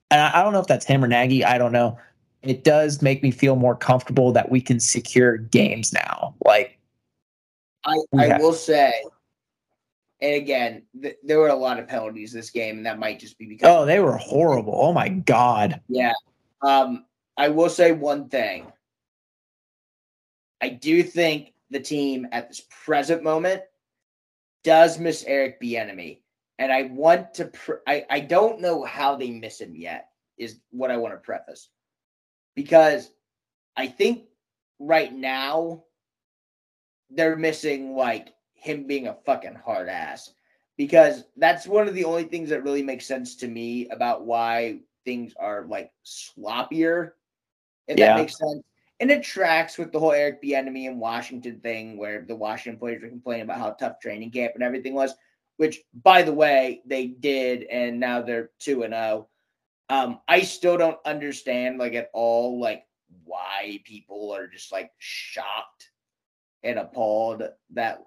And 0.09 0.21
I, 0.21 0.39
I 0.39 0.43
don't 0.43 0.53
know 0.53 0.59
if 0.59 0.67
that's 0.67 0.85
him 0.85 1.03
or 1.03 1.07
Nagy. 1.07 1.43
I 1.43 1.57
don't 1.57 1.71
know. 1.71 1.97
It 2.41 2.63
does 2.63 3.01
make 3.01 3.21
me 3.21 3.31
feel 3.31 3.55
more 3.55 3.75
comfortable 3.75 4.31
that 4.31 4.49
we 4.49 4.61
can 4.61 4.79
secure 4.79 5.37
games 5.37 5.93
now. 5.93 6.33
Like, 6.43 6.77
I, 7.85 7.97
I 8.17 8.37
will 8.37 8.53
say, 8.53 8.93
and 10.21 10.35
again, 10.35 10.83
th- 11.01 11.17
there 11.23 11.39
were 11.39 11.49
a 11.49 11.55
lot 11.55 11.79
of 11.79 11.87
penalties 11.87 12.31
this 12.31 12.51
game, 12.51 12.77
and 12.77 12.85
that 12.85 12.99
might 12.99 13.19
just 13.19 13.37
be 13.37 13.47
because 13.47 13.67
oh, 13.69 13.85
they 13.85 13.99
were 13.99 14.17
horrible. 14.17 14.75
Oh 14.75 14.93
my 14.93 15.09
God. 15.09 15.81
Yeah. 15.87 16.13
Um, 16.61 17.05
I 17.37 17.49
will 17.49 17.69
say 17.69 17.91
one 17.91 18.29
thing. 18.29 18.71
I 20.61 20.69
do 20.69 21.01
think 21.01 21.53
the 21.71 21.79
team 21.79 22.27
at 22.31 22.49
this 22.49 22.61
present 22.85 23.23
moment 23.23 23.63
does 24.63 24.99
miss 24.99 25.23
Eric 25.23 25.59
Bieniemy, 25.59 26.19
and 26.59 26.71
I 26.71 26.83
want 26.83 27.33
to. 27.35 27.45
Pre- 27.45 27.77
I 27.87 28.05
I 28.09 28.19
don't 28.19 28.61
know 28.61 28.83
how 28.83 29.15
they 29.15 29.31
miss 29.31 29.59
him 29.59 29.75
yet. 29.75 30.09
Is 30.37 30.59
what 30.69 30.91
I 30.91 30.97
want 30.97 31.15
to 31.15 31.17
preface, 31.17 31.69
because 32.55 33.09
I 33.75 33.87
think 33.87 34.25
right 34.77 35.11
now 35.11 35.83
they're 37.09 37.35
missing 37.35 37.95
like 37.95 38.33
him 38.61 38.85
being 38.85 39.07
a 39.07 39.17
fucking 39.25 39.55
hard 39.55 39.89
ass 39.89 40.33
because 40.77 41.25
that's 41.37 41.67
one 41.67 41.87
of 41.87 41.93
the 41.93 42.05
only 42.05 42.23
things 42.23 42.49
that 42.49 42.63
really 42.63 42.83
makes 42.83 43.05
sense 43.05 43.35
to 43.37 43.47
me 43.47 43.89
about 43.89 44.25
why 44.25 44.79
things 45.05 45.33
are 45.39 45.65
like 45.67 45.91
sloppier, 46.05 47.11
if 47.87 47.97
Yeah. 47.97 48.15
that 48.15 48.21
makes 48.21 48.37
sense. 48.37 48.63
And 48.99 49.09
it 49.09 49.23
tracks 49.23 49.79
with 49.79 49.91
the 49.91 49.99
whole 49.99 50.11
Eric 50.11 50.43
Bieniemy 50.43 50.87
and 50.87 50.99
Washington 50.99 51.59
thing, 51.59 51.97
where 51.97 52.21
the 52.21 52.35
Washington 52.35 52.79
players 52.79 53.01
were 53.01 53.09
complaining 53.09 53.43
about 53.43 53.57
how 53.57 53.71
tough 53.71 53.99
training 53.99 54.29
camp 54.29 54.53
and 54.53 54.63
everything 54.63 54.93
was. 54.93 55.15
Which, 55.57 55.81
by 56.03 56.21
the 56.21 56.33
way, 56.33 56.81
they 56.85 57.07
did, 57.07 57.63
and 57.63 57.99
now 57.99 58.21
they're 58.21 58.51
two 58.59 58.83
and 58.83 58.93
zero. 58.93 59.27
Um, 59.89 60.19
I 60.27 60.41
still 60.41 60.77
don't 60.77 60.97
understand, 61.05 61.77
like 61.79 61.93
at 61.93 62.09
all, 62.13 62.59
like 62.59 62.85
why 63.25 63.81
people 63.83 64.31
are 64.31 64.47
just 64.47 64.71
like 64.71 64.91
shocked 64.99 65.91
and 66.63 66.79
appalled 66.79 67.43
that. 67.71 68.03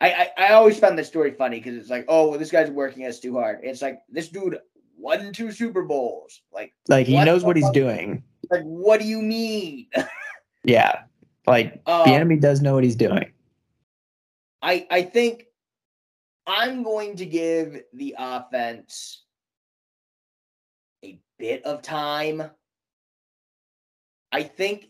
I 0.00 0.10
I, 0.12 0.30
I 0.46 0.52
always 0.52 0.78
found 0.78 0.98
this 0.98 1.08
story 1.08 1.32
funny 1.32 1.58
because 1.58 1.76
it's 1.76 1.90
like, 1.90 2.04
oh, 2.08 2.28
well, 2.30 2.38
this 2.38 2.50
guy's 2.50 2.70
working 2.70 3.04
us 3.06 3.20
too 3.20 3.34
hard. 3.34 3.60
It's 3.62 3.82
like 3.82 4.00
this 4.08 4.28
dude 4.28 4.58
won 4.96 5.32
two 5.32 5.52
Super 5.52 5.82
Bowls. 5.82 6.42
Like, 6.52 6.74
Like 6.88 7.06
he 7.06 7.22
knows 7.24 7.44
what 7.44 7.56
he's 7.56 7.70
doing. 7.70 8.22
like 8.50 8.62
what 8.62 9.00
do 9.00 9.06
you 9.06 9.22
mean? 9.22 9.86
Yeah. 10.64 11.02
Like 11.46 11.80
Uh, 11.86 12.04
the 12.04 12.10
enemy 12.10 12.36
does 12.36 12.60
know 12.60 12.74
what 12.74 12.84
he's 12.84 12.96
doing. 12.96 13.32
I 14.60 14.86
I 14.90 15.02
think 15.02 15.44
I'm 16.46 16.82
going 16.82 17.16
to 17.16 17.24
give 17.26 17.80
the 17.94 18.16
offense 18.18 19.22
a 21.04 21.18
bit 21.38 21.64
of 21.64 21.80
time. 21.80 22.50
I 24.32 24.42
think 24.42 24.88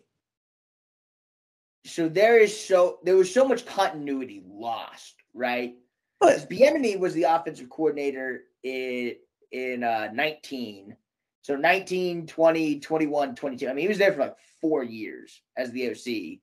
so 1.84 2.08
there 2.08 2.38
is 2.38 2.58
so 2.58 2.98
there 3.02 3.16
was 3.16 3.32
so 3.32 3.46
much 3.46 3.66
continuity 3.66 4.42
lost, 4.46 5.14
right? 5.34 5.74
Because 6.20 6.46
Bieniemy 6.46 6.98
was 6.98 7.14
the 7.14 7.24
offensive 7.24 7.70
coordinator 7.70 8.42
in 8.62 9.14
in 9.52 9.84
uh 9.84 10.10
19. 10.12 10.96
So 11.42 11.56
19, 11.56 12.26
20, 12.26 12.80
21, 12.80 13.34
22. 13.34 13.68
I 13.68 13.72
mean, 13.72 13.82
he 13.82 13.88
was 13.88 13.96
there 13.96 14.12
for 14.12 14.20
like 14.20 14.36
4 14.60 14.82
years 14.82 15.40
as 15.56 15.70
the 15.70 15.90
OC. 15.90 16.40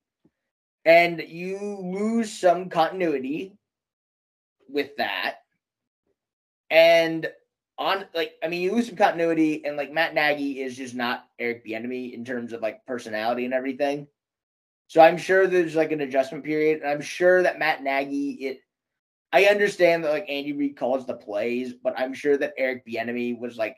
And 0.84 1.20
you 1.20 1.78
lose 1.80 2.32
some 2.32 2.68
continuity 2.68 3.56
with 4.68 4.96
that. 4.96 5.36
And 6.70 7.28
on 7.78 8.06
like 8.14 8.34
I 8.42 8.48
mean, 8.48 8.62
you 8.62 8.72
lose 8.72 8.86
some 8.86 8.96
continuity 8.96 9.64
and 9.64 9.76
like 9.76 9.92
Matt 9.92 10.14
Nagy 10.14 10.60
is 10.60 10.76
just 10.76 10.94
not 10.94 11.26
Eric 11.38 11.64
Bieniemy 11.64 12.12
in 12.12 12.24
terms 12.24 12.52
of 12.52 12.62
like 12.62 12.84
personality 12.86 13.44
and 13.44 13.54
everything. 13.54 14.08
So 14.88 15.00
I'm 15.00 15.18
sure 15.18 15.46
there's 15.46 15.74
like 15.74 15.92
an 15.92 16.00
adjustment 16.00 16.44
period, 16.44 16.82
and 16.82 16.90
I'm 16.90 17.00
sure 17.00 17.42
that 17.42 17.58
Matt 17.58 17.82
Nagy 17.82 18.32
it. 18.32 18.60
I 19.32 19.46
understand 19.46 20.04
that 20.04 20.12
like 20.12 20.30
Andy 20.30 20.52
Reid 20.52 20.76
calls 20.76 21.06
the 21.06 21.14
plays, 21.14 21.74
but 21.74 21.98
I'm 21.98 22.14
sure 22.14 22.36
that 22.38 22.54
Eric 22.56 22.86
Bieniemy 22.86 23.38
was 23.38 23.56
like 23.56 23.76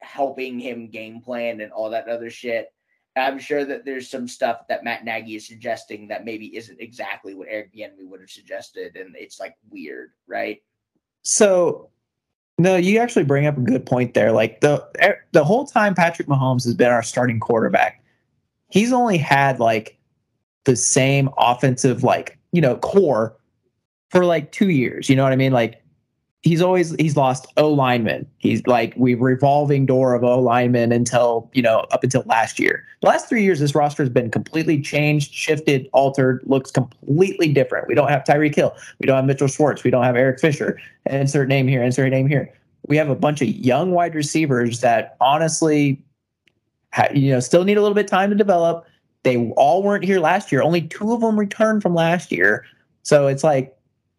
helping 0.00 0.58
him 0.58 0.88
game 0.88 1.20
plan 1.20 1.60
and 1.60 1.72
all 1.72 1.90
that 1.90 2.08
other 2.08 2.30
shit. 2.30 2.72
I'm 3.14 3.38
sure 3.38 3.64
that 3.64 3.84
there's 3.84 4.10
some 4.10 4.28
stuff 4.28 4.66
that 4.68 4.84
Matt 4.84 5.04
Nagy 5.04 5.36
is 5.36 5.46
suggesting 5.46 6.08
that 6.08 6.24
maybe 6.24 6.54
isn't 6.56 6.80
exactly 6.80 7.34
what 7.34 7.48
Eric 7.50 7.74
Bieniemy 7.74 8.06
would 8.06 8.20
have 8.20 8.30
suggested, 8.30 8.96
and 8.96 9.14
it's 9.16 9.38
like 9.38 9.56
weird, 9.70 10.12
right? 10.26 10.62
So 11.22 11.90
no, 12.58 12.76
you 12.76 12.98
actually 12.98 13.24
bring 13.24 13.46
up 13.46 13.58
a 13.58 13.60
good 13.62 13.84
point 13.84 14.14
there. 14.14 14.32
Like 14.32 14.60
the 14.60 14.86
the 15.32 15.44
whole 15.44 15.66
time 15.66 15.94
Patrick 15.94 16.28
Mahomes 16.28 16.64
has 16.64 16.74
been 16.74 16.90
our 16.90 17.02
starting 17.02 17.38
quarterback, 17.40 18.02
he's 18.70 18.92
only 18.92 19.18
had 19.18 19.60
like 19.60 19.98
the 20.66 20.76
same 20.76 21.30
offensive 21.38 22.04
like, 22.04 22.38
you 22.52 22.60
know, 22.60 22.76
core 22.76 23.34
for 24.10 24.24
like 24.24 24.52
2 24.52 24.68
years, 24.68 25.08
you 25.08 25.16
know 25.16 25.24
what 25.24 25.32
I 25.32 25.36
mean? 25.36 25.52
Like 25.52 25.82
he's 26.46 26.62
always 26.62 26.94
he's 26.96 27.16
lost 27.16 27.46
O 27.56 27.68
lineman. 27.68 28.24
He's 28.38 28.64
like 28.66 28.94
we 28.96 29.14
revolving 29.14 29.84
door 29.84 30.14
of 30.14 30.22
O 30.22 30.38
lineman 30.38 30.92
until 30.92 31.50
you 31.52 31.62
know 31.62 31.86
up 31.90 32.04
until 32.04 32.22
last 32.26 32.60
year. 32.60 32.84
The 33.02 33.08
last 33.08 33.28
three 33.28 33.42
years, 33.42 33.58
this 33.58 33.74
roster 33.74 34.04
has 34.04 34.10
been 34.10 34.30
completely 34.30 34.80
changed, 34.80 35.32
shifted, 35.32 35.88
altered, 35.92 36.42
looks 36.46 36.70
completely 36.70 37.52
different. 37.52 37.88
We 37.88 37.94
don't 37.94 38.08
have 38.08 38.22
Tyreek 38.22 38.54
Hill, 38.54 38.76
we 39.00 39.06
don't 39.06 39.16
have 39.16 39.24
Mitchell 39.24 39.48
Schwartz, 39.48 39.82
we 39.82 39.90
don't 39.90 40.04
have 40.04 40.14
Eric 40.14 40.38
Fisher. 40.38 40.80
Insert 41.06 41.48
name 41.48 41.66
here, 41.66 41.82
insert 41.82 42.10
name 42.10 42.28
here. 42.28 42.52
We 42.86 42.96
have 42.96 43.10
a 43.10 43.16
bunch 43.16 43.42
of 43.42 43.48
young 43.48 43.90
wide 43.90 44.14
receivers 44.14 44.80
that 44.80 45.16
honestly, 45.20 46.00
you 47.12 47.32
know, 47.32 47.40
still 47.40 47.64
need 47.64 47.76
a 47.76 47.82
little 47.82 47.96
bit 47.96 48.06
time 48.06 48.30
to 48.30 48.36
develop. 48.36 48.86
They 49.26 49.50
all 49.56 49.82
weren't 49.82 50.04
here 50.04 50.20
last 50.20 50.52
year. 50.52 50.62
Only 50.62 50.82
two 50.82 51.12
of 51.12 51.20
them 51.20 51.36
returned 51.36 51.82
from 51.82 51.96
last 51.96 52.30
year. 52.30 52.64
So 53.02 53.26
it's 53.26 53.42
like 53.42 53.76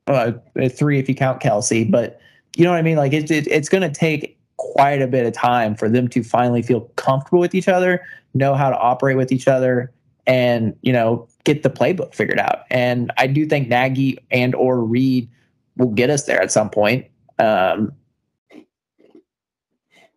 uh, 0.08 0.34
three 0.70 0.99
if 0.99 1.08
you 1.08 1.16
count 1.16 1.39
Kelsey, 1.39 1.86
but 1.86 2.20
you 2.58 2.66
know 2.66 2.72
what 2.72 2.78
I 2.78 2.82
mean? 2.82 2.97
Like 2.97 3.14
it, 3.14 3.32
it 3.32 3.47
it's 3.47 3.70
going 3.70 3.84
to 3.84 3.89
take 3.89 4.38
quite 4.58 5.01
a 5.01 5.08
bit 5.08 5.26
of 5.26 5.32
time 5.32 5.76
for 5.76 5.88
them 5.88 6.10
to 6.10 6.24
finally 6.24 6.62
feel 6.62 6.82
comfortable 6.97 7.39
with 7.39 7.55
each 7.55 7.70
other, 7.70 8.01
know 8.34 8.53
how 8.53 8.70
to 8.70 8.78
operate 8.78 9.16
with 9.16 9.32
each 9.32 9.47
other, 9.47 9.93
and 10.26 10.76
you 10.82 10.91
know 10.91 11.26
get 11.45 11.64
the 11.64 11.70
playbook 11.70 12.14
figured 12.14 12.39
out. 12.39 12.64
And 12.70 13.10
I 13.18 13.28
do 13.28 13.45
think 13.45 13.70
Nagy 13.70 14.20
and 14.30 14.53
or 14.55 14.84
Reid 14.84 15.30
will 15.78 15.91
get 15.91 16.10
us 16.10 16.26
there 16.26 16.41
at 16.41 16.51
some 16.51 16.70
point. 16.70 17.05
Um, 17.39 17.93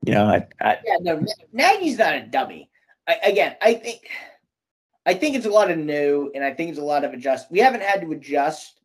you 0.05 0.15
know, 0.15 0.25
I, 0.25 0.49
I, 0.61 0.79
yeah, 0.85 0.97
no, 1.01 1.25
Nagy's 1.53 1.99
not 1.99 2.17
a 2.17 2.27
dummy. 2.27 2.69
I, 3.07 3.19
again, 3.23 3.55
I 3.63 3.75
think, 3.75 4.09
I 5.07 5.15
think 5.15 5.35
it's 5.35 5.47
a 5.47 5.51
lot 5.51 5.71
of 5.71 5.79
new, 5.79 6.31
and 6.35 6.45
I 6.45 6.53
think 6.53 6.71
it's 6.71 6.79
a 6.79 6.85
lot 6.85 7.05
of 7.05 7.13
adjust. 7.13 7.51
We 7.51 7.61
haven't 7.61 7.83
had 7.83 8.03
to 8.03 8.13
adjust 8.13 8.81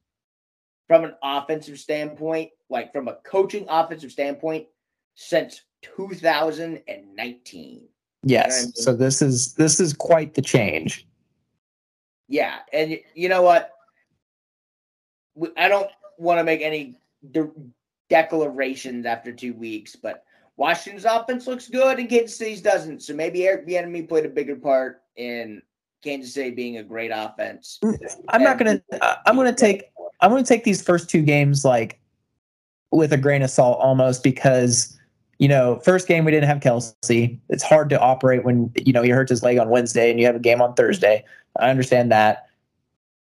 from 0.87 1.03
an 1.03 1.15
offensive 1.21 1.79
standpoint, 1.79 2.51
like 2.69 2.93
from 2.93 3.07
a 3.07 3.15
coaching 3.25 3.65
offensive 3.69 4.11
standpoint, 4.11 4.67
since 5.15 5.63
2019. 5.81 7.81
Yes. 8.23 8.61
I 8.61 8.65
mean? 8.65 8.73
So 8.73 8.95
this 8.95 9.21
is 9.21 9.53
this 9.55 9.79
is 9.79 9.93
quite 9.93 10.33
the 10.33 10.41
change. 10.41 11.07
Yeah, 12.27 12.59
and 12.73 12.97
you 13.13 13.29
know 13.29 13.43
what? 13.43 13.71
I 15.57 15.67
don't 15.67 15.91
want 16.17 16.39
to 16.39 16.43
make 16.43 16.61
any 16.61 16.97
de- 17.31 17.51
declarations 18.09 19.05
after 19.05 19.31
two 19.31 19.53
weeks, 19.53 19.95
but 19.95 20.23
Washington's 20.57 21.05
offense 21.05 21.45
looks 21.45 21.67
good 21.67 21.99
and 21.99 22.09
Kansas 22.09 22.37
City's 22.37 22.61
doesn't. 22.61 23.03
So 23.03 23.13
maybe 23.13 23.45
Eric 23.45 23.67
Bieniemy 23.67 24.07
played 24.07 24.25
a 24.25 24.29
bigger 24.29 24.55
part 24.55 25.03
in 25.17 25.61
Kansas 26.05 26.33
City 26.33 26.51
being 26.51 26.77
a 26.77 26.83
great 26.83 27.11
offense. 27.13 27.79
Mm, 27.83 27.97
I'm 28.29 28.43
not 28.43 28.57
gonna. 28.57 28.81
I'm 29.25 29.35
gonna 29.35 29.53
take. 29.53 29.83
I'm 30.21 30.29
gonna 30.29 30.43
take 30.43 30.63
these 30.63 30.81
first 30.81 31.09
two 31.09 31.21
games 31.21 31.65
like 31.65 31.99
with 32.91 33.11
a 33.11 33.17
grain 33.17 33.41
of 33.41 33.49
salt 33.49 33.79
almost 33.81 34.23
because 34.23 34.97
you 35.39 35.47
know 35.47 35.79
first 35.83 36.07
game 36.07 36.23
we 36.23 36.31
didn't 36.31 36.47
have 36.47 36.61
Kelsey. 36.61 37.41
It's 37.49 37.63
hard 37.63 37.89
to 37.89 37.99
operate 37.99 38.45
when 38.45 38.71
you 38.75 38.93
know 38.93 39.01
he 39.01 39.09
hurts 39.09 39.31
his 39.31 39.43
leg 39.43 39.57
on 39.57 39.69
Wednesday 39.69 40.11
and 40.11 40.19
you 40.19 40.25
have 40.27 40.35
a 40.35 40.39
game 40.39 40.61
on 40.61 40.75
Thursday. 40.75 41.25
I 41.59 41.69
understand 41.69 42.11
that. 42.11 42.47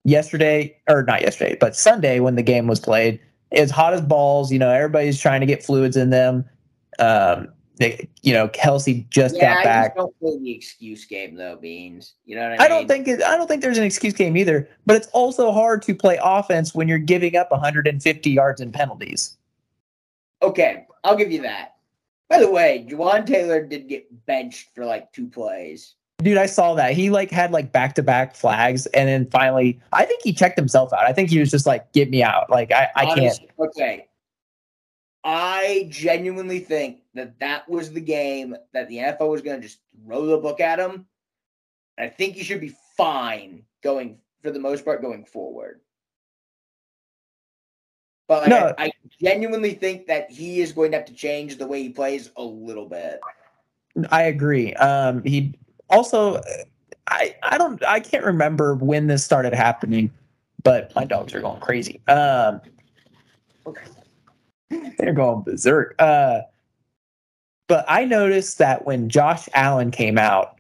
Yesterday 0.06 0.78
or 0.88 1.04
not 1.04 1.22
yesterday, 1.22 1.58
but 1.60 1.76
Sunday 1.76 2.22
when 2.22 2.36
the 2.36 2.42
game 2.42 2.68
was 2.68 2.80
played, 2.80 3.20
it's 3.52 3.72
hot 3.72 3.94
as 3.94 4.02
balls. 4.02 4.52
You 4.52 4.58
know 4.58 4.72
everybody's 4.72 5.20
trying 5.20 5.42
to 5.42 5.46
get 5.46 5.62
fluids 5.62 5.98
in 5.98 6.10
them 6.10 6.46
um, 7.00 7.50
you 7.80 8.34
know, 8.34 8.48
Kelsey 8.50 9.08
just 9.10 9.36
yeah, 9.36 9.56
got 9.56 9.60
I 9.60 9.64
back. 9.64 9.96
don't 9.96 10.20
play 10.20 10.38
the 10.38 10.52
excuse 10.52 11.06
game 11.06 11.36
though, 11.36 11.56
Beans. 11.56 12.16
You 12.26 12.36
know 12.36 12.50
what 12.50 12.60
I, 12.60 12.66
I 12.66 12.68
don't 12.68 12.88
think 12.88 13.08
it, 13.08 13.24
I 13.24 13.38
don't 13.38 13.48
think 13.48 13.62
there's 13.62 13.78
an 13.78 13.84
excuse 13.84 14.14
game 14.14 14.36
either. 14.36 14.68
But 14.86 14.98
it's 14.98 15.08
also 15.08 15.52
hard 15.52 15.82
to 15.84 15.96
play 15.96 16.20
offense 16.22 16.76
when 16.76 16.88
you're 16.88 16.98
giving 16.98 17.36
up 17.36 17.52
150 17.52 18.30
yards 18.30 18.60
in 18.60 18.72
penalties. 18.72 19.38
Okay, 20.42 20.88
I'll 21.04 21.16
give 21.16 21.32
you 21.32 21.42
that. 21.44 21.76
By 22.30 22.40
the 22.40 22.52
way, 22.52 22.86
Jawaan 22.88 23.26
Taylor 23.26 23.66
did 23.66 23.88
get 23.88 24.26
benched 24.26 24.70
for 24.76 24.86
like 24.86 25.12
two 25.14 25.28
plays. 25.28 25.96
Dude, 26.20 26.38
I 26.38 26.48
saw 26.48 26.76
that. 26.76 26.94
He 26.94 27.10
like 27.10 27.32
had 27.32 27.52
like 27.52 27.72
back 27.72 27.96
to 27.96 28.04
back 28.04 28.36
flags, 28.36 28.88
and 28.88 29.08
then 29.08 29.26
finally, 29.32 29.80
I 29.94 30.04
think 30.04 30.22
he 30.22 30.34
checked 30.34 30.60
himself 30.60 30.92
out. 30.92 31.06
I 31.06 31.14
think 31.14 31.30
he 31.30 31.40
was 31.40 31.50
just 31.50 31.66
like, 31.66 31.90
"Get 31.94 32.10
me 32.10 32.22
out!" 32.22 32.50
Like 32.50 32.74
I, 32.74 32.90
I 32.98 33.06
Honestly, 33.06 33.48
can't. 33.48 33.70
Okay, 33.70 34.08
I 35.24 35.88
genuinely 35.90 36.60
think 36.60 37.02
that 37.14 37.40
that 37.40 37.68
was 37.70 37.92
the 37.92 38.02
game 38.02 38.56
that 38.74 38.88
the 38.88 38.98
NFL 38.98 39.30
was 39.30 39.42
going 39.42 39.62
to 39.62 39.68
just 39.68 39.80
throw 40.06 40.26
the 40.26 40.38
book 40.38 40.60
at 40.62 40.80
him. 40.80 41.06
I 41.98 42.08
think 42.08 42.36
he 42.36 42.44
should 42.44 42.62
be 42.62 42.76
fine 42.96 43.64
going 43.84 44.20
for 44.42 44.52
the 44.52 44.60
most 44.60 44.86
part 44.86 45.02
going 45.02 45.26
forward. 45.26 45.82
But 48.28 48.44
like, 48.44 48.50
no. 48.50 48.74
I, 48.78 48.86
I 48.86 48.92
genuinely 49.22 49.74
think 49.74 50.06
that 50.08 50.30
he 50.30 50.62
is 50.62 50.72
going 50.72 50.92
to 50.92 50.98
have 50.98 51.06
to 51.08 51.14
change 51.14 51.58
the 51.58 51.68
way 51.68 51.82
he 51.82 51.90
plays 51.90 52.32
a 52.38 52.44
little 52.44 52.88
bit. 52.88 53.20
I 54.12 54.24
agree. 54.24 54.74
Um, 54.76 55.24
he 55.24 55.56
also, 55.90 56.40
I 57.08 57.36
I 57.42 57.58
don't 57.58 57.84
I 57.84 58.00
can't 58.00 58.24
remember 58.24 58.76
when 58.76 59.08
this 59.08 59.26
started 59.26 59.54
happening, 59.54 60.12
but 60.64 60.94
my 60.96 61.06
dogs 61.06 61.34
are 61.34 61.42
going 61.42 61.60
crazy. 61.60 62.00
Um, 62.08 62.62
okay. 63.66 63.82
They're 64.70 65.14
going 65.14 65.44
berserk. 65.44 65.96
Uh, 66.00 66.42
but 67.68 67.86
I 67.88 68.06
noticed 68.06 68.58
that 68.58 68.86
when 68.86 69.10
Josh 69.10 69.48
Allen 69.54 69.92
came 69.92 70.18
out, 70.18 70.60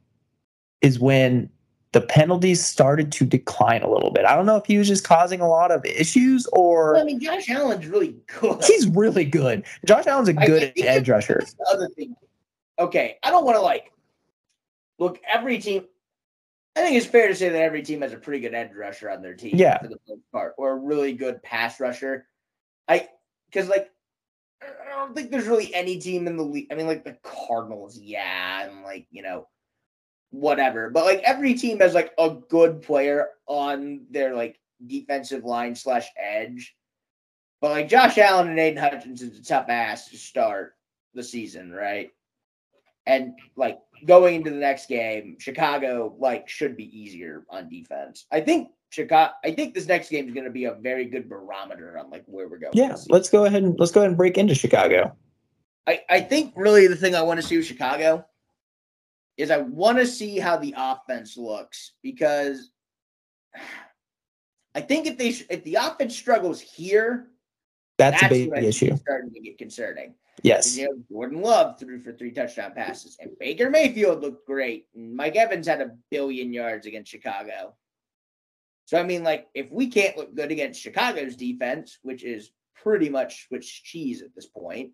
is 0.82 1.00
when 1.00 1.50
the 1.92 2.02
penalties 2.02 2.64
started 2.64 3.12
to 3.14 3.26
decline 3.26 3.82
a 3.82 3.90
little 3.90 4.12
bit. 4.12 4.26
I 4.26 4.36
don't 4.36 4.46
know 4.46 4.58
if 4.58 4.66
he 4.66 4.78
was 4.78 4.88
just 4.88 5.04
causing 5.04 5.42
a 5.42 5.48
lot 5.48 5.72
of 5.72 5.84
issues 5.86 6.46
or. 6.54 6.94
Well, 6.94 7.02
I 7.02 7.06
mean, 7.06 7.20
Josh 7.20 7.50
Allen's 7.50 7.88
really 7.88 8.16
good. 8.40 8.64
He's 8.64 8.88
really 8.88 9.26
good. 9.26 9.66
Josh 9.86 10.06
Allen's 10.06 10.30
a 10.30 10.34
good 10.34 10.72
edge 10.78 11.10
rusher. 11.10 11.44
other 11.68 11.90
thing. 11.90 12.16
Okay, 12.78 13.18
I 13.24 13.32
don't 13.32 13.44
want 13.44 13.58
to 13.58 13.62
like 13.62 13.92
look 15.00 15.20
every 15.32 15.58
team. 15.58 15.86
I 16.76 16.82
think 16.82 16.96
it's 16.96 17.08
fair 17.08 17.28
to 17.28 17.36
say 17.36 17.50
that 17.50 17.62
every 17.62 17.82
team 17.82 18.02
has 18.02 18.14
a 18.14 18.18
pretty 18.18 18.40
good 18.40 18.54
edge 18.54 18.72
rusher 18.74 19.10
on 19.10 19.22
their 19.22 19.34
team, 19.34 19.56
yeah, 19.56 19.80
for 19.80 19.88
the 19.88 19.98
most 20.08 20.22
part, 20.32 20.54
or 20.58 20.74
a 20.74 20.76
really 20.76 21.14
good 21.14 21.42
pass 21.42 21.80
rusher. 21.80 22.28
I 22.88 23.10
because 23.52 23.68
like 23.68 23.92
I 24.62 24.90
don't 24.90 25.16
think 25.16 25.32
there's 25.32 25.48
really 25.48 25.74
any 25.74 25.98
team 25.98 26.28
in 26.28 26.36
the 26.36 26.44
league. 26.44 26.68
I 26.72 26.76
mean, 26.76 26.88
like 26.88 27.04
the 27.04 27.18
Cardinals, 27.24 27.98
yeah, 27.98 28.66
and 28.66 28.84
like 28.84 29.08
you 29.12 29.22
know, 29.22 29.48
whatever. 30.32 30.90
But 30.90 31.06
like 31.06 31.22
every 31.24 31.54
team 31.54 31.80
has 31.80 31.94
like 31.94 32.12
a 32.18 32.36
good 32.50 32.82
player 32.82 33.30
on 33.48 34.06
their 34.12 34.36
like 34.36 34.60
defensive 34.86 35.44
line 35.44 35.76
slash 35.76 36.08
edge. 36.18 36.76
But 37.62 37.72
like 37.72 37.90
Josh 37.90 38.18
Allen 38.18 38.50
and 38.50 38.60
Aidan 38.60 38.82
Hutchinson's 38.82 39.40
a 39.40 39.44
tough 39.44 39.70
ass 39.70 40.10
to 40.10 40.18
start 40.18 40.76
the 41.14 41.24
season, 41.24 41.72
right? 41.72 42.12
And 43.06 43.34
like 43.56 43.80
going 44.06 44.36
into 44.36 44.52
the 44.52 44.58
next 44.58 44.88
game, 44.88 45.38
Chicago 45.40 46.16
like 46.20 46.48
should 46.48 46.78
be 46.78 46.98
easier 46.98 47.44
on 47.50 47.70
defense. 47.70 48.26
I 48.32 48.42
think 48.42 48.70
Chicago. 48.90 49.34
I 49.44 49.52
think 49.52 49.74
this 49.74 49.88
next 49.88 50.10
game 50.10 50.28
is 50.28 50.34
going 50.34 50.46
to 50.46 50.52
be 50.52 50.66
a 50.66 50.74
very 50.74 51.06
good 51.06 51.30
barometer 51.30 51.98
on 51.98 52.10
like 52.10 52.24
where 52.26 52.48
we're 52.48 52.58
going. 52.58 52.74
Yeah, 52.74 52.96
let's 53.10 53.30
go 53.30 53.46
ahead 53.46 53.64
and 53.64 53.80
let's 53.80 53.92
go 53.92 54.02
ahead 54.02 54.10
and 54.10 54.18
break 54.18 54.38
into 54.38 54.56
Chicago. 54.56 55.16
I 55.88 56.02
I 56.10 56.22
think 56.22 56.54
really 56.56 56.88
the 56.88 56.96
thing 56.96 57.16
I 57.16 57.22
want 57.22 57.40
to 57.40 57.46
see 57.46 57.58
with 57.58 57.66
Chicago 57.66 58.26
is 59.38 59.52
I 59.52 59.58
want 59.58 60.00
to 60.00 60.06
see 60.06 60.40
how 60.40 60.58
the 60.58 60.74
offense 60.76 61.38
looks 61.38 61.94
because 62.04 62.72
I 64.76 64.82
think 64.82 65.08
if 65.08 65.18
they 65.18 65.30
if 65.54 65.64
the 65.64 65.76
offense 65.76 66.16
struggles 66.16 66.60
here, 66.60 67.28
that's, 67.98 68.22
that's 68.22 68.34
a 68.34 68.50
big 68.50 68.64
issue. 68.64 68.96
Starting 68.98 69.32
to 69.34 69.40
get 69.40 69.58
concerning. 69.58 70.16
Yes. 70.42 70.78
You 70.78 70.86
know, 70.86 71.04
Jordan 71.12 71.42
Love 71.42 71.80
threw 71.80 72.00
for 72.00 72.14
three 72.14 72.32
touchdown 72.32 72.74
passes, 72.74 73.18
and 73.20 73.32
Baker 73.40 73.70
Mayfield 73.70 74.22
looked 74.22 74.48
great. 74.48 74.88
And 74.96 75.16
Mike 75.16 75.36
Evans 75.36 75.68
had 75.68 75.82
a 75.82 75.92
billion 76.10 76.54
yards 76.54 76.88
against 76.88 77.12
Chicago. 77.12 77.76
So 78.90 78.98
I 78.98 79.04
mean, 79.04 79.24
like, 79.24 79.46
if 79.54 79.68
we 79.70 79.86
can't 79.86 80.18
look 80.18 80.34
good 80.34 80.52
against 80.52 80.82
Chicago's 80.82 81.36
defense, 81.36 82.00
which 82.02 82.24
is 82.24 82.50
pretty 82.74 83.08
much 83.08 83.48
Swiss 83.48 83.68
cheese 83.68 84.24
at 84.24 84.34
this 84.34 84.48
point, 84.48 84.94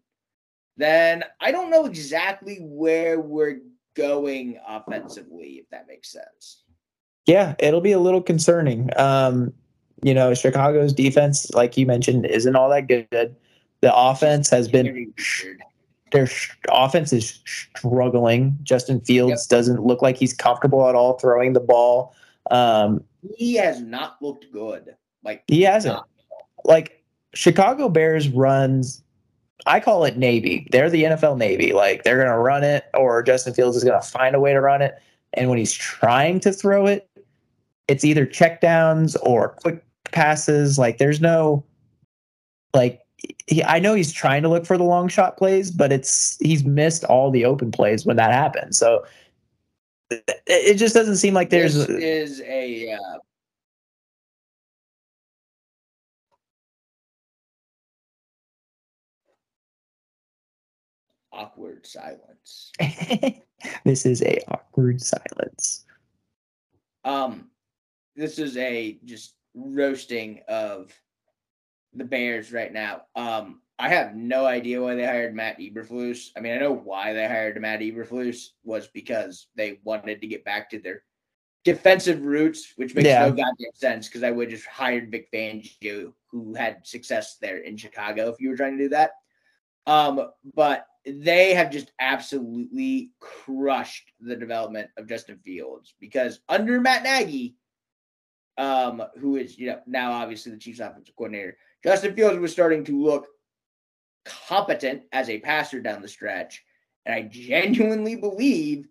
then 0.75 1.23
I 1.39 1.53
don't 1.53 1.69
know 1.69 1.85
exactly 1.85 2.57
where 2.59 3.21
we're 3.21 3.61
going 3.95 4.59
offensively, 4.67 5.61
if 5.61 5.69
that 5.69 5.87
makes 5.87 6.11
sense. 6.11 6.65
Yeah, 7.25 7.55
it'll 7.57 7.79
be 7.79 7.93
a 7.93 7.99
little 7.99 8.21
concerning. 8.21 8.89
Um, 8.97 9.53
you 10.03 10.13
know, 10.13 10.33
Chicago's 10.33 10.91
defense, 10.91 11.49
like 11.51 11.77
you 11.77 11.85
mentioned, 11.85 12.25
isn't 12.25 12.53
all 12.53 12.67
that 12.71 12.89
good. 12.89 13.33
The 13.79 13.95
offense 13.95 14.49
has 14.49 14.67
been 14.67 15.13
their 16.11 16.27
offense 16.67 17.13
is 17.13 17.39
struggling. 17.45 18.57
Justin 18.61 18.99
Fields 18.99 19.47
yep. 19.49 19.57
doesn't 19.57 19.85
look 19.85 20.01
like 20.01 20.17
he's 20.17 20.33
comfortable 20.33 20.89
at 20.89 20.95
all 20.95 21.13
throwing 21.13 21.53
the 21.53 21.61
ball. 21.61 22.13
Um, 22.51 23.01
he 23.37 23.55
has 23.55 23.81
not 23.81 24.17
looked 24.21 24.51
good. 24.51 24.95
Like 25.23 25.43
he 25.47 25.61
hasn't. 25.63 25.99
Like 26.63 27.03
Chicago 27.33 27.89
Bears 27.89 28.29
runs. 28.29 29.03
I 29.65 29.79
call 29.79 30.05
it 30.05 30.17
Navy. 30.17 30.67
They're 30.71 30.89
the 30.89 31.03
NFL 31.03 31.37
Navy. 31.37 31.73
Like 31.73 32.03
they're 32.03 32.17
gonna 32.17 32.39
run 32.39 32.63
it, 32.63 32.85
or 32.93 33.23
Justin 33.23 33.53
Fields 33.53 33.77
is 33.77 33.83
gonna 33.83 34.01
find 34.01 34.35
a 34.35 34.39
way 34.39 34.53
to 34.53 34.61
run 34.61 34.81
it. 34.81 34.95
And 35.33 35.49
when 35.49 35.57
he's 35.57 35.73
trying 35.73 36.39
to 36.41 36.51
throw 36.53 36.85
it, 36.85 37.09
it's 37.87 38.03
either 38.03 38.25
checkdowns 38.25 39.15
or 39.21 39.49
quick 39.49 39.83
passes. 40.11 40.77
Like 40.77 40.97
there's 40.97 41.21
no 41.21 41.63
like 42.73 43.01
he, 43.47 43.63
I 43.63 43.79
know 43.79 43.93
he's 43.93 44.11
trying 44.11 44.43
to 44.43 44.49
look 44.49 44.65
for 44.65 44.77
the 44.77 44.83
long 44.83 45.07
shot 45.07 45.37
plays, 45.37 45.71
but 45.71 45.91
it's 45.91 46.37
he's 46.39 46.63
missed 46.63 47.03
all 47.05 47.31
the 47.31 47.45
open 47.45 47.71
plays 47.71 48.05
when 48.05 48.17
that 48.17 48.31
happens. 48.31 48.77
So 48.77 49.03
it 50.09 50.75
just 50.75 50.93
doesn't 50.93 51.17
seem 51.17 51.33
like 51.33 51.49
there's 51.49 51.73
this 51.75 51.89
is 51.89 52.41
a 52.41 52.93
uh, 52.93 53.17
awkward 61.31 61.85
silence. 61.85 62.71
this 63.83 64.05
is 64.05 64.21
a 64.21 64.39
awkward 64.47 65.01
silence. 65.01 65.85
Um, 67.03 67.49
this 68.15 68.39
is 68.39 68.57
a 68.57 68.99
just 69.05 69.35
roasting 69.53 70.41
of 70.47 70.91
the 71.93 72.03
Bears 72.03 72.51
right 72.51 72.73
now. 72.73 73.03
Um, 73.15 73.61
I 73.77 73.89
have 73.89 74.15
no 74.15 74.45
idea 74.45 74.81
why 74.81 74.95
they 74.95 75.05
hired 75.05 75.35
Matt 75.35 75.59
Eberflus. 75.59 76.29
I 76.37 76.39
mean, 76.39 76.53
I 76.53 76.59
know 76.59 76.73
why 76.73 77.11
they 77.13 77.27
hired 77.27 77.59
Matt 77.59 77.81
Eberflus 77.81 78.47
was 78.63 78.87
because 78.87 79.47
they 79.55 79.79
wanted 79.83 80.21
to 80.21 80.27
get 80.27 80.45
back 80.45 80.69
to 80.69 80.79
their 80.79 81.03
defensive 81.65 82.23
roots, 82.23 82.73
which 82.77 82.95
makes 82.95 83.07
Yeah. 83.07 83.27
no 83.27 83.31
goddamn 83.31 83.73
sense 83.73 84.07
because 84.07 84.23
I 84.23 84.31
would 84.31 84.49
just 84.49 84.65
hired 84.65 85.11
Vic 85.11 85.29
Fangio, 85.31 86.13
who 86.27 86.53
had 86.53 86.85
success 86.87 87.37
there 87.41 87.57
in 87.57 87.75
Chicago, 87.75 88.29
if 88.29 88.39
you 88.39 88.49
were 88.49 88.55
trying 88.55 88.77
to 88.77 88.83
do 88.83 88.89
that. 88.89 89.11
Um, 89.87 90.29
but 90.53 90.87
they 91.05 91.53
have 91.53 91.69
just 91.71 91.91
absolutely 91.99 93.11
crushed 93.19 94.11
the 94.19 94.35
development 94.35 94.89
of 94.97 95.07
Justin 95.07 95.37
Fields 95.43 95.95
because 95.99 96.39
under 96.49 96.79
Matt 96.79 97.03
Nagy, 97.03 97.55
um, 98.57 99.03
who 99.19 99.35
is 99.35 99.57
you 99.57 99.67
know 99.67 99.81
now 99.85 100.13
obviously 100.13 100.51
the 100.51 100.57
Chiefs 100.57 100.79
offensive 100.79 101.15
coordinator, 101.15 101.57
Justin 101.83 102.15
Fields 102.15 102.39
was 102.39 102.51
starting 102.53 102.83
to 102.85 102.99
look 103.03 103.27
competent 104.25 105.03
as 105.11 105.29
a 105.29 105.39
passer 105.39 105.79
down 105.79 106.01
the 106.01 106.07
stretch. 106.07 106.63
And 107.05 107.13
I 107.15 107.21
genuinely 107.23 108.15
believe 108.15 108.87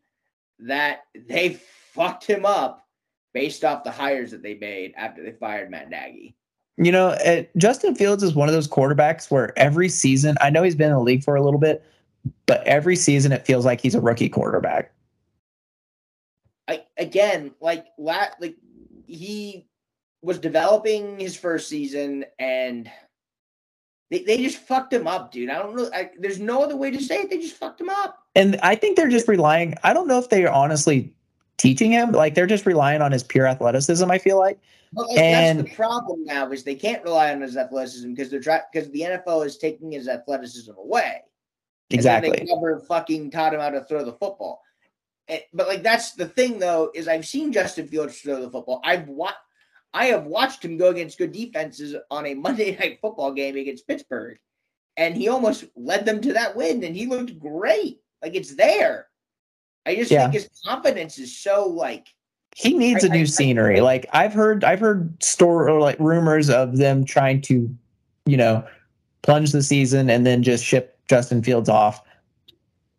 that 0.60 1.00
they 1.14 1.60
fucked 1.92 2.24
him 2.24 2.46
up 2.46 2.86
based 3.32 3.64
off 3.64 3.84
the 3.84 3.90
hires 3.90 4.30
that 4.30 4.42
they 4.42 4.54
made 4.54 4.94
after 4.96 5.22
they 5.22 5.32
fired 5.32 5.70
Matt 5.70 5.90
Nagy. 5.90 6.36
You 6.76 6.90
know, 6.90 7.08
uh, 7.08 7.42
Justin 7.56 7.94
Fields 7.94 8.22
is 8.22 8.34
one 8.34 8.48
of 8.48 8.54
those 8.54 8.68
quarterbacks 8.68 9.30
where 9.30 9.56
every 9.58 9.88
season, 9.88 10.36
I 10.40 10.50
know 10.50 10.62
he's 10.62 10.74
been 10.74 10.90
in 10.90 10.96
the 10.96 11.00
league 11.00 11.22
for 11.22 11.36
a 11.36 11.42
little 11.42 11.60
bit, 11.60 11.84
but 12.46 12.66
every 12.66 12.96
season 12.96 13.32
it 13.32 13.46
feels 13.46 13.64
like 13.64 13.80
he's 13.80 13.94
a 13.94 14.00
rookie 14.00 14.28
quarterback. 14.28 14.92
I 16.66 16.84
again, 16.96 17.52
like 17.60 17.86
la- 17.98 18.30
like 18.40 18.56
he 19.06 19.68
was 20.22 20.38
developing 20.38 21.20
his 21.20 21.36
first 21.36 21.68
season 21.68 22.24
and 22.38 22.90
they, 24.14 24.22
they 24.22 24.42
just 24.42 24.58
fucked 24.58 24.92
him 24.92 25.08
up, 25.08 25.32
dude. 25.32 25.50
I 25.50 25.58
don't 25.58 25.74
know. 25.74 25.90
I, 25.92 26.10
there's 26.18 26.38
no 26.38 26.62
other 26.62 26.76
way 26.76 26.92
to 26.92 27.02
say 27.02 27.22
it. 27.22 27.30
They 27.30 27.38
just 27.38 27.56
fucked 27.56 27.80
him 27.80 27.90
up. 27.90 28.22
And 28.36 28.58
I 28.62 28.76
think 28.76 28.96
they're 28.96 29.08
just 29.08 29.26
relying, 29.26 29.74
I 29.82 29.92
don't 29.92 30.06
know 30.06 30.20
if 30.20 30.28
they 30.28 30.44
are 30.44 30.52
honestly 30.52 31.12
teaching 31.56 31.90
him, 31.90 32.12
like 32.12 32.34
they're 32.34 32.46
just 32.46 32.64
relying 32.64 33.02
on 33.02 33.10
his 33.10 33.24
pure 33.24 33.46
athleticism, 33.48 34.08
I 34.08 34.18
feel 34.18 34.38
like. 34.38 34.60
Like, 34.94 35.18
And- 35.18 35.58
that's 35.60 35.70
the 35.70 35.74
problem 35.74 36.24
now 36.24 36.48
is 36.52 36.62
they 36.62 36.76
can't 36.76 37.02
rely 37.02 37.32
on 37.32 37.40
his 37.40 37.56
athleticism 37.56 38.10
because 38.10 38.30
they're 38.30 38.40
trying 38.40 38.60
because 38.72 38.88
the 38.90 39.00
NFL 39.00 39.44
is 39.46 39.58
taking 39.58 39.90
his 39.90 40.06
athleticism 40.06 40.72
away. 40.78 41.22
Exactly. 41.90 42.30
They 42.30 42.44
never 42.44 42.78
fucking 42.80 43.32
taught 43.32 43.52
him 43.52 43.60
how 43.60 43.70
to 43.70 43.84
throw 43.84 44.04
the 44.04 44.12
football. 44.12 44.62
Eh, 45.28 45.40
But 45.52 45.66
like 45.66 45.82
that's 45.82 46.12
the 46.12 46.28
thing 46.28 46.60
though 46.60 46.92
is 46.94 47.08
I've 47.08 47.26
seen 47.26 47.52
Justin 47.52 47.88
Fields 47.88 48.20
throw 48.20 48.40
the 48.40 48.50
football. 48.50 48.80
I've 48.84 49.08
watched. 49.08 49.38
I 49.94 50.06
have 50.06 50.26
watched 50.26 50.64
him 50.64 50.76
go 50.76 50.90
against 50.90 51.16
good 51.18 51.32
defenses 51.32 51.94
on 52.10 52.26
a 52.26 52.34
Monday 52.34 52.76
night 52.80 52.98
football 53.00 53.32
game 53.32 53.56
against 53.56 53.86
Pittsburgh, 53.86 54.38
and 54.96 55.16
he 55.16 55.28
almost 55.28 55.64
led 55.76 56.04
them 56.04 56.20
to 56.22 56.32
that 56.34 56.54
win. 56.56 56.82
And 56.84 56.94
he 56.96 57.06
looked 57.06 57.38
great. 57.38 58.00
Like 58.20 58.34
it's 58.34 58.54
there. 58.56 59.06
I 59.86 59.94
just 59.94 60.10
Yeah. 60.10 60.22
think 60.22 60.34
his 60.34 60.50
confidence 60.66 61.18
is 61.18 61.36
so 61.38 61.66
like 61.68 62.08
he 62.56 62.74
needs 62.74 63.04
I- 63.04 63.08
a 63.08 63.10
I- 63.10 63.14
I- 63.14 63.16
new 63.18 63.26
scenery. 63.26 63.80
Like 63.80 64.06
I've 64.12 64.32
heard, 64.32 64.64
I've 64.64 64.80
heard 64.80 65.22
store 65.22 65.68
or 65.70 65.80
like 65.80 65.98
rumors 66.00 66.50
of 66.50 66.76
them 66.76 67.04
trying 67.04 67.40
to, 67.42 67.74
you 68.26 68.36
know, 68.36 68.66
plunge 69.22 69.52
the 69.52 69.62
season 69.62 70.10
and 70.10 70.26
then 70.26 70.42
just 70.42 70.64
ship 70.64 70.98
Justin 71.08 71.42
Fields 71.42 71.68
off. 71.68 72.02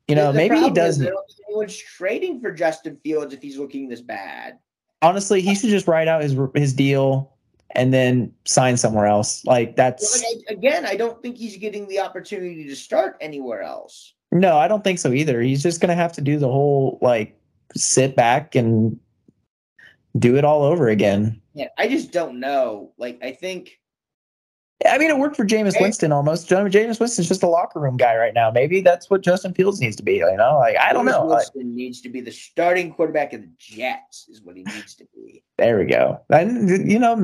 You 0.07 0.15
know, 0.15 0.31
maybe 0.31 0.59
he 0.59 0.69
doesn't. 0.69 1.07
I 1.07 1.11
anyone's 1.49 1.75
trading 1.77 2.39
for 2.39 2.51
Justin 2.51 2.97
Fields 3.03 3.33
if 3.33 3.41
he's 3.41 3.57
looking 3.57 3.87
this 3.89 4.01
bad. 4.01 4.59
Honestly, 5.05 5.41
he 5.41 5.53
should 5.55 5.69
just 5.69 5.87
write 5.87 6.07
out 6.07 6.21
his 6.23 6.35
his 6.55 6.73
deal 6.73 7.31
and 7.75 7.93
then 7.93 8.31
sign 8.45 8.77
somewhere 8.77 9.05
else. 9.05 9.43
Like 9.45 9.75
that's 9.75 10.23
like, 10.23 10.43
I- 10.49 10.53
again, 10.53 10.85
I 10.85 10.95
don't 10.95 11.21
think 11.21 11.37
he's 11.37 11.57
getting 11.57 11.87
the 11.87 11.99
opportunity 11.99 12.65
to 12.67 12.75
start 12.75 13.17
anywhere 13.21 13.61
else. 13.61 14.13
no, 14.31 14.57
I 14.57 14.67
don't 14.67 14.83
think 14.83 14.99
so 14.99 15.11
either. 15.11 15.41
He's 15.41 15.61
just 15.63 15.79
gonna 15.81 15.95
have 15.95 16.11
to 16.13 16.21
do 16.21 16.37
the 16.37 16.47
whole 16.49 16.97
like 17.01 17.37
sit 17.75 18.15
back 18.15 18.55
and 18.55 18.99
do 20.17 20.37
it 20.37 20.45
all 20.45 20.63
over 20.63 20.87
again. 20.89 21.41
Yeah, 21.53 21.67
I 21.77 21.87
just 21.87 22.11
don't 22.11 22.39
know. 22.39 22.91
Like, 22.97 23.19
I 23.23 23.31
think 23.33 23.79
I 24.85 24.97
mean, 24.97 25.09
it 25.09 25.17
worked 25.17 25.37
for 25.37 25.45
Jameis 25.45 25.79
Winston 25.79 26.11
almost. 26.11 26.49
Jameis 26.49 26.99
Winston's 26.99 27.27
just 27.27 27.43
a 27.43 27.47
locker 27.47 27.79
room 27.79 27.95
guy 27.95 28.15
right 28.17 28.33
now. 28.33 28.51
Maybe 28.51 28.81
that's 28.81 29.09
what 29.09 29.21
Justin 29.21 29.53
Fields 29.53 29.79
needs 29.79 29.95
to 29.95 30.03
be. 30.03 30.15
You 30.15 30.35
know, 30.35 30.57
like 30.57 30.75
I 30.77 30.91
don't 30.91 31.05
Jameis 31.05 31.11
know. 31.11 31.25
Like, 31.25 31.37
Winston 31.55 31.75
needs 31.75 32.01
to 32.01 32.09
be 32.09 32.19
the 32.19 32.31
starting 32.31 32.93
quarterback 32.93 33.31
of 33.33 33.41
the 33.41 33.49
Jets, 33.57 34.27
is 34.27 34.41
what 34.41 34.57
he 34.57 34.63
needs 34.63 34.95
to 34.95 35.07
be. 35.15 35.43
there 35.57 35.79
we 35.79 35.85
go. 35.85 36.19
And 36.29 36.91
you 36.91 36.99
know, 36.99 37.15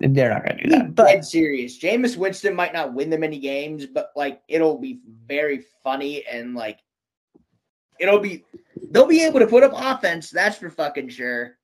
they're 0.00 0.30
not 0.30 0.46
going 0.46 0.56
to 0.56 0.64
do 0.64 0.70
that. 0.70 0.94
But 0.94 1.06
Dead 1.06 1.24
serious. 1.24 1.78
Jameis 1.78 2.16
Winston 2.16 2.54
might 2.54 2.72
not 2.72 2.94
win 2.94 3.10
them 3.10 3.24
any 3.24 3.38
games, 3.38 3.84
but 3.84 4.10
like 4.16 4.40
it'll 4.48 4.78
be 4.78 5.00
very 5.26 5.64
funny 5.82 6.24
and 6.26 6.54
like 6.54 6.80
it'll 8.00 8.20
be 8.20 8.42
they'll 8.90 9.06
be 9.06 9.22
able 9.22 9.40
to 9.40 9.46
put 9.46 9.64
up 9.64 9.72
offense. 9.74 10.30
That's 10.30 10.56
for 10.56 10.70
fucking 10.70 11.10
sure. 11.10 11.58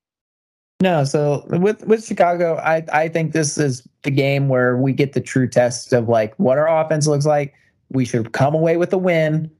No. 0.81 1.05
So 1.05 1.45
with 1.49 1.87
with 1.87 2.05
Chicago, 2.05 2.57
I 2.57 2.85
I 2.93 3.09
think 3.09 3.33
this 3.33 3.59
is 3.59 3.87
the 4.03 4.11
game 4.11 4.49
where 4.49 4.77
we 4.77 4.93
get 4.93 5.13
the 5.13 5.21
true 5.21 5.49
test 5.49 5.93
of 5.93 6.09
like 6.09 6.35
what 6.37 6.59
our 6.59 6.69
offense 6.69 7.07
looks 7.07 7.27
like. 7.27 7.55
We 7.91 8.05
should 8.05 8.33
come 8.33 8.55
away 8.55 8.77
with 8.77 8.93
a 8.93 8.99
win, 8.99 9.51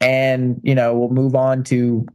and 0.00 0.60
you 0.62 0.74
know 0.74 0.96
we'll 0.96 1.10
move 1.10 1.34
on 1.34 1.64
to 1.64 2.06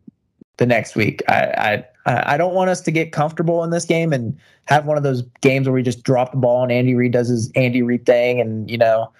the 0.58 0.66
next 0.66 0.96
week. 0.96 1.22
I 1.28 1.84
I 2.06 2.24
I 2.34 2.38
don't 2.38 2.54
want 2.54 2.70
us 2.70 2.82
to 2.82 2.92
get 2.92 3.12
comfortable 3.12 3.64
in 3.64 3.70
this 3.70 3.86
game 3.86 4.14
and 4.14 4.38
have 4.66 4.86
one 4.86 4.98
of 4.98 5.04
those 5.04 5.24
games 5.42 5.68
where 5.68 5.74
we 5.74 5.84
just 5.84 6.04
drop 6.04 6.32
the 6.32 6.38
ball 6.38 6.64
and 6.64 6.72
Andy 6.72 6.96
Reid 6.96 7.12
does 7.12 7.28
his 7.28 7.52
Andy 7.56 7.82
Reid 7.82 8.06
thing, 8.06 8.40
and 8.40 8.70
you 8.72 8.78
know 8.78 9.12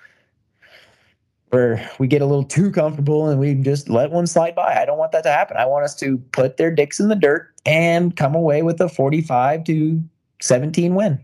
where 1.50 1.90
we 1.98 2.08
get 2.08 2.22
a 2.22 2.26
little 2.26 2.44
too 2.44 2.72
comfortable 2.72 3.30
and 3.30 3.40
we 3.40 3.54
just 3.54 3.90
let 3.90 4.12
one 4.12 4.28
slide 4.28 4.56
by. 4.56 4.76
I 4.76 4.86
don't 4.86 4.98
want 4.98 5.12
that 5.14 5.24
to 5.24 5.32
happen. 5.32 5.58
I 5.58 5.66
want 5.66 5.86
us 5.86 5.96
to 5.96 6.18
put 6.34 6.58
their 6.58 6.72
dicks 6.72 7.00
in 7.00 7.08
the 7.08 7.16
dirt 7.16 7.54
and 7.68 8.16
come 8.16 8.34
away 8.34 8.64
with 8.64 8.80
a 8.82 8.88
45 8.90 9.66
to 9.66 10.02
17 10.42 10.96
win. 10.96 11.24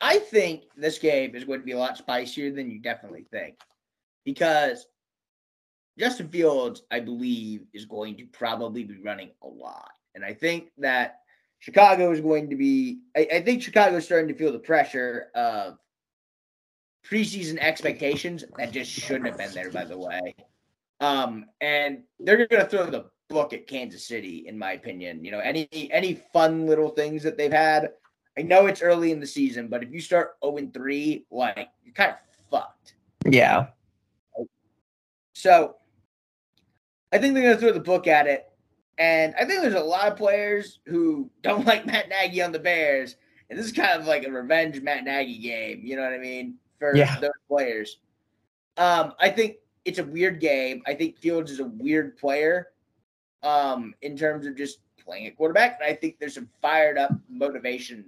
I 0.00 0.18
think 0.18 0.64
this 0.76 0.98
game 0.98 1.36
is 1.36 1.44
going 1.44 1.60
to 1.60 1.64
be 1.64 1.72
a 1.72 1.78
lot 1.78 1.96
spicier 1.96 2.50
than 2.50 2.70
you 2.70 2.80
definitely 2.80 3.24
think 3.30 3.54
because 4.24 4.88
Justin 5.96 6.28
Fields, 6.28 6.82
I 6.90 6.98
believe, 6.98 7.62
is 7.72 7.84
going 7.84 8.16
to 8.16 8.26
probably 8.26 8.82
be 8.82 8.96
running 8.98 9.30
a 9.42 9.46
lot. 9.46 9.92
And 10.16 10.24
I 10.24 10.34
think 10.34 10.70
that 10.78 11.20
Chicago 11.60 12.10
is 12.10 12.20
going 12.20 12.50
to 12.50 12.56
be, 12.56 13.02
I, 13.16 13.28
I 13.34 13.40
think 13.42 13.62
Chicago 13.62 13.96
is 13.98 14.04
starting 14.04 14.28
to 14.28 14.34
feel 14.34 14.50
the 14.50 14.58
pressure 14.58 15.28
of 15.36 15.78
preseason 17.06 17.58
expectations 17.58 18.44
that 18.58 18.72
just 18.72 18.90
shouldn't 18.90 19.26
have 19.26 19.38
been 19.38 19.52
there, 19.52 19.70
by 19.70 19.84
the 19.84 19.98
way. 19.98 20.34
Um, 21.00 21.46
and 21.60 22.02
they're 22.18 22.46
going 22.46 22.62
to 22.62 22.68
throw 22.68 22.86
the 22.86 23.06
book 23.32 23.52
at 23.52 23.66
Kansas 23.66 24.06
City, 24.06 24.44
in 24.46 24.58
my 24.58 24.72
opinion. 24.72 25.24
You 25.24 25.30
know, 25.32 25.40
any 25.40 25.68
any 25.90 26.14
fun 26.32 26.66
little 26.66 26.90
things 26.90 27.22
that 27.22 27.36
they've 27.36 27.52
had. 27.52 27.90
I 28.38 28.42
know 28.42 28.66
it's 28.66 28.82
early 28.82 29.10
in 29.10 29.20
the 29.20 29.26
season, 29.26 29.68
but 29.68 29.82
if 29.82 29.92
you 29.92 30.00
start 30.00 30.36
0 30.44 30.70
3, 30.72 31.26
like 31.30 31.68
you're 31.84 31.94
kind 31.94 32.12
of 32.12 32.16
fucked. 32.50 32.94
Yeah. 33.26 33.66
So 35.34 35.76
I 37.12 37.18
think 37.18 37.34
they're 37.34 37.42
gonna 37.42 37.58
throw 37.58 37.72
the 37.72 37.80
book 37.80 38.06
at 38.06 38.26
it. 38.26 38.46
And 38.98 39.34
I 39.34 39.44
think 39.44 39.62
there's 39.62 39.74
a 39.74 39.80
lot 39.80 40.10
of 40.10 40.16
players 40.16 40.80
who 40.86 41.30
don't 41.42 41.66
like 41.72 41.86
Matt 41.86 42.08
Nagy 42.08 42.42
on 42.42 42.52
the 42.52 42.58
Bears. 42.58 43.16
And 43.50 43.58
this 43.58 43.66
is 43.66 43.72
kind 43.72 44.00
of 44.00 44.06
like 44.06 44.24
a 44.26 44.30
revenge 44.30 44.80
Matt 44.80 45.04
Nagy 45.04 45.38
game, 45.38 45.80
you 45.84 45.96
know 45.96 46.02
what 46.02 46.12
I 46.12 46.18
mean? 46.18 46.54
For 46.78 46.96
Yeah. 46.96 47.18
those 47.20 47.30
players. 47.48 47.98
Um, 48.78 49.12
I 49.20 49.28
think 49.28 49.56
it's 49.84 49.98
a 49.98 50.04
weird 50.04 50.40
game. 50.40 50.82
I 50.86 50.94
think 50.94 51.18
Fields 51.18 51.50
is 51.50 51.60
a 51.60 51.64
weird 51.64 52.16
player 52.16 52.68
um, 53.42 53.94
in 54.02 54.16
terms 54.16 54.46
of 54.46 54.56
just 54.56 54.78
playing 55.04 55.26
at 55.26 55.36
quarterback. 55.36 55.78
And 55.80 55.90
I 55.90 55.94
think 55.94 56.18
there's 56.18 56.34
some 56.34 56.48
fired 56.60 56.98
up 56.98 57.12
motivation 57.28 58.04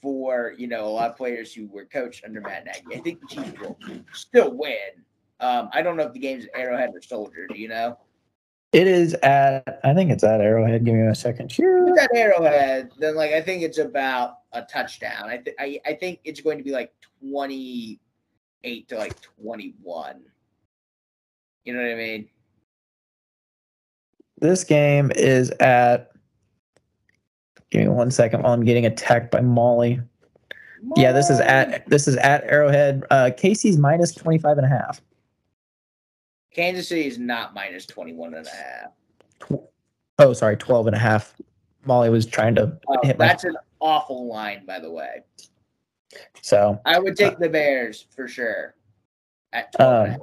for, 0.00 0.54
you 0.56 0.66
know, 0.66 0.86
a 0.86 0.88
lot 0.88 1.10
of 1.10 1.16
players 1.16 1.52
who 1.52 1.66
were 1.68 1.84
coached 1.84 2.24
under 2.24 2.40
Matt 2.40 2.64
Nagy. 2.64 2.96
I 2.96 3.00
think 3.00 3.20
the 3.20 3.26
Chiefs 3.26 3.60
will 3.60 3.78
still 4.12 4.52
win. 4.52 5.04
Um, 5.40 5.68
I 5.72 5.82
don't 5.82 5.96
know 5.96 6.04
if 6.04 6.12
the 6.12 6.18
game's 6.18 6.44
at 6.46 6.50
Arrowhead 6.54 6.90
or 6.94 7.02
Soldier. 7.02 7.46
Do 7.46 7.58
you 7.58 7.68
know? 7.68 7.98
It 8.72 8.86
is 8.86 9.14
at, 9.14 9.80
I 9.82 9.92
think 9.94 10.10
it's 10.10 10.22
at 10.22 10.40
Arrowhead. 10.40 10.84
Give 10.84 10.94
me 10.94 11.06
a 11.06 11.14
second 11.14 11.50
here. 11.50 11.86
If 11.86 11.94
it's 11.94 12.02
at 12.02 12.14
Arrowhead, 12.14 12.90
then 12.98 13.16
like 13.16 13.32
I 13.32 13.40
think 13.42 13.62
it's 13.62 13.78
about 13.78 14.38
a 14.52 14.62
touchdown. 14.62 15.28
I 15.28 15.38
think 15.38 15.56
I 15.58 15.80
I 15.84 15.94
think 15.94 16.20
it's 16.24 16.40
going 16.40 16.58
to 16.58 16.64
be 16.64 16.70
like 16.70 16.92
twenty 17.20 18.00
eight 18.62 18.88
to 18.88 18.96
like 18.96 19.20
twenty 19.20 19.74
one. 19.82 20.20
You 21.64 21.74
know 21.74 21.82
what 21.82 21.90
I 21.90 21.96
mean? 21.96 22.28
This 24.40 24.64
game 24.64 25.12
is 25.14 25.50
at, 25.60 26.12
give 27.70 27.82
me 27.82 27.88
one 27.88 28.10
second 28.10 28.42
while 28.42 28.52
I'm 28.52 28.64
getting 28.64 28.86
attacked 28.86 29.30
by 29.30 29.40
Molly. 29.40 30.00
Yeah, 30.96 31.12
this 31.12 31.28
is 31.28 31.40
at, 31.40 31.86
this 31.88 32.08
is 32.08 32.16
at 32.16 32.42
Arrowhead. 32.44 33.04
Uh, 33.10 33.30
Casey's 33.36 33.76
minus 33.76 34.14
25 34.14 34.56
and 34.58 34.66
a 34.66 34.68
half. 34.68 35.00
Kansas 36.54 36.88
City 36.88 37.06
is 37.06 37.18
not 37.18 37.54
minus 37.54 37.84
21 37.86 38.34
and 38.34 38.46
a 38.46 38.50
half. 38.50 39.60
Oh, 40.18 40.32
sorry, 40.32 40.56
12 40.56 40.88
and 40.88 40.96
a 40.96 40.98
half. 40.98 41.34
Molly 41.84 42.10
was 42.10 42.26
trying 42.26 42.54
to 42.56 42.78
Oh, 42.88 42.98
hit 43.02 43.18
my, 43.18 43.26
that's 43.28 43.44
an 43.44 43.56
awful 43.78 44.26
line, 44.26 44.64
by 44.66 44.78
the 44.80 44.90
way. 44.90 45.22
so 46.42 46.80
I 46.86 46.98
would 46.98 47.16
take 47.16 47.38
the 47.38 47.48
Bears 47.48 48.06
for 48.14 48.26
sure. 48.26 48.74
at 49.52 49.72
12 49.74 49.92
and 49.92 49.98
a 49.98 50.02
Um, 50.04 50.10
half. 50.18 50.20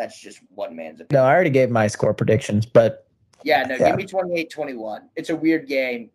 That's 0.00 0.18
just 0.18 0.40
one 0.54 0.74
man's 0.74 1.02
opinion. 1.02 1.22
No, 1.22 1.28
I 1.28 1.34
already 1.34 1.50
gave 1.50 1.68
my 1.68 1.86
score 1.86 2.14
predictions, 2.14 2.64
but 2.64 3.06
Yeah, 3.44 3.64
no, 3.64 3.74
Yeah. 3.76 3.88
give 3.90 3.96
me 3.96 4.04
28 4.06 4.48
21. 4.50 5.10
It's 5.14 5.28
a 5.28 5.36
weird 5.36 5.66
game. 5.68 6.10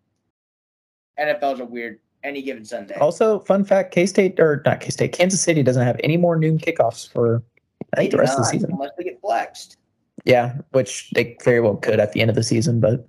NFL's 1.20 1.60
a 1.60 1.66
weird 1.66 2.00
any 2.24 2.42
given 2.42 2.66
Sunday. 2.66 2.96
also 2.96 3.40
fun 3.42 3.64
fact: 3.64 3.94
K 3.94 4.08
State 4.08 4.40
or 4.40 4.64
not 4.66 4.80
K 4.80 4.90
State, 4.90 5.12
Kansas 5.14 5.40
City 5.40 5.62
doesn't 5.62 5.86
have 5.86 6.00
any 6.04 6.18
more 6.18 6.36
noon 6.36 6.58
kickoffs 6.58 7.08
for 7.12 7.44
I 7.94 7.98
think 7.98 8.12
the 8.12 8.18
rest 8.18 8.34
of 8.34 8.40
the 8.40 8.50
season. 8.50 8.72
Unless 8.74 8.92
they 8.98 9.04
get 9.04 9.22
flexed. 9.22 9.78
Yeah, 10.24 10.58
which 10.72 11.12
they 11.12 11.38
very 11.44 11.62
well 11.62 11.76
could 11.76 12.00
at 12.00 12.12
the 12.14 12.22
end 12.22 12.30
of 12.32 12.36
the 12.36 12.42
season, 12.44 12.80
but 12.80 13.08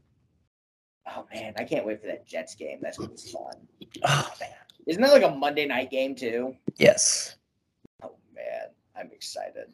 Oh 1.10 1.24
man, 1.32 1.54
I 1.56 1.64
can't 1.64 1.86
wait 1.86 2.02
for 2.02 2.06
that 2.08 2.26
Jets 2.26 2.54
game. 2.54 2.80
That's 2.82 2.98
gonna 2.98 3.10
be 3.10 3.16
fun. 3.16 3.54
oh 4.04 4.30
man, 4.40 4.50
Isn't 4.86 5.00
that 5.00 5.12
like 5.12 5.22
a 5.22 5.34
Monday 5.34 5.64
night 5.64 5.90
game 5.90 6.14
too? 6.14 6.54
yes. 6.76 7.36
Oh 8.02 8.16
man, 8.34 8.68
I'm 8.94 9.10
excited. 9.12 9.72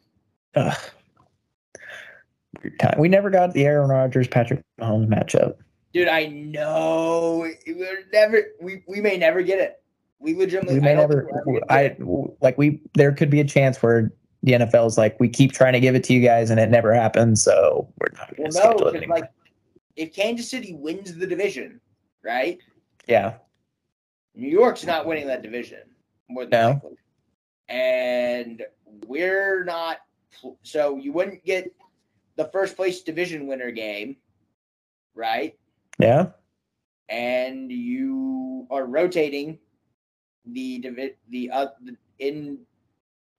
Ugh. 0.55 0.77
Weird 2.61 2.79
time. 2.79 2.99
We 2.99 3.09
never 3.09 3.29
got 3.29 3.53
the 3.53 3.65
Aaron 3.65 3.89
Rodgers 3.89 4.27
Patrick 4.27 4.61
Mahomes 4.79 5.07
matchup. 5.07 5.55
Dude, 5.93 6.07
I 6.07 6.27
know 6.27 7.47
we're 7.67 8.03
never 8.11 8.43
we, 8.61 8.83
we 8.87 9.01
may 9.01 9.17
never 9.17 9.41
get 9.41 9.59
it. 9.59 9.81
We 10.19 10.33
legitimately 10.35 10.75
We 10.75 10.81
may 10.81 10.91
I 10.93 10.95
never. 10.95 11.23
think 11.23 11.45
we're 11.45 11.57
ever 11.57 11.71
I 11.71 11.87
gonna 11.89 12.05
get 12.05 12.29
it. 12.29 12.37
like 12.41 12.57
we. 12.57 12.79
There 12.93 13.11
could 13.11 13.29
be 13.29 13.39
a 13.41 13.43
chance 13.45 13.81
where 13.81 14.11
the 14.43 14.53
NFL 14.53 14.87
is 14.87 14.97
like 14.97 15.19
we 15.19 15.29
keep 15.29 15.51
trying 15.51 15.73
to 15.73 15.79
give 15.79 15.95
it 15.95 16.03
to 16.05 16.13
you 16.13 16.21
guys 16.21 16.49
and 16.49 16.59
it 16.59 16.69
never 16.69 16.93
happens, 16.93 17.43
so 17.43 17.87
we're 17.99 18.17
not 18.17 18.35
going 18.35 18.51
to 18.51 18.57
no, 18.59 18.69
schedule 18.77 18.87
it 18.89 19.09
like 19.09 19.25
if 19.95 20.13
Kansas 20.13 20.49
City 20.49 20.73
wins 20.73 21.15
the 21.15 21.27
division, 21.27 21.79
right? 22.23 22.59
yeah, 23.07 23.35
New 24.35 24.49
York's 24.49 24.85
not 24.85 25.05
winning 25.05 25.27
that 25.27 25.41
division 25.43 25.79
more 26.29 26.45
than 26.45 26.51
No. 26.51 26.69
likely. 26.73 26.97
And 27.69 28.63
we're 29.07 29.63
not 29.63 29.97
so 30.63 30.97
you 30.97 31.11
wouldn't 31.13 31.43
get 31.43 31.71
the 32.35 32.45
first 32.45 32.75
place 32.75 33.01
division 33.01 33.47
winner 33.47 33.71
game, 33.71 34.17
right? 35.15 35.57
yeah. 35.99 36.27
And 37.09 37.71
you 37.71 38.65
are 38.71 38.85
rotating 38.85 39.59
the 40.45 40.79
divi- 40.79 41.15
the 41.29 41.51
uh, 41.51 41.67
the 41.83 41.95
in 42.19 42.59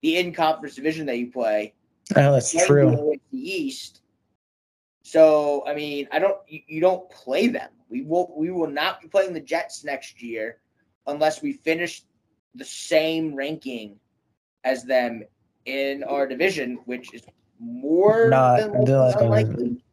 the 0.02 0.18
in 0.18 0.32
conference 0.32 0.76
division 0.76 1.06
that 1.06 1.18
you 1.18 1.30
play. 1.30 1.74
Oh, 2.14 2.32
that's 2.32 2.52
true. 2.66 3.18
the 3.30 3.38
East. 3.38 4.02
So 5.02 5.64
I 5.66 5.74
mean, 5.74 6.08
I 6.12 6.18
don't 6.18 6.38
you, 6.46 6.60
you 6.66 6.80
don't 6.80 7.10
play 7.10 7.48
them. 7.48 7.70
We 7.88 8.02
will 8.02 8.32
we 8.36 8.50
will 8.50 8.70
not 8.70 9.00
be 9.00 9.08
playing 9.08 9.32
the 9.32 9.40
Jets 9.40 9.84
next 9.84 10.22
year 10.22 10.58
unless 11.06 11.42
we 11.42 11.52
finish 11.52 12.02
the 12.54 12.64
same 12.64 13.34
ranking 13.34 13.96
as 14.64 14.84
them 14.84 15.24
in 15.66 16.04
our 16.04 16.26
division, 16.26 16.78
which 16.84 17.12
is 17.14 17.22
more 17.58 18.28
Not- 18.28 18.60
than 18.60 18.72
likely 18.72 18.92
not- 18.92 19.22
unlikely. 19.22 19.84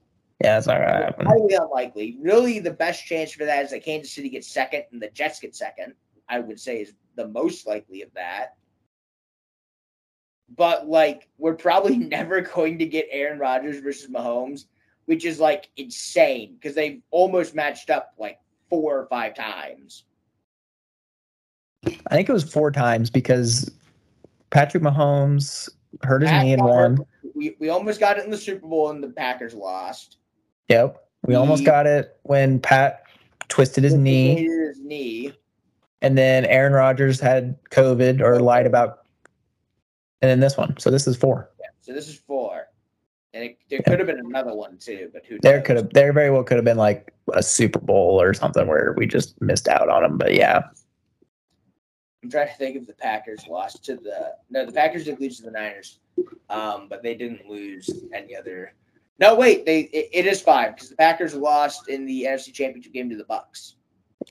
Yeah, 0.44 0.58
it's 0.58 0.66
to 0.66 0.74
happen. 0.74 1.28
Highly 1.28 1.54
unlikely. 1.54 2.18
Really, 2.20 2.58
the 2.58 2.72
best 2.72 3.06
chance 3.06 3.32
for 3.32 3.46
that 3.46 3.64
is 3.66 3.72
that 3.72 3.84
Kansas 3.84 4.12
City 4.12 4.28
gets 4.28 4.48
second 4.48 4.86
and 4.92 5.00
the 5.00 5.10
Jets 5.10 5.40
get 5.40 5.56
second. 5.56 5.94
I 6.28 6.40
would 6.40 6.60
say 6.60 6.82
is 6.82 6.94
the 7.16 7.28
most 7.28 7.68
likely 7.68 8.02
of 8.02 8.12
that. 8.16 8.56
But 10.56 10.88
like, 10.88 11.30
we're 11.38 11.54
probably 11.56 11.98
never 11.98 12.42
going 12.42 12.80
to 12.80 12.86
get 12.86 13.08
Aaron 13.12 13.38
Rodgers 13.38 13.80
versus 13.80 14.10
Mahomes, 14.10 14.66
which 15.06 15.26
is 15.26 15.40
like 15.40 15.70
insane 15.78 16.56
because 16.56 16.74
they've 16.74 17.02
almost 17.12 17.54
matched 17.54 17.92
up 17.92 18.14
like 18.18 18.40
four 18.70 18.98
or 18.98 19.06
five 19.08 19.36
times. 19.36 20.06
I 21.86 22.16
think 22.16 22.30
it 22.30 22.34
was 22.34 22.52
four 22.52 22.72
times 22.72 23.10
because 23.12 23.70
Patrick 24.52 24.84
Mahomes 24.84 25.70
hurt 26.04 26.22
his 26.22 26.30
Pat 26.32 26.46
knee 26.46 26.54
in 26.54 26.60
got 26.60 26.70
one. 26.70 26.98
We 27.36 27.56
we 27.60 27.70
almost 27.70 28.00
got 28.00 28.18
it 28.18 28.26
in 28.26 28.32
the 28.32 28.38
Super 28.38 28.68
Bowl 28.68 28.90
and 28.92 29.04
the 29.04 29.10
Packers 29.10 29.54
lost. 29.54 30.18
Yep. 30.70 31.04
We 31.26 31.36
almost 31.36 31.66
got 31.66 31.86
it 31.88 32.18
when 32.24 32.60
Pat 32.60 33.04
twisted 33.48 33.84
his 33.84 33.94
knee, 33.94 34.44
His 34.46 34.80
knee. 34.80 35.34
and 36.02 36.18
then 36.18 36.46
Aaron 36.46 36.74
Rodgers 36.74 37.20
had 37.20 37.58
COVID 37.70 38.22
or 38.22 38.40
lied 38.40 38.66
about, 38.66 39.00
and 40.22 40.30
then 40.32 40.40
this 40.40 40.58
one. 40.58 40.76
So 40.80 40.90
this 40.90 41.06
is 41.08 41.16
four. 41.16 41.50
So 41.82 41.94
this 41.94 42.08
is 42.08 42.16
four. 42.16 42.68
And 43.34 43.44
it, 43.46 43.58
there 43.70 43.82
could 43.86 44.00
have 44.00 44.08
been 44.08 44.20
another 44.20 44.54
one 44.54 44.78
too, 44.78 45.10
but 45.14 45.26
who 45.26 45.38
There 45.42 45.58
knows? 45.58 45.66
could 45.68 45.76
have, 45.78 45.90
there 45.94 46.12
very 46.12 46.30
well 46.32 46.44
could 46.44 46.58
have 46.58 46.66
been 46.66 46.78
like 46.78 47.14
a 47.34 47.42
Super 47.44 47.80
Bowl 47.80 48.20
or 48.22 48.34
something 48.34 48.68
where 48.68 48.94
we 48.98 49.06
just 49.08 49.40
missed 49.42 49.68
out 49.68 49.90
on 49.90 50.04
them. 50.04 50.18
But 50.18 50.34
yeah, 50.34 50.64
I'm 52.24 52.30
trying 52.30 52.48
to 52.48 52.54
think 52.54 52.76
if 52.76 52.86
the 52.86 52.94
Packers 52.94 53.48
lost 53.48 53.84
to 53.86 53.96
the 53.96 54.36
no, 54.50 54.66
the 54.66 54.72
Packers 54.72 55.06
did 55.06 55.20
lose 55.20 55.38
to 55.38 55.44
the 55.44 55.52
Niners, 55.52 56.00
um, 56.50 56.88
but 56.90 57.02
they 57.02 57.16
didn't 57.16 57.48
lose 57.50 57.90
any 58.14 58.36
other. 58.36 58.74
No, 59.20 59.36
wait, 59.36 59.66
they 59.66 59.82
it, 59.82 60.10
it 60.14 60.26
is 60.26 60.42
five 60.42 60.76
because 60.76 60.90
the 60.90 60.96
Packers 60.96 61.34
lost 61.34 61.90
in 61.90 62.06
the 62.06 62.24
NFC 62.24 62.54
Championship 62.54 62.94
game 62.94 63.10
to 63.10 63.18
the 63.18 63.24
Bucs, 63.24 63.74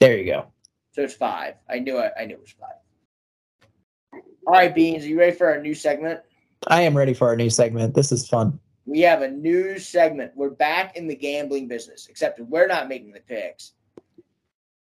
there 0.00 0.16
you 0.16 0.26
go. 0.26 0.46
so 0.92 1.02
it's 1.02 1.14
five. 1.14 1.54
I 1.68 1.80
knew 1.80 1.98
it. 1.98 2.12
I 2.18 2.26
knew 2.26 2.34
it 2.34 2.40
was 2.40 2.52
five. 2.52 4.22
All 4.46 4.54
right, 4.54 4.74
Beans, 4.74 5.04
are 5.04 5.08
you 5.08 5.18
ready 5.18 5.36
for 5.36 5.48
our 5.48 5.60
new 5.60 5.74
segment? 5.74 6.20
I 6.68 6.82
am 6.82 6.96
ready 6.96 7.14
for 7.14 7.28
our 7.28 7.36
new 7.36 7.50
segment. 7.50 7.94
This 7.94 8.12
is 8.12 8.28
fun. 8.28 8.58
We 8.86 9.00
have 9.00 9.22
a 9.22 9.30
new 9.30 9.78
segment. 9.78 10.32
We're 10.34 10.50
back 10.50 10.96
in 10.96 11.06
the 11.06 11.14
gambling 11.14 11.68
business, 11.68 12.06
except 12.08 12.40
we're 12.40 12.66
not 12.66 12.88
making 12.88 13.12
the 13.12 13.20
picks. 13.20 13.72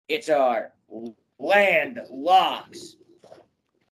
It's 0.07 0.29
our 0.29 0.71
land 1.39 1.99
locks 2.09 2.97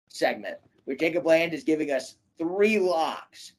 segment, 0.08 0.56
where 0.84 0.96
Jacob 0.96 1.26
Land 1.26 1.52
is 1.52 1.64
giving 1.64 1.90
us 1.90 2.16
three 2.38 2.78
locks. 2.78 3.52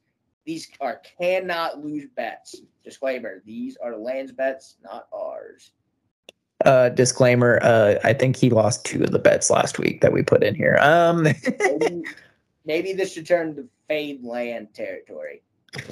These 0.44 0.68
are 0.80 1.00
cannot 1.18 1.84
lose 1.84 2.06
bets. 2.16 2.56
Disclaimer: 2.84 3.42
These 3.44 3.76
are 3.82 3.96
Land's 3.96 4.32
bets, 4.32 4.76
not 4.82 5.08
ours. 5.12 5.72
Uh, 6.64 6.88
disclaimer. 6.88 7.58
Uh, 7.62 7.96
I 8.02 8.12
think 8.12 8.36
he 8.36 8.50
lost 8.50 8.84
two 8.84 9.02
of 9.02 9.10
the 9.10 9.18
bets 9.18 9.50
last 9.50 9.78
week 9.78 10.00
that 10.00 10.12
we 10.12 10.22
put 10.22 10.42
in 10.42 10.54
here. 10.54 10.78
Um, 10.80 11.24
Maybe, 11.24 12.02
maybe 12.64 12.92
this 12.92 13.12
should 13.12 13.26
turn 13.26 13.54
to 13.56 13.68
fade 13.88 14.24
Land 14.24 14.68
territory. 14.74 15.42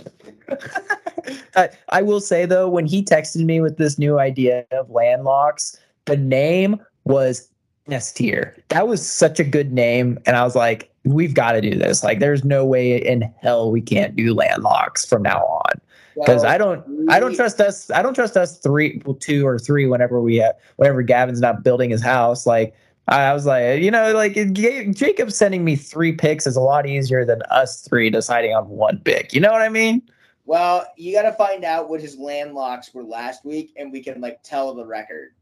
I, 1.56 1.68
I 1.90 2.02
will 2.02 2.20
say 2.20 2.46
though, 2.46 2.68
when 2.68 2.86
he 2.86 3.04
texted 3.04 3.44
me 3.44 3.60
with 3.60 3.76
this 3.76 3.98
new 3.98 4.18
idea 4.18 4.64
of 4.70 4.88
landlocks, 4.88 5.76
the 6.06 6.16
name 6.16 6.80
was 7.04 7.50
S 7.90 8.12
tier. 8.12 8.56
That 8.68 8.88
was 8.88 9.08
such 9.08 9.38
a 9.38 9.44
good 9.44 9.72
name, 9.72 10.18
and 10.26 10.36
I 10.36 10.44
was 10.44 10.54
like, 10.54 10.90
we've 11.04 11.34
got 11.34 11.52
to 11.52 11.60
do 11.60 11.76
this. 11.76 12.02
Like, 12.02 12.18
there's 12.18 12.44
no 12.44 12.64
way 12.64 12.96
in 12.96 13.22
hell 13.40 13.70
we 13.70 13.80
can't 13.80 14.16
do 14.16 14.34
landlocks 14.34 15.06
from 15.06 15.22
now 15.22 15.40
on 15.40 15.80
because 16.14 16.44
I 16.44 16.56
don't. 16.56 17.10
I 17.10 17.20
don't 17.20 17.34
trust 17.34 17.60
us. 17.60 17.90
I 17.90 18.02
don't 18.02 18.14
trust 18.14 18.36
us 18.36 18.58
three, 18.58 19.02
well, 19.04 19.16
two 19.16 19.46
or 19.46 19.58
three. 19.58 19.86
Whenever 19.86 20.20
we 20.20 20.36
have, 20.36 20.54
whenever 20.76 21.02
Gavin's 21.02 21.40
not 21.40 21.62
building 21.62 21.90
his 21.90 22.02
house, 22.02 22.46
like 22.46 22.74
I 23.08 23.32
was 23.34 23.44
like, 23.44 23.82
you 23.82 23.90
know, 23.90 24.12
like 24.12 24.34
Jacob 24.52 25.30
sending 25.30 25.64
me 25.64 25.76
three 25.76 26.12
picks 26.12 26.46
is 26.46 26.56
a 26.56 26.60
lot 26.60 26.86
easier 26.86 27.24
than 27.24 27.42
us 27.50 27.82
three 27.82 28.08
deciding 28.08 28.54
on 28.54 28.68
one 28.68 28.98
pick. 29.04 29.34
You 29.34 29.40
know 29.40 29.52
what 29.52 29.62
I 29.62 29.68
mean? 29.68 30.02
Well, 30.46 30.86
you 30.96 31.14
got 31.14 31.22
to 31.22 31.32
find 31.32 31.64
out 31.64 31.88
what 31.88 32.00
his 32.00 32.16
landlocks 32.16 32.92
were 32.94 33.04
last 33.04 33.44
week, 33.44 33.72
and 33.76 33.92
we 33.92 34.02
can 34.02 34.20
like 34.20 34.42
tell 34.42 34.74
the 34.74 34.86
record. 34.86 35.32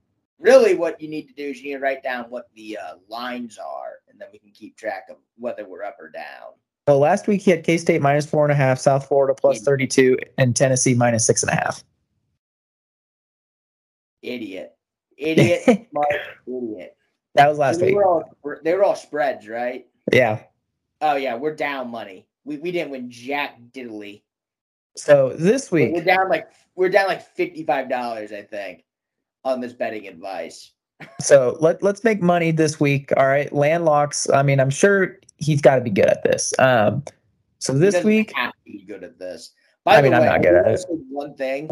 Really, 0.43 0.75
what 0.75 1.01
you 1.01 1.09
need 1.09 1.29
to 1.29 1.35
do 1.35 1.45
is 1.51 1.59
you 1.61 1.69
need 1.73 1.79
to 1.79 1.85
write 1.85 2.03
down 2.03 2.25
what 2.25 2.49
the 2.57 2.77
uh, 2.77 2.95
lines 3.09 3.59
are, 3.59 4.01
and 4.11 4.21
then 4.21 4.29
we 4.33 4.41
can 4.41 4.51
keep 4.51 4.77
track 4.77 5.07
of 5.09 5.17
whether 5.39 5.65
we're 5.67 5.85
up 5.85 5.97
or 6.01 6.09
down. 6.11 6.55
Well, 6.89 6.99
last 6.99 7.29
week 7.29 7.43
he 7.43 7.53
had 7.53 7.63
K 7.63 7.79
State 7.79 8.03
minus 8.03 8.27
four 8.27 8.45
and 8.45 8.51
a 8.51 8.57
half, 8.57 8.79
South 8.81 9.07
Florida 9.07 9.35
plus 9.41 9.59
Yeah. 9.59 9.65
32, 9.67 10.19
and 10.39 10.57
Tennessee 10.57 10.95
minus 10.95 11.25
six 11.25 11.45
and 11.45 11.53
a 11.53 11.55
half. 11.55 11.85
Idiot, 14.23 14.77
idiot, 15.17 15.63
idiot. 16.47 16.97
That 17.35 17.49
was 17.49 17.59
last 17.59 17.81
they 17.81 17.87
week. 17.87 17.97
were 17.97 18.05
all 18.05 18.25
they 18.65 18.75
were 18.75 18.85
all 18.85 18.97
spreads, 18.97 19.49
right? 19.49 19.87
Yeah. 20.13 20.43
Oh 21.01 21.17
yeah, 21.17 21.35
we're 21.37 21.55
down 21.55 21.91
money. 21.91 22.27
We 22.45 22.57
we 22.59 22.73
didn't 22.73 22.91
win 22.91 23.11
jack 23.11 23.59
diddly. 23.73 24.23
So 24.97 25.33
this 25.37 25.71
week. 25.71 25.93
We're 25.95 26.05
down 26.05 26.29
like 26.29 26.49
we're 26.75 26.89
down 26.89 27.09
like 27.09 27.23
fifty 27.35 27.65
five 27.65 27.89
dollars, 27.89 28.33
I 28.33 28.43
think, 28.43 28.85
on 29.45 29.61
this 29.61 29.73
betting 29.73 30.07
advice. 30.07 30.73
so 31.21 31.57
let, 31.61 31.83
let's 31.83 32.05
make 32.05 32.23
money 32.23 32.51
this 32.51 32.79
week. 32.79 33.13
All 33.17 33.27
right. 33.27 33.51
Landlocks. 33.53 34.33
I 34.33 34.43
mean, 34.43 34.61
I'm 34.61 34.71
sure 34.71 35.19
he's 35.37 35.61
got 35.61 35.77
to 35.77 35.83
be 35.83 35.91
good 35.91 36.07
at 36.07 36.23
this. 36.23 36.53
Um, 36.59 37.03
so 37.59 37.73
this 37.73 38.03
week, 38.03 38.33
have 38.35 38.53
to 38.53 38.59
be 38.65 38.85
good 38.85 39.05
at 39.05 39.19
this. 39.19 39.53
By 39.85 39.95
I 39.95 39.97
the 39.97 40.03
mean, 40.05 40.15
I'm 40.15 40.23
way, 40.23 40.29
not 40.29 40.43
good 40.43 40.55
at 40.55 40.67
it. 40.67 40.85
One 40.89 41.35
thing, 41.35 41.71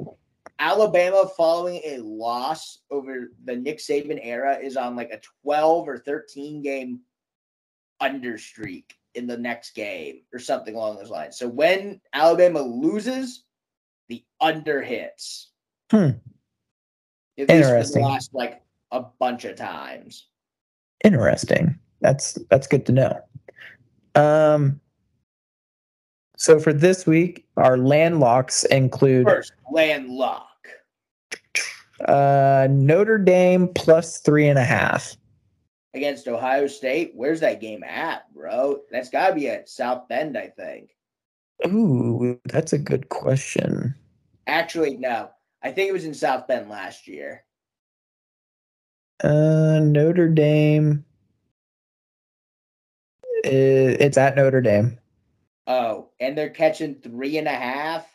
Alabama 0.58 1.24
following 1.36 1.80
a 1.84 1.98
loss 1.98 2.78
over 2.90 3.32
the 3.44 3.56
Nick 3.56 3.78
Saban 3.78 4.20
era 4.22 4.56
is 4.56 4.76
on 4.76 4.94
like 4.94 5.10
a 5.10 5.20
12 5.42 5.88
or 5.88 5.98
13 5.98 6.62
game 6.62 7.00
under 8.00 8.38
streak 8.38 8.94
in 9.14 9.26
the 9.26 9.36
next 9.36 9.74
game 9.74 10.20
or 10.32 10.38
something 10.38 10.74
along 10.74 10.96
those 10.96 11.10
lines. 11.10 11.38
So 11.38 11.48
when 11.48 12.00
Alabama 12.12 12.60
loses, 12.60 13.44
the 14.08 14.24
under 14.40 14.82
hits. 14.82 15.50
Hmm. 15.90 16.10
At 17.38 17.50
Interesting. 17.50 18.02
last 18.04 18.34
like 18.34 18.60
a 18.90 19.02
bunch 19.18 19.44
of 19.44 19.56
times. 19.56 20.26
interesting. 21.04 21.78
That's 22.00 22.34
that's 22.50 22.66
good 22.66 22.84
to 22.86 22.92
know. 22.92 23.20
Um, 24.14 24.80
So 26.36 26.58
for 26.58 26.72
this 26.72 27.06
week, 27.06 27.46
our 27.56 27.76
landlocks 27.76 28.64
include 28.64 29.26
First, 29.26 29.52
landlock. 29.70 30.46
uh, 32.06 32.66
Notre 32.70 33.18
Dame 33.18 33.68
plus 33.68 34.20
three 34.20 34.48
and 34.48 34.58
a 34.58 34.64
half. 34.64 35.16
against 35.94 36.28
Ohio 36.28 36.66
State. 36.66 37.12
Where's 37.14 37.40
that 37.40 37.60
game 37.60 37.82
at, 37.84 38.32
bro? 38.32 38.80
That's 38.90 39.10
got 39.10 39.28
to 39.30 39.34
be 39.34 39.48
at 39.48 39.68
South 39.68 40.08
Bend, 40.08 40.36
I 40.38 40.46
think. 40.48 40.90
Ooh, 41.66 42.40
that's 42.46 42.72
a 42.72 42.78
good 42.78 43.08
question. 43.10 43.94
Actually, 44.46 44.96
no. 44.96 45.30
I 45.62 45.70
think 45.72 45.88
it 45.90 45.92
was 45.92 46.04
in 46.04 46.14
South 46.14 46.46
Bend 46.46 46.70
last 46.70 47.06
year. 47.06 47.44
Uh, 49.22 49.80
Notre 49.82 50.28
Dame. 50.28 51.04
It's 53.44 54.18
at 54.18 54.36
Notre 54.36 54.60
Dame. 54.60 54.98
Oh, 55.66 56.08
and 56.18 56.36
they're 56.36 56.50
catching 56.50 56.94
three 56.96 57.38
and 57.38 57.46
a 57.46 57.52
half. 57.52 58.06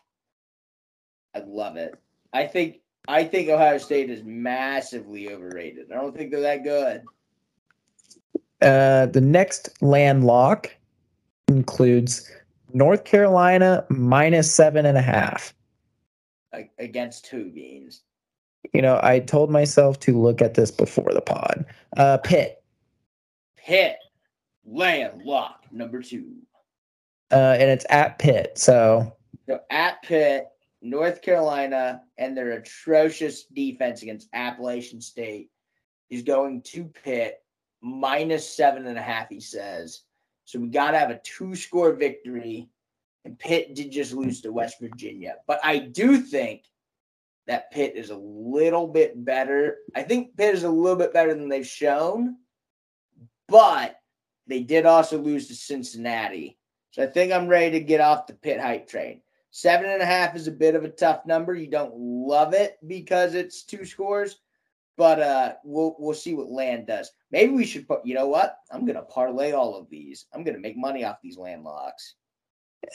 I 1.36 1.40
love 1.46 1.78
it. 1.78 1.96
I 2.34 2.46
think 2.48 2.80
I 3.08 3.24
think 3.24 3.50
Ohio 3.50 3.78
State 3.78 4.10
is 4.10 4.24
massively 4.24 5.32
overrated. 5.32 5.92
I 5.92 5.96
don't 5.96 6.16
think 6.16 6.32
they're 6.32 6.42
that 6.42 6.64
good 6.64 7.04
Uh, 8.62 9.06
the 9.08 9.22
next 9.22 9.70
landlock 9.82 10.76
includes 11.48 12.30
North 12.74 13.04
Carolina 13.06 13.86
minus 13.90 14.54
seven 14.54 14.86
and 14.86 14.98
a 14.98 15.02
half. 15.02 15.54
Against 16.80 17.26
two 17.26 17.52
beans. 17.52 18.02
You 18.74 18.82
know, 18.82 19.00
I 19.04 19.20
told 19.20 19.52
myself 19.52 20.00
to 20.02 20.20
look 20.20 20.42
at 20.42 20.56
this 20.56 20.72
before 20.72 21.12
the 21.14 21.22
pod. 21.22 21.66
Uh, 21.98 22.18
Pitt. 22.18 22.64
Pitt, 23.58 23.98
landlock 24.66 25.66
number 25.72 26.02
two. 26.02 26.34
Uh, 27.32 27.56
and 27.60 27.70
it's 27.70 27.86
at 27.90 28.20
Pitt. 28.20 28.58
So 28.58 29.16
So 29.48 29.60
at 29.70 30.02
Pitt, 30.04 30.48
North 30.82 31.22
Carolina, 31.22 32.02
and 32.18 32.36
their 32.38 32.52
atrocious 32.54 33.46
defense 33.46 34.02
against 34.02 34.30
Appalachian 34.34 35.02
State 35.02 35.50
is 36.10 36.22
going 36.22 36.62
to 36.64 36.86
Pitt 36.86 37.42
minus 37.82 38.48
seven 38.48 38.86
and 38.88 38.98
a 38.98 39.02
half, 39.02 39.30
he 39.30 39.40
says. 39.40 40.02
So 40.46 40.60
we 40.60 40.68
got 40.68 40.92
to 40.92 41.00
have 41.00 41.10
a 41.10 41.20
two 41.24 41.56
score 41.56 41.94
victory. 41.94 42.70
And 43.26 43.38
Pitt 43.40 43.74
did 43.74 43.92
just 43.92 44.14
lose 44.14 44.42
to 44.42 44.54
West 44.54 44.80
Virginia. 44.80 45.38
But 45.48 45.60
I 45.64 45.80
do 45.80 46.20
think 46.20 46.66
that 47.48 47.72
Pitt 47.72 47.96
is 47.96 48.12
a 48.12 48.18
little 48.18 48.88
bit 48.88 49.26
better. 49.26 49.78
I 49.96 50.04
think 50.04 50.38
Pitt 50.38 50.54
is 50.54 50.64
a 50.64 50.70
little 50.70 50.98
bit 50.98 51.14
better 51.14 51.34
than 51.34 51.50
they've 51.50 51.66
shown. 51.66 52.38
But 53.48 54.00
they 54.48 54.62
did 54.62 54.86
also 54.86 55.18
lose 55.18 55.48
to 55.48 55.56
Cincinnati. 55.56 56.58
So 56.92 57.04
I 57.04 57.08
think 57.08 57.32
I'm 57.32 57.48
ready 57.48 57.72
to 57.80 57.86
get 57.86 58.00
off 58.00 58.28
the 58.28 58.34
Pitt 58.34 58.60
hype 58.60 58.88
train. 58.88 59.22
Seven 59.52 59.90
and 59.90 60.02
a 60.02 60.06
half 60.06 60.36
is 60.36 60.48
a 60.48 60.52
bit 60.52 60.76
of 60.76 60.84
a 60.84 60.90
tough 60.90 61.26
number. 61.26 61.56
You 61.56 61.68
don't 61.68 61.94
love 61.96 62.54
it 62.54 62.78
because 62.88 63.36
it's 63.36 63.64
two 63.64 63.86
scores, 63.86 64.42
but 64.98 65.20
uh, 65.20 65.54
we'll 65.64 65.96
we'll 65.98 66.14
see 66.14 66.34
what 66.34 66.50
land 66.50 66.88
does. 66.88 67.10
Maybe 67.32 67.54
we 67.54 67.66
should 67.66 67.88
put. 67.88 68.06
You 68.06 68.16
know 68.16 68.28
what? 68.28 68.58
I'm 68.72 68.86
gonna 68.86 69.02
parlay 69.02 69.54
all 69.54 69.76
of 69.76 69.90
these. 69.90 70.26
I'm 70.34 70.44
gonna 70.44 70.60
make 70.60 70.78
money 70.78 71.06
off 71.06 71.22
these 71.24 71.38
landlocks. 71.38 72.16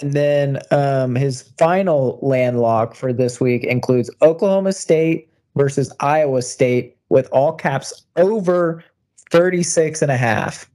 And 0.00 0.12
then 0.12 0.58
um, 0.70 1.14
his 1.14 1.42
final 1.58 2.18
landlock 2.22 2.94
for 2.94 3.12
this 3.12 3.40
week 3.40 3.64
includes 3.64 4.10
Oklahoma 4.22 4.72
State 4.72 5.28
versus 5.56 5.92
Iowa 6.00 6.42
State 6.42 6.96
with 7.08 7.28
all 7.32 7.52
caps 7.52 8.04
over 8.16 8.84
36 9.30 10.02
and 10.02 10.10
a 10.10 10.16
half. 10.16 10.70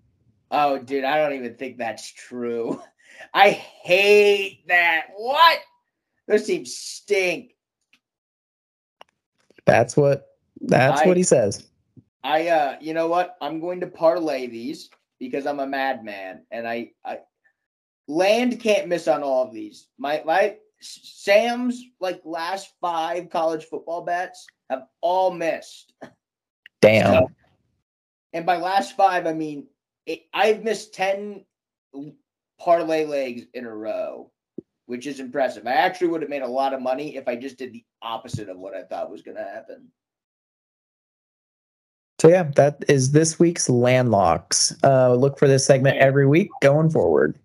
Oh, 0.52 0.78
dude, 0.78 1.04
I 1.04 1.18
don't 1.18 1.34
even 1.38 1.56
think 1.56 1.78
that's 1.78 2.12
true. 2.12 2.82
I 3.34 3.50
hate 3.50 4.68
that. 4.68 5.08
What? 5.16 5.60
Those 6.28 6.46
teams 6.46 6.76
stink. 6.76 7.56
That's 9.66 9.98
what 9.98 10.28
that's 10.62 11.02
I- 11.02 11.08
what 11.08 11.18
he 11.18 11.24
says. 11.24 11.68
I 12.24 12.48
uh 12.48 12.78
you 12.82 12.96
know 12.96 13.08
what? 13.08 13.38
I'm 13.40 13.60
going 13.60 13.80
to 13.82 13.88
parlay 13.88 14.48
these 14.48 14.90
because 15.20 15.46
I'm 15.46 15.60
a 15.60 15.68
madman 15.68 16.42
and 16.50 16.68
I 16.68 16.92
I 17.06 17.20
land 18.08 18.60
can't 18.60 18.88
miss 18.88 19.08
on 19.08 19.24
all 19.24 19.44
of 19.44 19.54
these. 19.54 19.88
My 19.98 20.22
my 20.26 20.58
Sam's 20.82 21.84
like 22.00 22.22
last 22.26 22.74
5 22.82 23.30
college 23.30 23.66
football 23.66 24.02
bets 24.02 24.46
have 24.70 24.84
all 25.02 25.32
missed. 25.32 25.94
Damn. 26.82 27.14
So- 27.14 27.32
and 28.34 28.46
by 28.46 28.58
last 28.58 28.98
5 28.98 29.26
I 29.26 29.34
mean 29.34 29.68
it, 30.06 30.24
I've 30.34 30.64
missed 30.64 30.94
10 30.94 31.46
parlay 32.60 33.06
legs 33.06 33.44
in 33.54 33.66
a 33.66 33.76
row, 33.76 34.32
which 34.86 35.08
is 35.08 35.20
impressive. 35.20 35.66
I 35.66 35.74
actually 35.74 36.08
would 36.10 36.22
have 36.22 36.30
made 36.30 36.42
a 36.44 36.48
lot 36.48 36.74
of 36.74 36.82
money 36.82 37.16
if 37.16 37.28
I 37.28 37.36
just 37.36 37.58
did 37.58 37.74
the 37.74 37.84
opposite 38.02 38.50
of 38.50 38.58
what 38.58 38.76
I 38.76 38.84
thought 38.84 39.10
was 39.10 39.24
going 39.24 39.38
to 39.38 39.44
happen. 39.44 39.88
So 42.20 42.30
yeah, 42.30 42.44
that 42.56 42.84
is 42.88 43.12
this 43.12 43.40
week's 43.40 43.68
landlocks. 43.68 44.76
Uh, 44.84 45.14
look 45.16 45.38
for 45.38 45.48
this 45.48 45.66
segment 45.66 45.98
every 45.98 46.26
week 46.28 46.50
going 46.62 46.90
forward. 46.90 47.38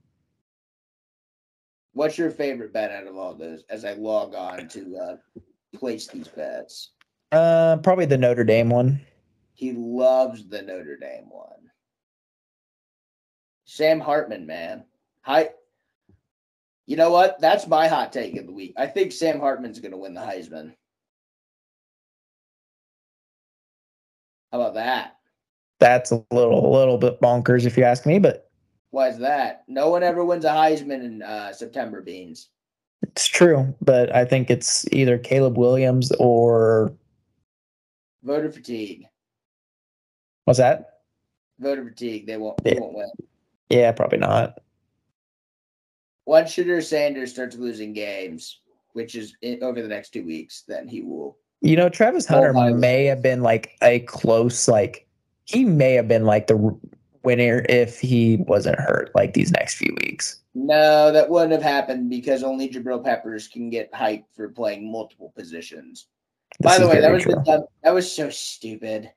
What's 1.93 2.19
your 2.19 2.31
favorite 2.31 2.73
bet 2.73 2.93
out 2.93 3.07
of 3.07 3.17
all 3.17 3.35
those 3.35 3.65
as 3.69 3.85
I 3.85 3.95
log 3.95 4.35
on 4.35 4.69
to 4.69 4.97
uh, 4.97 5.41
place 5.77 6.07
these 6.07 6.29
bets? 6.29 6.93
Uh, 7.33 7.79
probably 7.79 8.07
the 8.07 8.19
Notre 8.19 8.45
Dame 8.45 8.71
one. 8.71 9.01
He 9.55 9.73
loves 9.73 10.49
the 10.49 10.63
Notre 10.63 10.97
Dame 10.97 11.29
one. 11.29 11.71
Sam 13.65 14.01
Hartman, 14.01 14.47
man. 14.47 14.85
Hi. 15.23 15.51
You 16.87 16.97
know 16.97 17.11
what? 17.11 17.41
That's 17.41 17.67
my 17.67 17.87
hot 17.87 18.13
take 18.13 18.37
of 18.37 18.47
the 18.47 18.53
week. 18.53 18.75
I 18.77 18.87
think 18.87 19.13
Sam 19.13 19.39
Hartman's 19.39 19.79
going 19.79 19.93
to 19.93 19.97
win 19.97 20.15
the 20.15 20.21
Heisman. 20.21 20.75
How 24.51 24.61
about 24.61 24.75
that? 24.75 25.17
That's 25.79 26.11
a 26.11 26.25
little, 26.33 26.67
a 26.67 26.73
little 26.77 26.99
bit 26.99 27.21
bonkers 27.21 27.65
if 27.65 27.77
you 27.77 27.85
ask 27.85 28.07
me, 28.07 28.19
but 28.19 28.50
Why 28.91 29.09
is 29.09 29.19
that? 29.19 29.63
No 29.69 29.89
one 29.91 30.03
ever 30.03 30.25
wins 30.25 30.45
a 30.45 30.49
Heisman 30.49 31.05
in 31.05 31.23
uh, 31.23 31.53
September, 31.53 32.01
Beans. 32.03 32.49
it's 33.03 33.27
true. 33.27 33.75
But 33.81 34.15
I 34.15 34.25
think 34.25 34.51
it's 34.51 34.87
either 34.93 35.17
Caleb 35.19 35.57
Williams 35.57 36.13
or 36.19 36.93
Voter 38.23 38.51
fatigue. 38.51 39.07
what's 40.45 40.59
that? 40.59 41.01
Voter 41.59 41.85
fatigue. 41.85 42.27
They 42.27 42.37
won't. 42.37 42.63
They 42.65 42.75
Yeah. 42.75 42.81
won't 42.81 42.95
win. 42.95 43.11
Yeah, 43.71 43.93
probably 43.93 44.19
not. 44.19 44.59
Once 46.27 46.51
Shedeur 46.55 46.83
Sanders 46.83 47.31
starts 47.31 47.57
losing 47.57 47.93
games, 47.93 48.61
which 48.93 49.15
is 49.15 49.35
in, 49.43 49.63
over 49.63 49.81
the 49.81 49.89
next 49.89 50.11
two 50.11 50.25
weeks, 50.25 50.65
then 50.67 50.87
he 50.89 51.01
will. 51.03 51.39
You 51.63 51.77
know, 51.77 51.89
Travis 51.89 52.27
Hunter 52.27 52.53
may 52.75 53.05
have 53.05 53.23
been 53.23 53.43
like 53.43 53.77
a 53.83 54.01
close, 54.01 54.67
like 54.69 55.07
he 55.45 55.65
may 55.65 55.93
have 55.95 56.09
been 56.09 56.25
like 56.25 56.47
the 56.47 56.79
winner 57.23 57.65
if 57.69 58.01
he 58.01 58.37
wasn't 58.37 58.79
hurt 58.79 59.11
like 59.15 59.35
these 59.35 59.51
next 59.51 59.75
few 59.75 59.95
weeks. 60.03 60.41
No, 60.55 61.13
that 61.13 61.29
wouldn't 61.29 61.53
have 61.53 61.63
happened 61.63 62.11
because 62.11 62.43
only 62.43 62.69
Jabril 62.69 63.05
Peppers 63.05 63.49
can 63.49 63.71
get 63.71 63.93
hyped 63.93 64.25
for 64.35 64.49
playing 64.49 64.91
multiple 64.91 65.33
positions. 65.37 66.07
This 66.59 66.73
By 66.73 66.79
the 66.79 66.89
way, 66.89 67.01
that 67.01 67.13
was 67.13 67.25
the 67.25 67.67
that 67.83 67.95
was 67.95 68.11
so 68.11 68.31
stupid. 68.31 69.13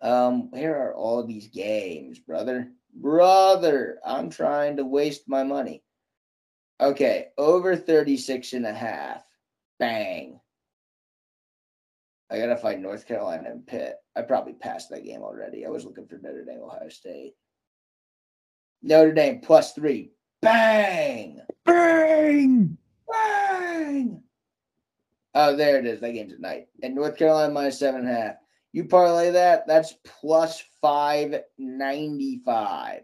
Um, 0.00 0.50
where 0.50 0.76
are 0.76 0.94
all 0.94 1.22
these 1.22 1.48
games, 1.48 2.18
brother? 2.18 2.72
Brother, 2.94 3.98
I'm 4.04 4.30
trying 4.30 4.76
to 4.78 4.84
waste 4.84 5.28
my 5.28 5.44
money. 5.44 5.82
Okay, 6.80 7.28
over 7.38 7.76
36 7.76 8.52
and 8.54 8.66
a 8.66 8.74
half. 8.74 9.22
Bang. 9.78 10.40
I 12.32 12.38
gotta 12.38 12.56
find 12.56 12.82
North 12.82 13.06
Carolina 13.06 13.50
and 13.50 13.66
Pitt. 13.66 13.96
I 14.16 14.22
probably 14.22 14.54
passed 14.54 14.88
that 14.88 15.04
game 15.04 15.20
already. 15.20 15.66
I 15.66 15.68
was 15.68 15.84
looking 15.84 16.06
for 16.06 16.16
Notre 16.16 16.46
Dame, 16.46 16.62
Ohio 16.62 16.88
State. 16.88 17.34
Notre 18.82 19.12
Dame 19.12 19.40
plus 19.40 19.74
three. 19.74 20.12
Bang! 20.40 21.40
Bang! 21.66 22.78
Bang! 23.06 24.22
Oh, 25.34 25.54
there 25.54 25.78
it 25.78 25.84
is. 25.84 26.00
That 26.00 26.12
game's 26.14 26.32
at 26.32 26.40
night. 26.40 26.68
And 26.82 26.94
North 26.94 27.18
Carolina 27.18 27.52
minus 27.52 27.78
seven 27.78 28.00
and 28.00 28.10
a 28.10 28.14
half. 28.14 28.34
You 28.72 28.86
parlay 28.86 29.30
that, 29.32 29.66
that's 29.66 29.94
plus 30.02 30.64
five 30.80 31.42
ninety 31.58 32.40
five. 32.46 33.02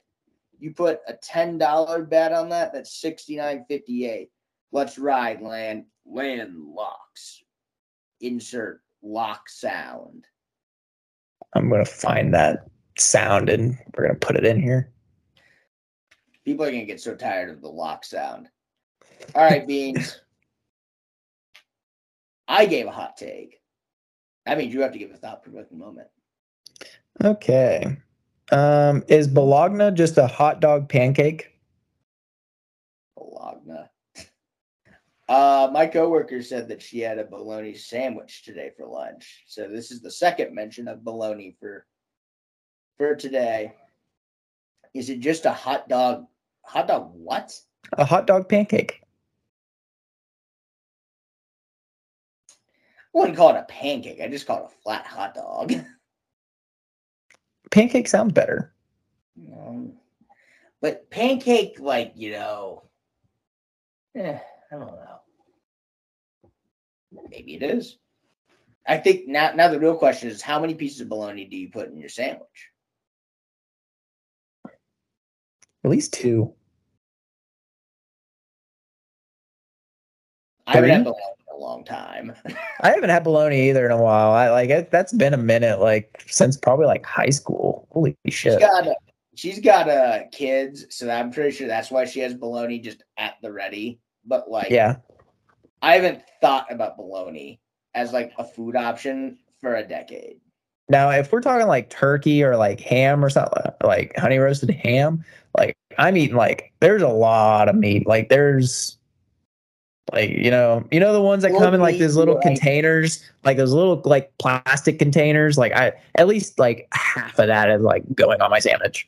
You 0.58 0.72
put 0.72 1.00
a 1.06 1.12
ten 1.12 1.58
dollar 1.58 2.02
bet 2.02 2.32
on 2.32 2.48
that, 2.48 2.72
that's 2.72 2.98
sixty 2.98 3.36
nine 3.36 3.66
fifty 3.68 4.06
eight. 4.06 4.30
Let's 4.72 4.98
ride 4.98 5.42
land 5.42 5.84
land 6.06 6.54
locks. 6.56 7.42
Insert 8.22 8.80
lock 9.08 9.48
sound. 9.48 10.26
I'm 11.54 11.70
gonna 11.70 11.84
find 11.84 12.34
that 12.34 12.66
sound 12.98 13.48
and 13.48 13.76
we're 13.96 14.06
gonna 14.06 14.18
put 14.18 14.36
it 14.36 14.44
in 14.44 14.60
here. 14.60 14.92
People 16.44 16.64
are 16.64 16.70
gonna 16.70 16.84
get 16.84 17.00
so 17.00 17.14
tired 17.14 17.50
of 17.50 17.60
the 17.60 17.68
lock 17.68 18.04
sound. 18.04 18.48
All 19.34 19.42
right, 19.42 19.66
beans. 19.66 20.20
I 22.48 22.66
gave 22.66 22.86
a 22.86 22.90
hot 22.90 23.16
take. 23.16 23.60
That 24.46 24.56
means 24.56 24.72
you 24.72 24.80
have 24.80 24.92
to 24.92 24.98
give 24.98 25.10
a 25.10 25.16
thought 25.16 25.42
provoking 25.42 25.78
moment. 25.78 26.08
Okay. 27.22 27.98
Um, 28.50 29.04
is 29.08 29.28
Bologna 29.28 29.90
just 29.90 30.16
a 30.16 30.26
hot 30.26 30.60
dog 30.60 30.88
pancake? 30.88 31.52
Bologna. 33.14 33.87
Uh, 35.28 35.68
my 35.72 35.86
coworker 35.86 36.42
said 36.42 36.68
that 36.68 36.80
she 36.80 37.00
had 37.00 37.18
a 37.18 37.24
bologna 37.24 37.74
sandwich 37.74 38.44
today 38.44 38.70
for 38.76 38.86
lunch. 38.86 39.44
So 39.46 39.68
this 39.68 39.90
is 39.90 40.00
the 40.00 40.10
second 40.10 40.54
mention 40.54 40.88
of 40.88 41.04
bologna 41.04 41.54
for 41.60 41.86
for 42.96 43.14
today. 43.14 43.74
Is 44.94 45.10
it 45.10 45.20
just 45.20 45.44
a 45.44 45.52
hot 45.52 45.88
dog? 45.88 46.26
Hot 46.64 46.88
dog 46.88 47.10
what? 47.12 47.52
A 47.92 48.04
hot 48.04 48.26
dog 48.26 48.48
pancake. 48.48 49.02
I 53.14 53.18
wouldn't 53.18 53.36
call 53.36 53.50
it 53.50 53.58
a 53.58 53.64
pancake. 53.64 54.20
I 54.22 54.28
just 54.28 54.46
call 54.46 54.64
it 54.64 54.72
a 54.72 54.82
flat 54.82 55.06
hot 55.06 55.34
dog. 55.34 55.72
Pancake 57.70 58.08
sounds 58.08 58.32
better. 58.32 58.72
Um, 59.52 59.92
but 60.80 61.10
pancake, 61.10 61.78
like 61.80 62.12
you 62.16 62.32
know, 62.32 62.84
eh, 64.14 64.38
I 64.72 64.74
don't 64.74 64.86
know. 64.86 65.17
Maybe 67.12 67.54
it 67.54 67.62
is. 67.62 67.98
I 68.86 68.96
think 68.96 69.28
now. 69.28 69.52
Now 69.54 69.68
the 69.68 69.80
real 69.80 69.96
question 69.96 70.28
is, 70.28 70.40
how 70.40 70.60
many 70.60 70.74
pieces 70.74 71.00
of 71.00 71.08
bologna 71.08 71.44
do 71.44 71.56
you 71.56 71.70
put 71.70 71.88
in 71.88 71.98
your 71.98 72.08
sandwich? 72.08 72.70
At 75.84 75.90
least 75.90 76.12
two. 76.12 76.54
I 80.66 80.74
haven't 80.74 80.90
had 80.90 81.04
bologna 81.04 81.22
in 81.38 81.56
a 81.56 81.58
long 81.58 81.84
time. 81.84 82.34
I 82.80 82.90
haven't 82.90 83.10
had 83.10 83.24
bologna 83.24 83.70
either 83.70 83.86
in 83.86 83.92
a 83.92 84.02
while. 84.02 84.32
I 84.32 84.50
like 84.50 84.70
it. 84.70 84.90
That's 84.90 85.12
been 85.12 85.34
a 85.34 85.38
minute, 85.38 85.80
like 85.80 86.24
since 86.26 86.56
probably 86.56 86.86
like 86.86 87.04
high 87.06 87.30
school. 87.30 87.88
Holy 87.90 88.16
she's 88.26 88.34
shit! 88.34 88.60
got 88.60 88.86
uh, 88.86 88.94
she's 89.34 89.60
got 89.60 89.88
uh 89.88 90.20
kids, 90.32 90.86
so 90.90 91.10
I'm 91.10 91.30
pretty 91.30 91.52
sure 91.52 91.68
that's 91.68 91.90
why 91.90 92.04
she 92.04 92.20
has 92.20 92.34
bologna 92.34 92.78
just 92.78 93.02
at 93.16 93.36
the 93.40 93.52
ready. 93.52 94.00
But 94.26 94.50
like, 94.50 94.70
Yeah, 94.70 94.96
I 95.82 95.94
haven't 95.94 96.22
thought 96.40 96.66
about 96.70 96.96
bologna 96.96 97.60
as 97.94 98.12
like 98.12 98.32
a 98.38 98.44
food 98.44 98.76
option 98.76 99.38
for 99.60 99.74
a 99.76 99.86
decade. 99.86 100.40
Now, 100.88 101.10
if 101.10 101.30
we're 101.32 101.40
talking 101.40 101.66
like 101.66 101.90
turkey 101.90 102.42
or 102.42 102.56
like 102.56 102.80
ham 102.80 103.24
or 103.24 103.28
something, 103.28 103.62
like 103.84 104.16
honey 104.16 104.38
roasted 104.38 104.70
ham, 104.70 105.24
like 105.56 105.76
I'm 105.98 106.16
eating 106.16 106.36
like 106.36 106.72
there's 106.80 107.02
a 107.02 107.08
lot 107.08 107.68
of 107.68 107.76
meat. 107.76 108.06
Like 108.06 108.30
there's 108.30 108.96
like 110.12 110.30
you 110.30 110.50
know, 110.50 110.86
you 110.90 110.98
know 110.98 111.12
the 111.12 111.20
ones 111.20 111.42
that 111.42 111.52
come 111.52 111.74
in 111.74 111.80
like 111.80 111.98
these 111.98 112.16
little 112.16 112.40
containers, 112.40 113.22
like 113.44 113.58
those 113.58 113.72
little 113.72 114.00
like 114.06 114.32
plastic 114.38 114.98
containers. 114.98 115.58
Like 115.58 115.72
I 115.72 115.92
at 116.14 116.26
least 116.26 116.58
like 116.58 116.88
half 116.92 117.38
of 117.38 117.48
that 117.48 117.68
is 117.68 117.82
like 117.82 118.04
going 118.14 118.40
on 118.40 118.50
my 118.50 118.60
sandwich. 118.60 119.06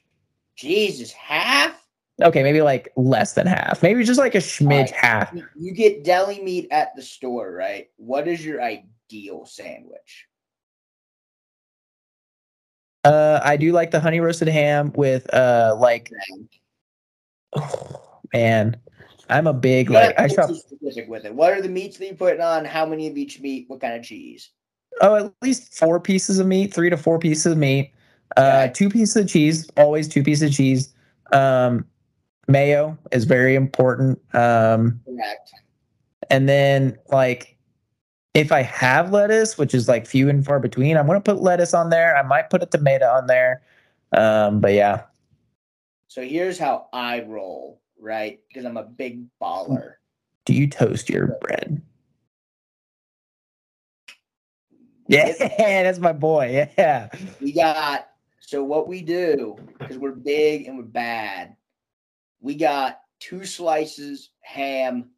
Jesus, 0.57 1.12
half? 1.12 1.80
Okay, 2.23 2.43
maybe 2.43 2.61
like 2.62 2.93
less 2.97 3.33
than 3.33 3.47
half. 3.47 3.83
Maybe 3.83 4.05
just 4.05 4.18
like 4.18 4.35
a 4.35 4.39
smidge 4.39 4.71
Alright. 4.71 4.91
half. 4.91 5.35
You- 5.57 5.75
get 5.75 6.05
deli 6.05 6.43
meat 6.43 6.68
at 6.71 6.95
the 6.97 7.03
store, 7.03 7.51
right? 7.53 7.89
What 7.97 8.29
is 8.29 8.45
your 8.45 8.61
ideal 8.61 9.47
sandwich? 9.47 10.27
Uh, 13.05 13.41
I 13.43 13.57
do 13.57 13.73
like 13.73 13.91
the 13.91 14.01
honey 14.01 14.21
roasted 14.21 14.49
ham 14.49 14.93
with 14.95 15.33
uh 15.33 15.75
like 15.79 16.11
oh, 17.55 18.21
man, 18.35 18.77
I'm 19.31 19.47
a 19.47 19.55
big 19.55 19.89
You 19.89 19.95
like 19.95 20.18
I 20.21 20.29
shop 20.29 20.51
specific 20.51 21.09
with 21.09 21.25
it. 21.25 21.35
What 21.35 21.55
are 21.55 21.62
the 21.62 21.68
meats 21.68 21.97
that 21.97 22.07
you 22.09 22.14
putting 22.14 22.43
on? 22.43 22.66
How 22.66 22.85
many 22.85 23.07
of 23.07 23.16
each 23.16 23.41
meat? 23.41 23.64
What 23.68 23.81
kind 23.81 23.95
of 23.95 24.03
cheese? 24.03 24.51
Oh, 25.01 25.14
at 25.14 25.33
least 25.41 25.73
four 25.79 25.99
pieces 25.99 26.39
of 26.41 26.47
meat, 26.47 26.75
three 26.75 26.91
to 26.91 26.97
four 26.99 27.18
pieces 27.18 27.53
of 27.53 27.57
meat, 27.57 27.93
uh, 28.37 28.64
Okay. 28.64 28.73
two 28.75 28.91
pieces 28.91 29.16
of 29.16 29.29
cheese, 29.29 29.71
always 29.79 30.07
two 30.07 30.23
pieces 30.23 30.51
of 30.51 30.55
cheese. 30.55 30.93
Um, 31.33 31.87
mayo 32.49 32.99
is 33.12 33.24
very 33.24 33.55
important. 33.55 34.18
Um, 34.34 35.01
Correct. 35.05 35.53
and 36.30 36.49
then 36.49 36.99
like 37.11 37.57
if 38.34 38.53
I 38.53 38.62
have 38.62 39.12
lettuce, 39.12 39.59
which 39.59 39.74
is 39.74 39.88
like 39.88 40.07
few 40.07 40.28
and 40.28 40.45
far 40.45 40.61
between, 40.61 40.97
I'm 40.97 41.07
gonna 41.07 41.20
put 41.20 41.41
lettuce 41.43 41.74
on 41.74 41.91
there. 41.91 42.16
I 42.16 42.22
might 42.22 42.51
put 42.51 42.62
a 42.62 42.66
tomato 42.66 43.07
on 43.07 43.26
there. 43.26 43.62
Um, 44.12 44.61
but 44.61 44.72
yeah, 44.72 45.03
So 46.09 46.22
here's 46.22 46.59
how 46.59 46.86
I 46.93 47.20
roll, 47.22 47.80
right? 47.99 48.41
Because 48.49 48.64
I'm 48.64 48.76
a 48.76 48.82
big 48.84 49.24
baller. 49.41 49.95
do 50.47 50.55
you 50.55 50.68
toast 50.68 51.09
your 51.09 51.38
bread? 51.41 51.80
Yeah, 55.09 55.32
that's 55.59 55.99
my 55.99 56.12
boy. 56.12 56.68
Yeah. 56.78 57.09
We 57.41 57.53
got 57.53 58.09
so 58.41 58.62
what 58.64 58.88
we 58.88 59.03
do 59.03 59.57
because 59.78 59.99
we're 59.99 60.12
big 60.12 60.66
and 60.66 60.76
we're 60.78 60.84
bad. 60.84 61.57
We 62.41 62.55
got 62.55 63.01
two 63.18 63.45
slices 63.45 64.30
ham, 64.41 65.11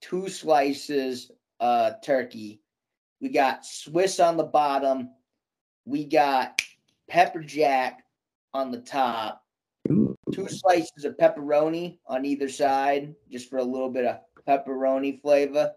two 0.00 0.28
slices 0.28 1.30
uh 1.60 1.92
turkey. 2.04 2.60
We 3.20 3.30
got 3.30 3.64
Swiss 3.64 4.20
on 4.20 4.36
the 4.36 4.44
bottom. 4.44 5.10
We 5.86 6.04
got 6.04 6.60
pepper 7.08 7.40
jack 7.40 8.04
on 8.52 8.70
the 8.70 8.80
top. 8.80 9.42
Ooh. 9.90 10.16
Two 10.32 10.48
slices 10.48 11.04
of 11.04 11.16
pepperoni 11.16 11.98
on 12.06 12.24
either 12.24 12.48
side, 12.48 13.14
just 13.30 13.48
for 13.48 13.58
a 13.58 13.64
little 13.64 13.90
bit 13.90 14.04
of 14.04 14.18
pepperoni 14.46 15.20
flavor. 15.20 15.72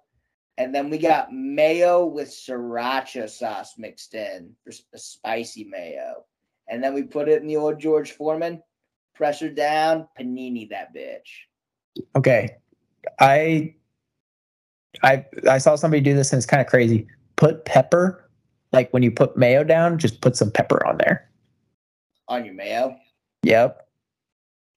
And 0.58 0.76
then 0.76 0.90
we 0.90 0.98
got 0.98 1.32
mayo 1.32 2.06
with 2.06 2.28
sriracha 2.30 3.30
sauce 3.30 3.78
mixed 3.78 4.14
in 4.14 4.54
for 4.64 4.74
a 4.94 4.98
spicy 4.98 5.64
mayo. 5.64 6.26
And 6.68 6.84
then 6.84 6.94
we 6.94 7.04
put 7.04 7.30
it 7.30 7.42
in 7.42 7.48
the 7.48 7.56
old 7.56 7.80
George 7.80 8.12
Foreman, 8.12 8.62
pressure 9.20 9.50
down, 9.50 10.08
panini 10.18 10.70
that 10.70 10.96
bitch. 10.96 11.28
Okay. 12.16 12.56
I 13.20 13.76
I 15.04 15.26
I 15.48 15.58
saw 15.58 15.76
somebody 15.76 16.00
do 16.02 16.16
this 16.16 16.32
and 16.32 16.38
it's 16.38 16.46
kind 16.46 16.62
of 16.62 16.68
crazy. 16.68 17.06
Put 17.36 17.66
pepper, 17.66 18.30
like 18.72 18.92
when 18.94 19.04
you 19.04 19.12
put 19.12 19.36
mayo 19.36 19.66
down, 19.66 20.00
just 20.00 20.22
put 20.22 20.38
some 20.38 20.50
pepper 20.50 20.88
on 20.88 20.98
there. 21.00 21.30
On 22.30 22.46
your 22.46 22.54
mayo, 22.54 22.96
Yep. 23.44 23.86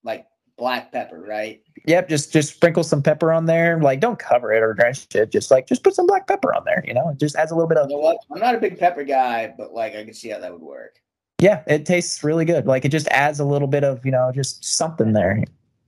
like 0.03 0.25
black 0.57 0.91
pepper, 0.91 1.23
right? 1.25 1.61
Yep, 1.87 2.09
just 2.09 2.33
just 2.33 2.53
sprinkle 2.55 2.83
some 2.83 3.01
pepper 3.01 3.31
on 3.31 3.45
there. 3.45 3.79
Like 3.79 4.01
don't 4.01 4.19
cover 4.19 4.51
it 4.51 4.61
or 4.61 4.73
drench 4.73 5.07
it. 5.15 5.31
Just 5.31 5.51
like 5.51 5.67
just 5.67 5.85
put 5.85 5.95
some 5.95 6.05
black 6.05 6.27
pepper 6.27 6.53
on 6.53 6.65
there, 6.65 6.83
you 6.85 6.93
know? 6.93 7.07
It 7.09 7.17
just 7.17 7.37
adds 7.37 7.51
a 7.51 7.55
little 7.55 7.69
bit 7.69 7.77
of 7.77 7.89
You 7.89 7.95
know 7.95 8.01
what? 8.01 8.17
I'm 8.29 8.41
not 8.41 8.55
a 8.55 8.59
big 8.59 8.77
pepper 8.77 9.05
guy, 9.05 9.53
but 9.57 9.73
like 9.73 9.95
I 9.95 10.03
can 10.03 10.13
see 10.13 10.29
how 10.29 10.39
that 10.39 10.51
would 10.51 10.61
work. 10.61 10.99
Yeah, 11.43 11.61
it 11.67 11.85
tastes 11.85 12.23
really 12.23 12.45
good. 12.45 12.65
Like 12.67 12.85
it 12.85 12.89
just 12.89 13.09
adds 13.09 13.37
a 13.37 13.43
little 13.43 13.67
bit 13.67 13.83
of, 13.83 14.05
you 14.05 14.11
know, 14.11 14.31
just 14.33 14.63
something 14.63 15.11
there. 15.11 15.43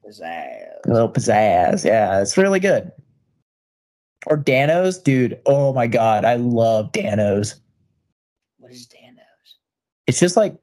Pizzazz. 0.06 0.86
A 0.86 0.91
little 0.91 1.10
pizzazz. 1.10 1.86
Yeah, 1.86 2.22
it's 2.22 2.38
really 2.38 2.60
good. 2.60 2.91
Or 4.28 4.36
Dan-O's, 4.36 4.97
dude. 4.99 5.39
Oh 5.45 5.72
my 5.72 5.88
god, 5.88 6.26
I 6.26 6.36
love 6.36 6.91
Dan-O's. 6.91 7.56
What 8.58 8.74
is 8.74 8.86
Dan-O's? 8.86 9.56
it's 10.08 10.20
just 10.20 10.36
like 10.36 10.58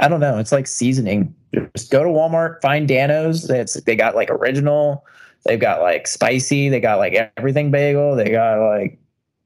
I 0.00 0.08
don't 0.08 0.20
know. 0.20 0.38
It's 0.38 0.52
like 0.52 0.66
seasoning. 0.66 1.34
Just 1.76 1.90
go 1.90 2.02
to 2.02 2.08
Walmart, 2.08 2.62
find 2.62 2.88
Dan-O's. 2.88 3.50
It's 3.50 3.74
they 3.82 3.96
got 3.96 4.14
like 4.14 4.30
original. 4.30 5.04
They've 5.44 5.60
got 5.60 5.82
like 5.82 6.06
spicy. 6.06 6.70
They 6.70 6.80
got 6.80 6.96
like 6.96 7.32
everything 7.36 7.70
bagel. 7.70 8.16
They 8.16 8.30
got 8.30 8.66
like 8.66 8.98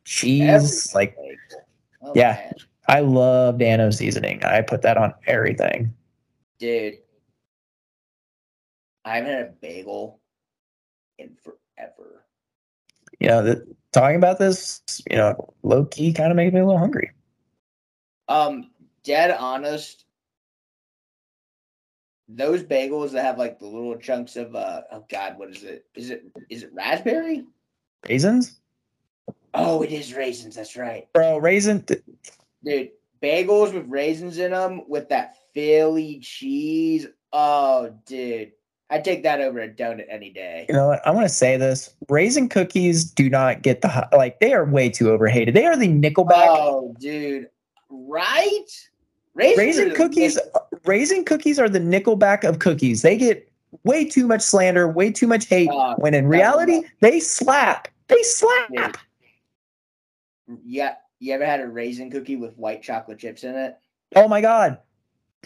cheese. 0.05 0.43
Everything 0.49 0.95
Like. 0.95 1.17
Oh, 2.03 2.13
Yeah. 2.15 2.35
man. 2.35 2.55
I 2.89 3.01
love 3.01 3.59
Dan-O 3.59 3.91
seasoning. 3.91 4.43
I 4.45 4.61
put 4.63 4.83
that 4.83 4.97
on 4.97 5.15
everything. 5.27 5.95
Dude, 6.59 6.99
I 9.05 9.17
haven't 9.17 9.31
had 9.31 9.47
a 9.47 9.53
bagel 9.61 10.21
in 11.19 11.37
forever. 11.37 12.25
You 13.21 13.29
know, 13.29 13.43
the, 13.43 13.67
talking 13.93 14.17
about 14.17 14.39
this, 14.39 14.83
you 15.11 15.17
know, 15.17 15.55
low 15.63 15.85
key 15.85 16.13
kind 16.13 16.31
of 16.31 16.37
makes 16.37 16.53
me 16.53 16.61
a 16.61 16.67
little 16.67 16.79
hungry. 16.79 17.13
Um, 18.29 18.71
dead 19.05 19.31
honest, 19.39 20.05
those 22.29 22.63
bagels 22.63 23.13
that 23.13 23.25
have 23.25 23.39
like 23.39 23.59
the 23.59 23.67
little 23.67 23.97
chunks 23.97 24.37
of 24.37 24.55
uh 24.55 24.83
oh 24.91 25.05
god, 25.09 25.39
what 25.39 25.51
is 25.51 25.63
it? 25.65 25.85
Is 25.95 26.11
it 26.11 26.25
is 26.49 26.63
it 26.63 26.73
raspberry? 26.73 27.45
Raisins, 28.09 28.61
Oh, 29.55 29.83
it 29.83 29.93
is 29.93 30.15
raisins. 30.15 30.57
That's 30.57 30.77
right, 30.77 31.07
bro. 31.13 31.39
Raisin. 31.39 31.85
Dude. 32.65 32.91
Bagels 33.23 33.73
with 33.73 33.87
raisins 33.89 34.39
in 34.39 34.51
them 34.51 34.83
with 34.89 35.09
that 35.11 35.37
Philly 35.55 36.19
cheese. 36.21 37.07
Oh, 37.33 37.95
dude, 38.05 38.51
I'd 38.91 39.05
take 39.05 39.23
that 39.23 39.41
over 39.41 39.61
a 39.61 39.69
donut 39.69 40.07
any 40.11 40.31
day. 40.31 40.67
You 40.69 40.75
know 40.75 40.89
what? 40.89 41.07
I 41.07 41.13
want 41.13 41.25
to 41.25 41.33
say 41.33 41.57
this: 41.57 41.95
raisin 42.09 42.49
cookies 42.49 43.05
do 43.05 43.31
not 43.31 43.63
get 43.63 43.81
the 43.81 44.09
like. 44.13 44.41
They 44.41 44.53
are 44.53 44.65
way 44.65 44.91
too 44.91 45.11
overhated. 45.11 45.55
They 45.55 45.67
are 45.67 45.77
the 45.77 45.89
Nickelback. 45.89 46.47
Oh, 46.49 46.97
dude, 46.99 47.49
right? 47.91 48.67
Raisins 49.35 49.59
raisin 49.59 49.95
cookies 49.95 50.39
raisin 50.85 51.25
cookies 51.25 51.59
are 51.59 51.69
the 51.69 51.79
nickelback 51.79 52.45
of 52.45 52.59
cookies 52.59 53.01
they 53.03 53.17
get 53.17 53.51
way 53.85 54.05
too 54.05 54.27
much 54.27 54.43
slander 54.43 54.87
way 54.87 55.11
too 55.11 55.27
much 55.27 55.47
hate 55.47 55.71
Uh, 55.71 55.95
when 55.97 56.13
in 56.13 56.29
reality 56.29 56.83
they 57.01 57.19
slap 57.19 57.89
they 58.09 58.23
slap 58.23 58.69
Dude. 58.69 58.97
Yeah, 60.65 60.97
you 61.23 61.33
ever 61.35 61.47
had 61.47 61.61
a 61.61 61.67
raisin 61.69 62.11
cookie 62.11 62.37
with 62.37 62.57
white 62.59 62.83
chocolate 62.83 63.19
chips 63.19 63.45
in 63.45 63.55
it? 63.55 63.77
oh 64.17 64.29
my 64.29 64.41
god 64.41 64.79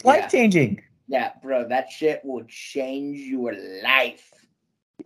life 0.03 0.31
changing 0.31 0.81
Yeah, 1.07 1.31
bro, 1.41 1.67
that 1.69 1.89
shit 1.89 2.21
will 2.25 2.43
change 2.49 3.19
your 3.19 3.53
life. 3.81 4.31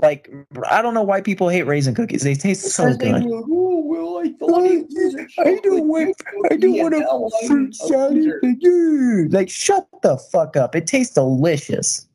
Like 0.01 0.31
I 0.69 0.81
don't 0.81 0.93
know 0.93 1.03
why 1.03 1.21
people 1.21 1.49
hate 1.49 1.63
raisin 1.63 1.93
cookies. 1.93 2.23
They 2.23 2.33
taste 2.33 2.63
so 2.71 2.97
Because 2.97 3.21
good. 3.23 3.31
oh, 3.31 3.83
well, 3.85 4.17
I 4.17 4.29
thought 4.39 4.65
a 4.65 5.49
I 5.49 5.59
don't 5.61 5.87
want. 5.87 6.15
I 6.49 6.55
don't 6.57 6.77
want 6.77 6.95
a 6.95 7.47
fruit 7.47 7.75
salad. 7.75 9.31
like 9.33 9.49
shut 9.49 9.87
the 10.01 10.17
fuck 10.17 10.55
up. 10.57 10.75
It 10.75 10.87
tastes 10.87 11.13
delicious. 11.13 12.07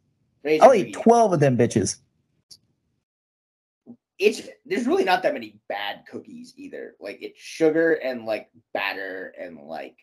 Raisin 0.42 0.66
I'll 0.66 0.74
eat 0.74 0.94
twelve 0.94 1.32
of 1.32 1.40
them 1.40 1.56
bitches. 1.56 1.98
It's 4.18 4.42
there's 4.64 4.86
really 4.86 5.04
not 5.04 5.22
that 5.22 5.34
many 5.34 5.60
bad 5.68 6.04
cookies 6.10 6.54
either. 6.56 6.94
Like 7.00 7.18
it's 7.20 7.40
sugar 7.40 7.94
and 7.94 8.24
like 8.24 8.48
batter 8.72 9.34
and 9.38 9.58
like 9.66 9.96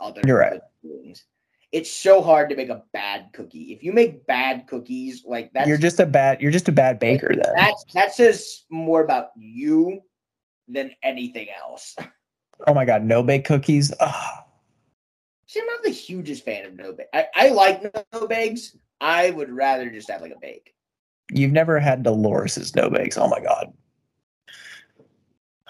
other 0.00 0.20
You're 0.26 0.38
right. 0.38 0.60
things. 0.82 1.24
It's 1.70 1.90
so 1.90 2.22
hard 2.22 2.50
to 2.50 2.56
make 2.56 2.68
a 2.68 2.84
bad 2.92 3.30
cookie. 3.32 3.72
If 3.72 3.82
you 3.82 3.92
make 3.92 4.26
bad 4.26 4.66
cookies, 4.66 5.24
like 5.26 5.52
that's 5.52 5.68
you're 5.68 5.78
just 5.78 5.98
a 6.00 6.06
bad. 6.06 6.40
You're 6.40 6.52
just 6.52 6.68
a 6.68 6.72
bad 6.72 6.98
baker 6.98 7.30
then. 7.34 7.52
that's 7.56 7.84
that 7.94 8.14
says 8.14 8.64
more 8.70 9.02
about 9.02 9.30
you 9.36 10.00
than 10.68 10.92
anything 11.02 11.48
else. 11.50 11.96
Oh 12.68 12.72
my 12.72 12.84
god, 12.84 13.02
no 13.02 13.20
bake 13.24 13.44
cookies. 13.44 13.92
Ugh. 13.98 14.44
See, 15.46 15.60
I'm 15.60 15.66
not 15.66 15.82
the 15.82 15.90
hugest 15.90 16.44
fan 16.44 16.64
of 16.64 16.74
no 16.74 16.92
bake. 16.92 17.08
I, 17.12 17.26
I 17.34 17.48
like 17.48 17.82
no 18.12 18.26
bakes. 18.28 18.76
I 19.00 19.30
would 19.30 19.50
rather 19.50 19.90
just 19.90 20.08
have 20.08 20.22
like 20.22 20.32
a 20.32 20.38
bake. 20.40 20.72
You've 21.32 21.52
never 21.52 21.80
had 21.80 22.02
Dolores's 22.02 22.74
no 22.74 22.90
bakes. 22.90 23.16
Oh 23.16 23.28
my 23.28 23.40
god. 23.40 23.72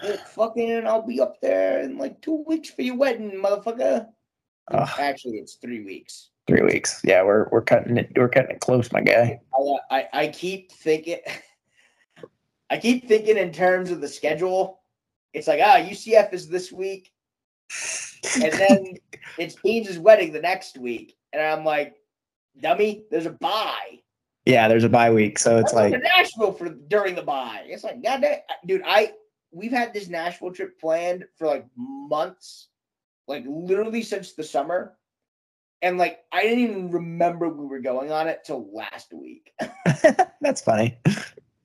Well, 0.01 0.17
fucking, 0.17 0.85
I'll 0.85 1.05
be 1.05 1.21
up 1.21 1.39
there 1.41 1.81
in 1.81 1.97
like 1.97 2.21
two 2.21 2.43
weeks 2.47 2.69
for 2.69 2.81
your 2.81 2.97
wedding, 2.97 3.31
motherfucker. 3.31 4.07
Ugh. 4.71 4.89
Actually, 4.99 5.37
it's 5.37 5.55
three 5.55 5.83
weeks. 5.83 6.29
Three 6.47 6.61
weeks. 6.61 7.01
Yeah, 7.03 7.23
we're 7.23 7.47
we're 7.51 7.61
cutting 7.61 7.97
it. 7.97 8.11
We're 8.15 8.29
cutting 8.29 8.51
it 8.51 8.59
close, 8.59 8.91
my 8.91 9.01
guy. 9.01 9.39
I, 9.53 9.61
uh, 9.61 9.77
I, 9.89 10.07
I 10.13 10.27
keep 10.27 10.71
thinking, 10.71 11.19
I 12.69 12.77
keep 12.77 13.07
thinking 13.07 13.37
in 13.37 13.51
terms 13.51 13.91
of 13.91 14.01
the 14.01 14.07
schedule. 14.07 14.79
It's 15.33 15.47
like, 15.47 15.59
ah, 15.63 15.77
UCF 15.77 16.33
is 16.33 16.47
this 16.47 16.71
week, 16.71 17.11
and 18.41 18.53
then 18.53 18.93
it's 19.37 19.55
Beans' 19.55 19.97
wedding 19.97 20.33
the 20.33 20.39
next 20.39 20.77
week, 20.77 21.15
and 21.33 21.41
I'm 21.41 21.65
like, 21.65 21.95
dummy, 22.59 23.05
there's 23.09 23.25
a 23.25 23.31
bye. 23.31 23.99
Yeah, 24.45 24.67
there's 24.67 24.83
a 24.83 24.89
bye 24.89 25.11
week, 25.11 25.39
so 25.39 25.57
it's 25.57 25.73
like 25.73 25.99
Nashville 26.01 26.53
for 26.53 26.69
during 26.69 27.15
the 27.15 27.23
bye. 27.23 27.63
It's 27.65 27.83
like, 27.83 28.03
goddamn, 28.03 28.39
dude, 28.65 28.83
I 28.85 29.13
we've 29.51 29.71
had 29.71 29.93
this 29.93 30.07
Nashville 30.07 30.51
trip 30.51 30.79
planned 30.79 31.25
for 31.35 31.47
like 31.47 31.65
months, 31.75 32.67
like 33.27 33.43
literally 33.47 34.03
since 34.03 34.33
the 34.33 34.43
summer, 34.43 34.97
and 35.81 35.97
like 35.97 36.19
I 36.31 36.43
didn't 36.43 36.59
even 36.59 36.91
remember 36.91 37.49
we 37.49 37.65
were 37.65 37.79
going 37.79 38.11
on 38.11 38.27
it 38.27 38.43
till 38.45 38.69
last 38.71 39.13
week. 39.13 39.51
that's 40.41 40.61
funny. 40.61 40.99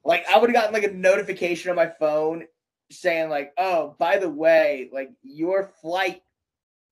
like 0.04 0.24
I 0.26 0.38
would 0.38 0.48
have 0.48 0.54
gotten 0.54 0.72
like 0.72 0.90
a 0.90 0.94
notification 0.94 1.70
on 1.70 1.76
my 1.76 1.90
phone 1.98 2.46
saying 2.90 3.28
like, 3.28 3.52
"Oh, 3.58 3.94
by 3.98 4.16
the 4.16 4.30
way, 4.30 4.88
like 4.90 5.10
your 5.22 5.70
flight 5.82 6.22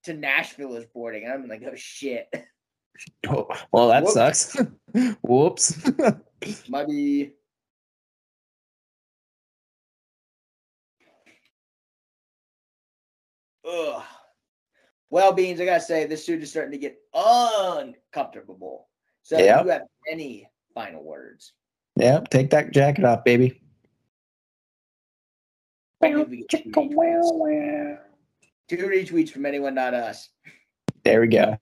to 0.03 0.13
Nashville 0.13 0.75
is 0.75 0.85
boarding," 0.85 1.23
and 1.23 1.33
I'm 1.33 1.47
like, 1.47 1.63
"Oh 1.65 1.75
shit, 1.75 2.31
well, 3.71 3.87
that 3.89 4.03
Whoops. 4.03 4.13
sucks. 4.13 4.57
Whoops. 5.21 5.81
might 6.69 6.87
be." 6.87 7.31
Ugh. 13.67 14.03
Well, 15.09 15.33
Beans, 15.33 15.59
I 15.59 15.65
gotta 15.65 15.81
say, 15.81 16.05
this 16.05 16.25
suit 16.25 16.43
is 16.43 16.49
starting 16.51 16.71
to 16.71 16.77
get 16.77 16.97
uncomfortable. 17.13 18.87
So, 19.23 19.37
Yep. 19.37 19.59
do 19.59 19.65
you 19.65 19.71
have 19.71 19.81
any 20.09 20.47
final 20.73 21.03
words? 21.03 21.53
yeah, 21.95 22.21
take 22.29 22.49
that 22.51 22.71
jacket 22.71 23.03
off, 23.03 23.23
baby. 23.23 23.61
Maybe 26.01 26.45
two 26.49 26.59
retweets. 26.69 27.99
Two 28.69 28.77
retweets 28.77 29.31
from 29.31 29.45
anyone, 29.45 29.73
not 29.75 29.93
us. 29.93 30.29
There 31.03 31.19
we 31.21 31.27
go. 31.27 31.57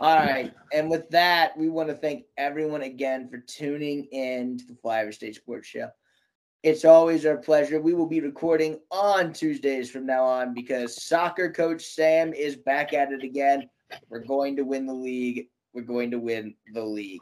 All 0.00 0.16
right. 0.16 0.54
And 0.72 0.88
with 0.88 1.10
that, 1.10 1.54
we 1.58 1.68
want 1.68 1.90
to 1.90 1.94
thank 1.94 2.24
everyone 2.38 2.82
again 2.82 3.28
for 3.28 3.36
tuning 3.36 4.04
in 4.06 4.56
to 4.56 4.64
the 4.66 4.72
Flyover 4.72 5.12
State 5.12 5.34
Sports 5.34 5.68
Show. 5.68 5.90
It's 6.62 6.86
always 6.86 7.26
our 7.26 7.36
pleasure. 7.36 7.82
We 7.82 7.92
will 7.92 8.06
be 8.06 8.20
recording 8.20 8.80
on 8.90 9.34
Tuesdays 9.34 9.90
from 9.90 10.06
now 10.06 10.24
on 10.24 10.54
because 10.54 11.04
soccer 11.04 11.52
coach 11.52 11.84
Sam 11.84 12.32
is 12.32 12.56
back 12.56 12.94
at 12.94 13.12
it 13.12 13.22
again. 13.22 13.68
We're 14.08 14.24
going 14.24 14.56
to 14.56 14.62
win 14.62 14.86
the 14.86 14.94
league. 14.94 15.48
We're 15.74 15.82
going 15.82 16.10
to 16.12 16.18
win 16.18 16.54
the 16.72 16.84
league. 16.84 17.20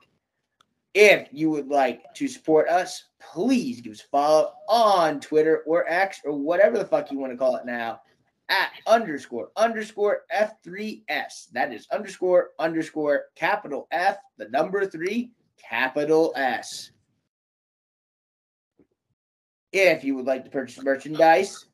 If 0.94 1.28
you 1.32 1.50
would 1.50 1.68
like 1.68 2.14
to 2.14 2.28
support 2.28 2.68
us, 2.68 3.06
please 3.20 3.80
give 3.80 3.92
us 3.92 4.02
a 4.02 4.08
follow 4.08 4.52
on 4.68 5.18
Twitter 5.18 5.64
or 5.66 5.84
X 5.88 6.20
or 6.24 6.32
whatever 6.32 6.78
the 6.78 6.84
fuck 6.84 7.10
you 7.10 7.18
want 7.18 7.32
to 7.32 7.38
call 7.38 7.56
it 7.56 7.66
now 7.66 8.00
at 8.48 8.70
underscore 8.86 9.50
underscore 9.56 10.22
F3S. 10.34 11.50
That 11.52 11.72
is 11.72 11.86
underscore 11.92 12.50
underscore 12.58 13.24
capital 13.34 13.86
F, 13.90 14.18
the 14.36 14.48
number 14.48 14.86
three, 14.86 15.32
capital 15.58 16.32
S. 16.36 16.90
If 19.72 20.02
you 20.02 20.14
would 20.16 20.26
like 20.26 20.44
to 20.44 20.50
purchase 20.50 20.82
merchandise 20.82 21.66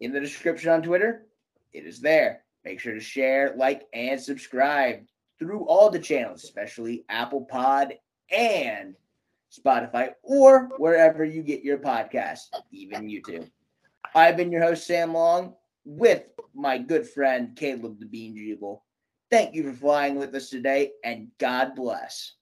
in 0.00 0.12
the 0.12 0.20
description 0.20 0.70
on 0.70 0.82
Twitter, 0.82 1.26
it 1.72 1.84
is 1.84 2.00
there. 2.00 2.44
Make 2.64 2.80
sure 2.80 2.94
to 2.94 3.00
share, 3.00 3.54
like, 3.56 3.82
and 3.92 4.20
subscribe 4.20 5.00
through 5.38 5.66
all 5.66 5.90
the 5.90 5.98
channels, 5.98 6.42
especially 6.44 7.04
Apple 7.08 7.42
Pod 7.42 7.94
and 8.30 8.94
Spotify, 9.56 10.12
or 10.22 10.70
wherever 10.78 11.24
you 11.24 11.42
get 11.42 11.62
your 11.62 11.78
podcast, 11.78 12.46
even 12.72 13.08
YouTube. 13.08 13.48
I've 14.14 14.36
been 14.36 14.50
your 14.50 14.62
host, 14.62 14.86
Sam 14.86 15.12
Long, 15.12 15.54
with 15.88 16.24
my 16.54 16.76
good 16.76 17.08
friend 17.08 17.56
Caleb 17.56 17.98
the 17.98 18.04
Bean 18.04 18.36
Jubal. 18.36 18.84
Thank 19.30 19.54
you 19.54 19.62
for 19.62 19.72
flying 19.72 20.16
with 20.16 20.34
us 20.34 20.50
today, 20.50 20.90
and 21.02 21.28
God 21.38 21.74
bless. 21.74 22.34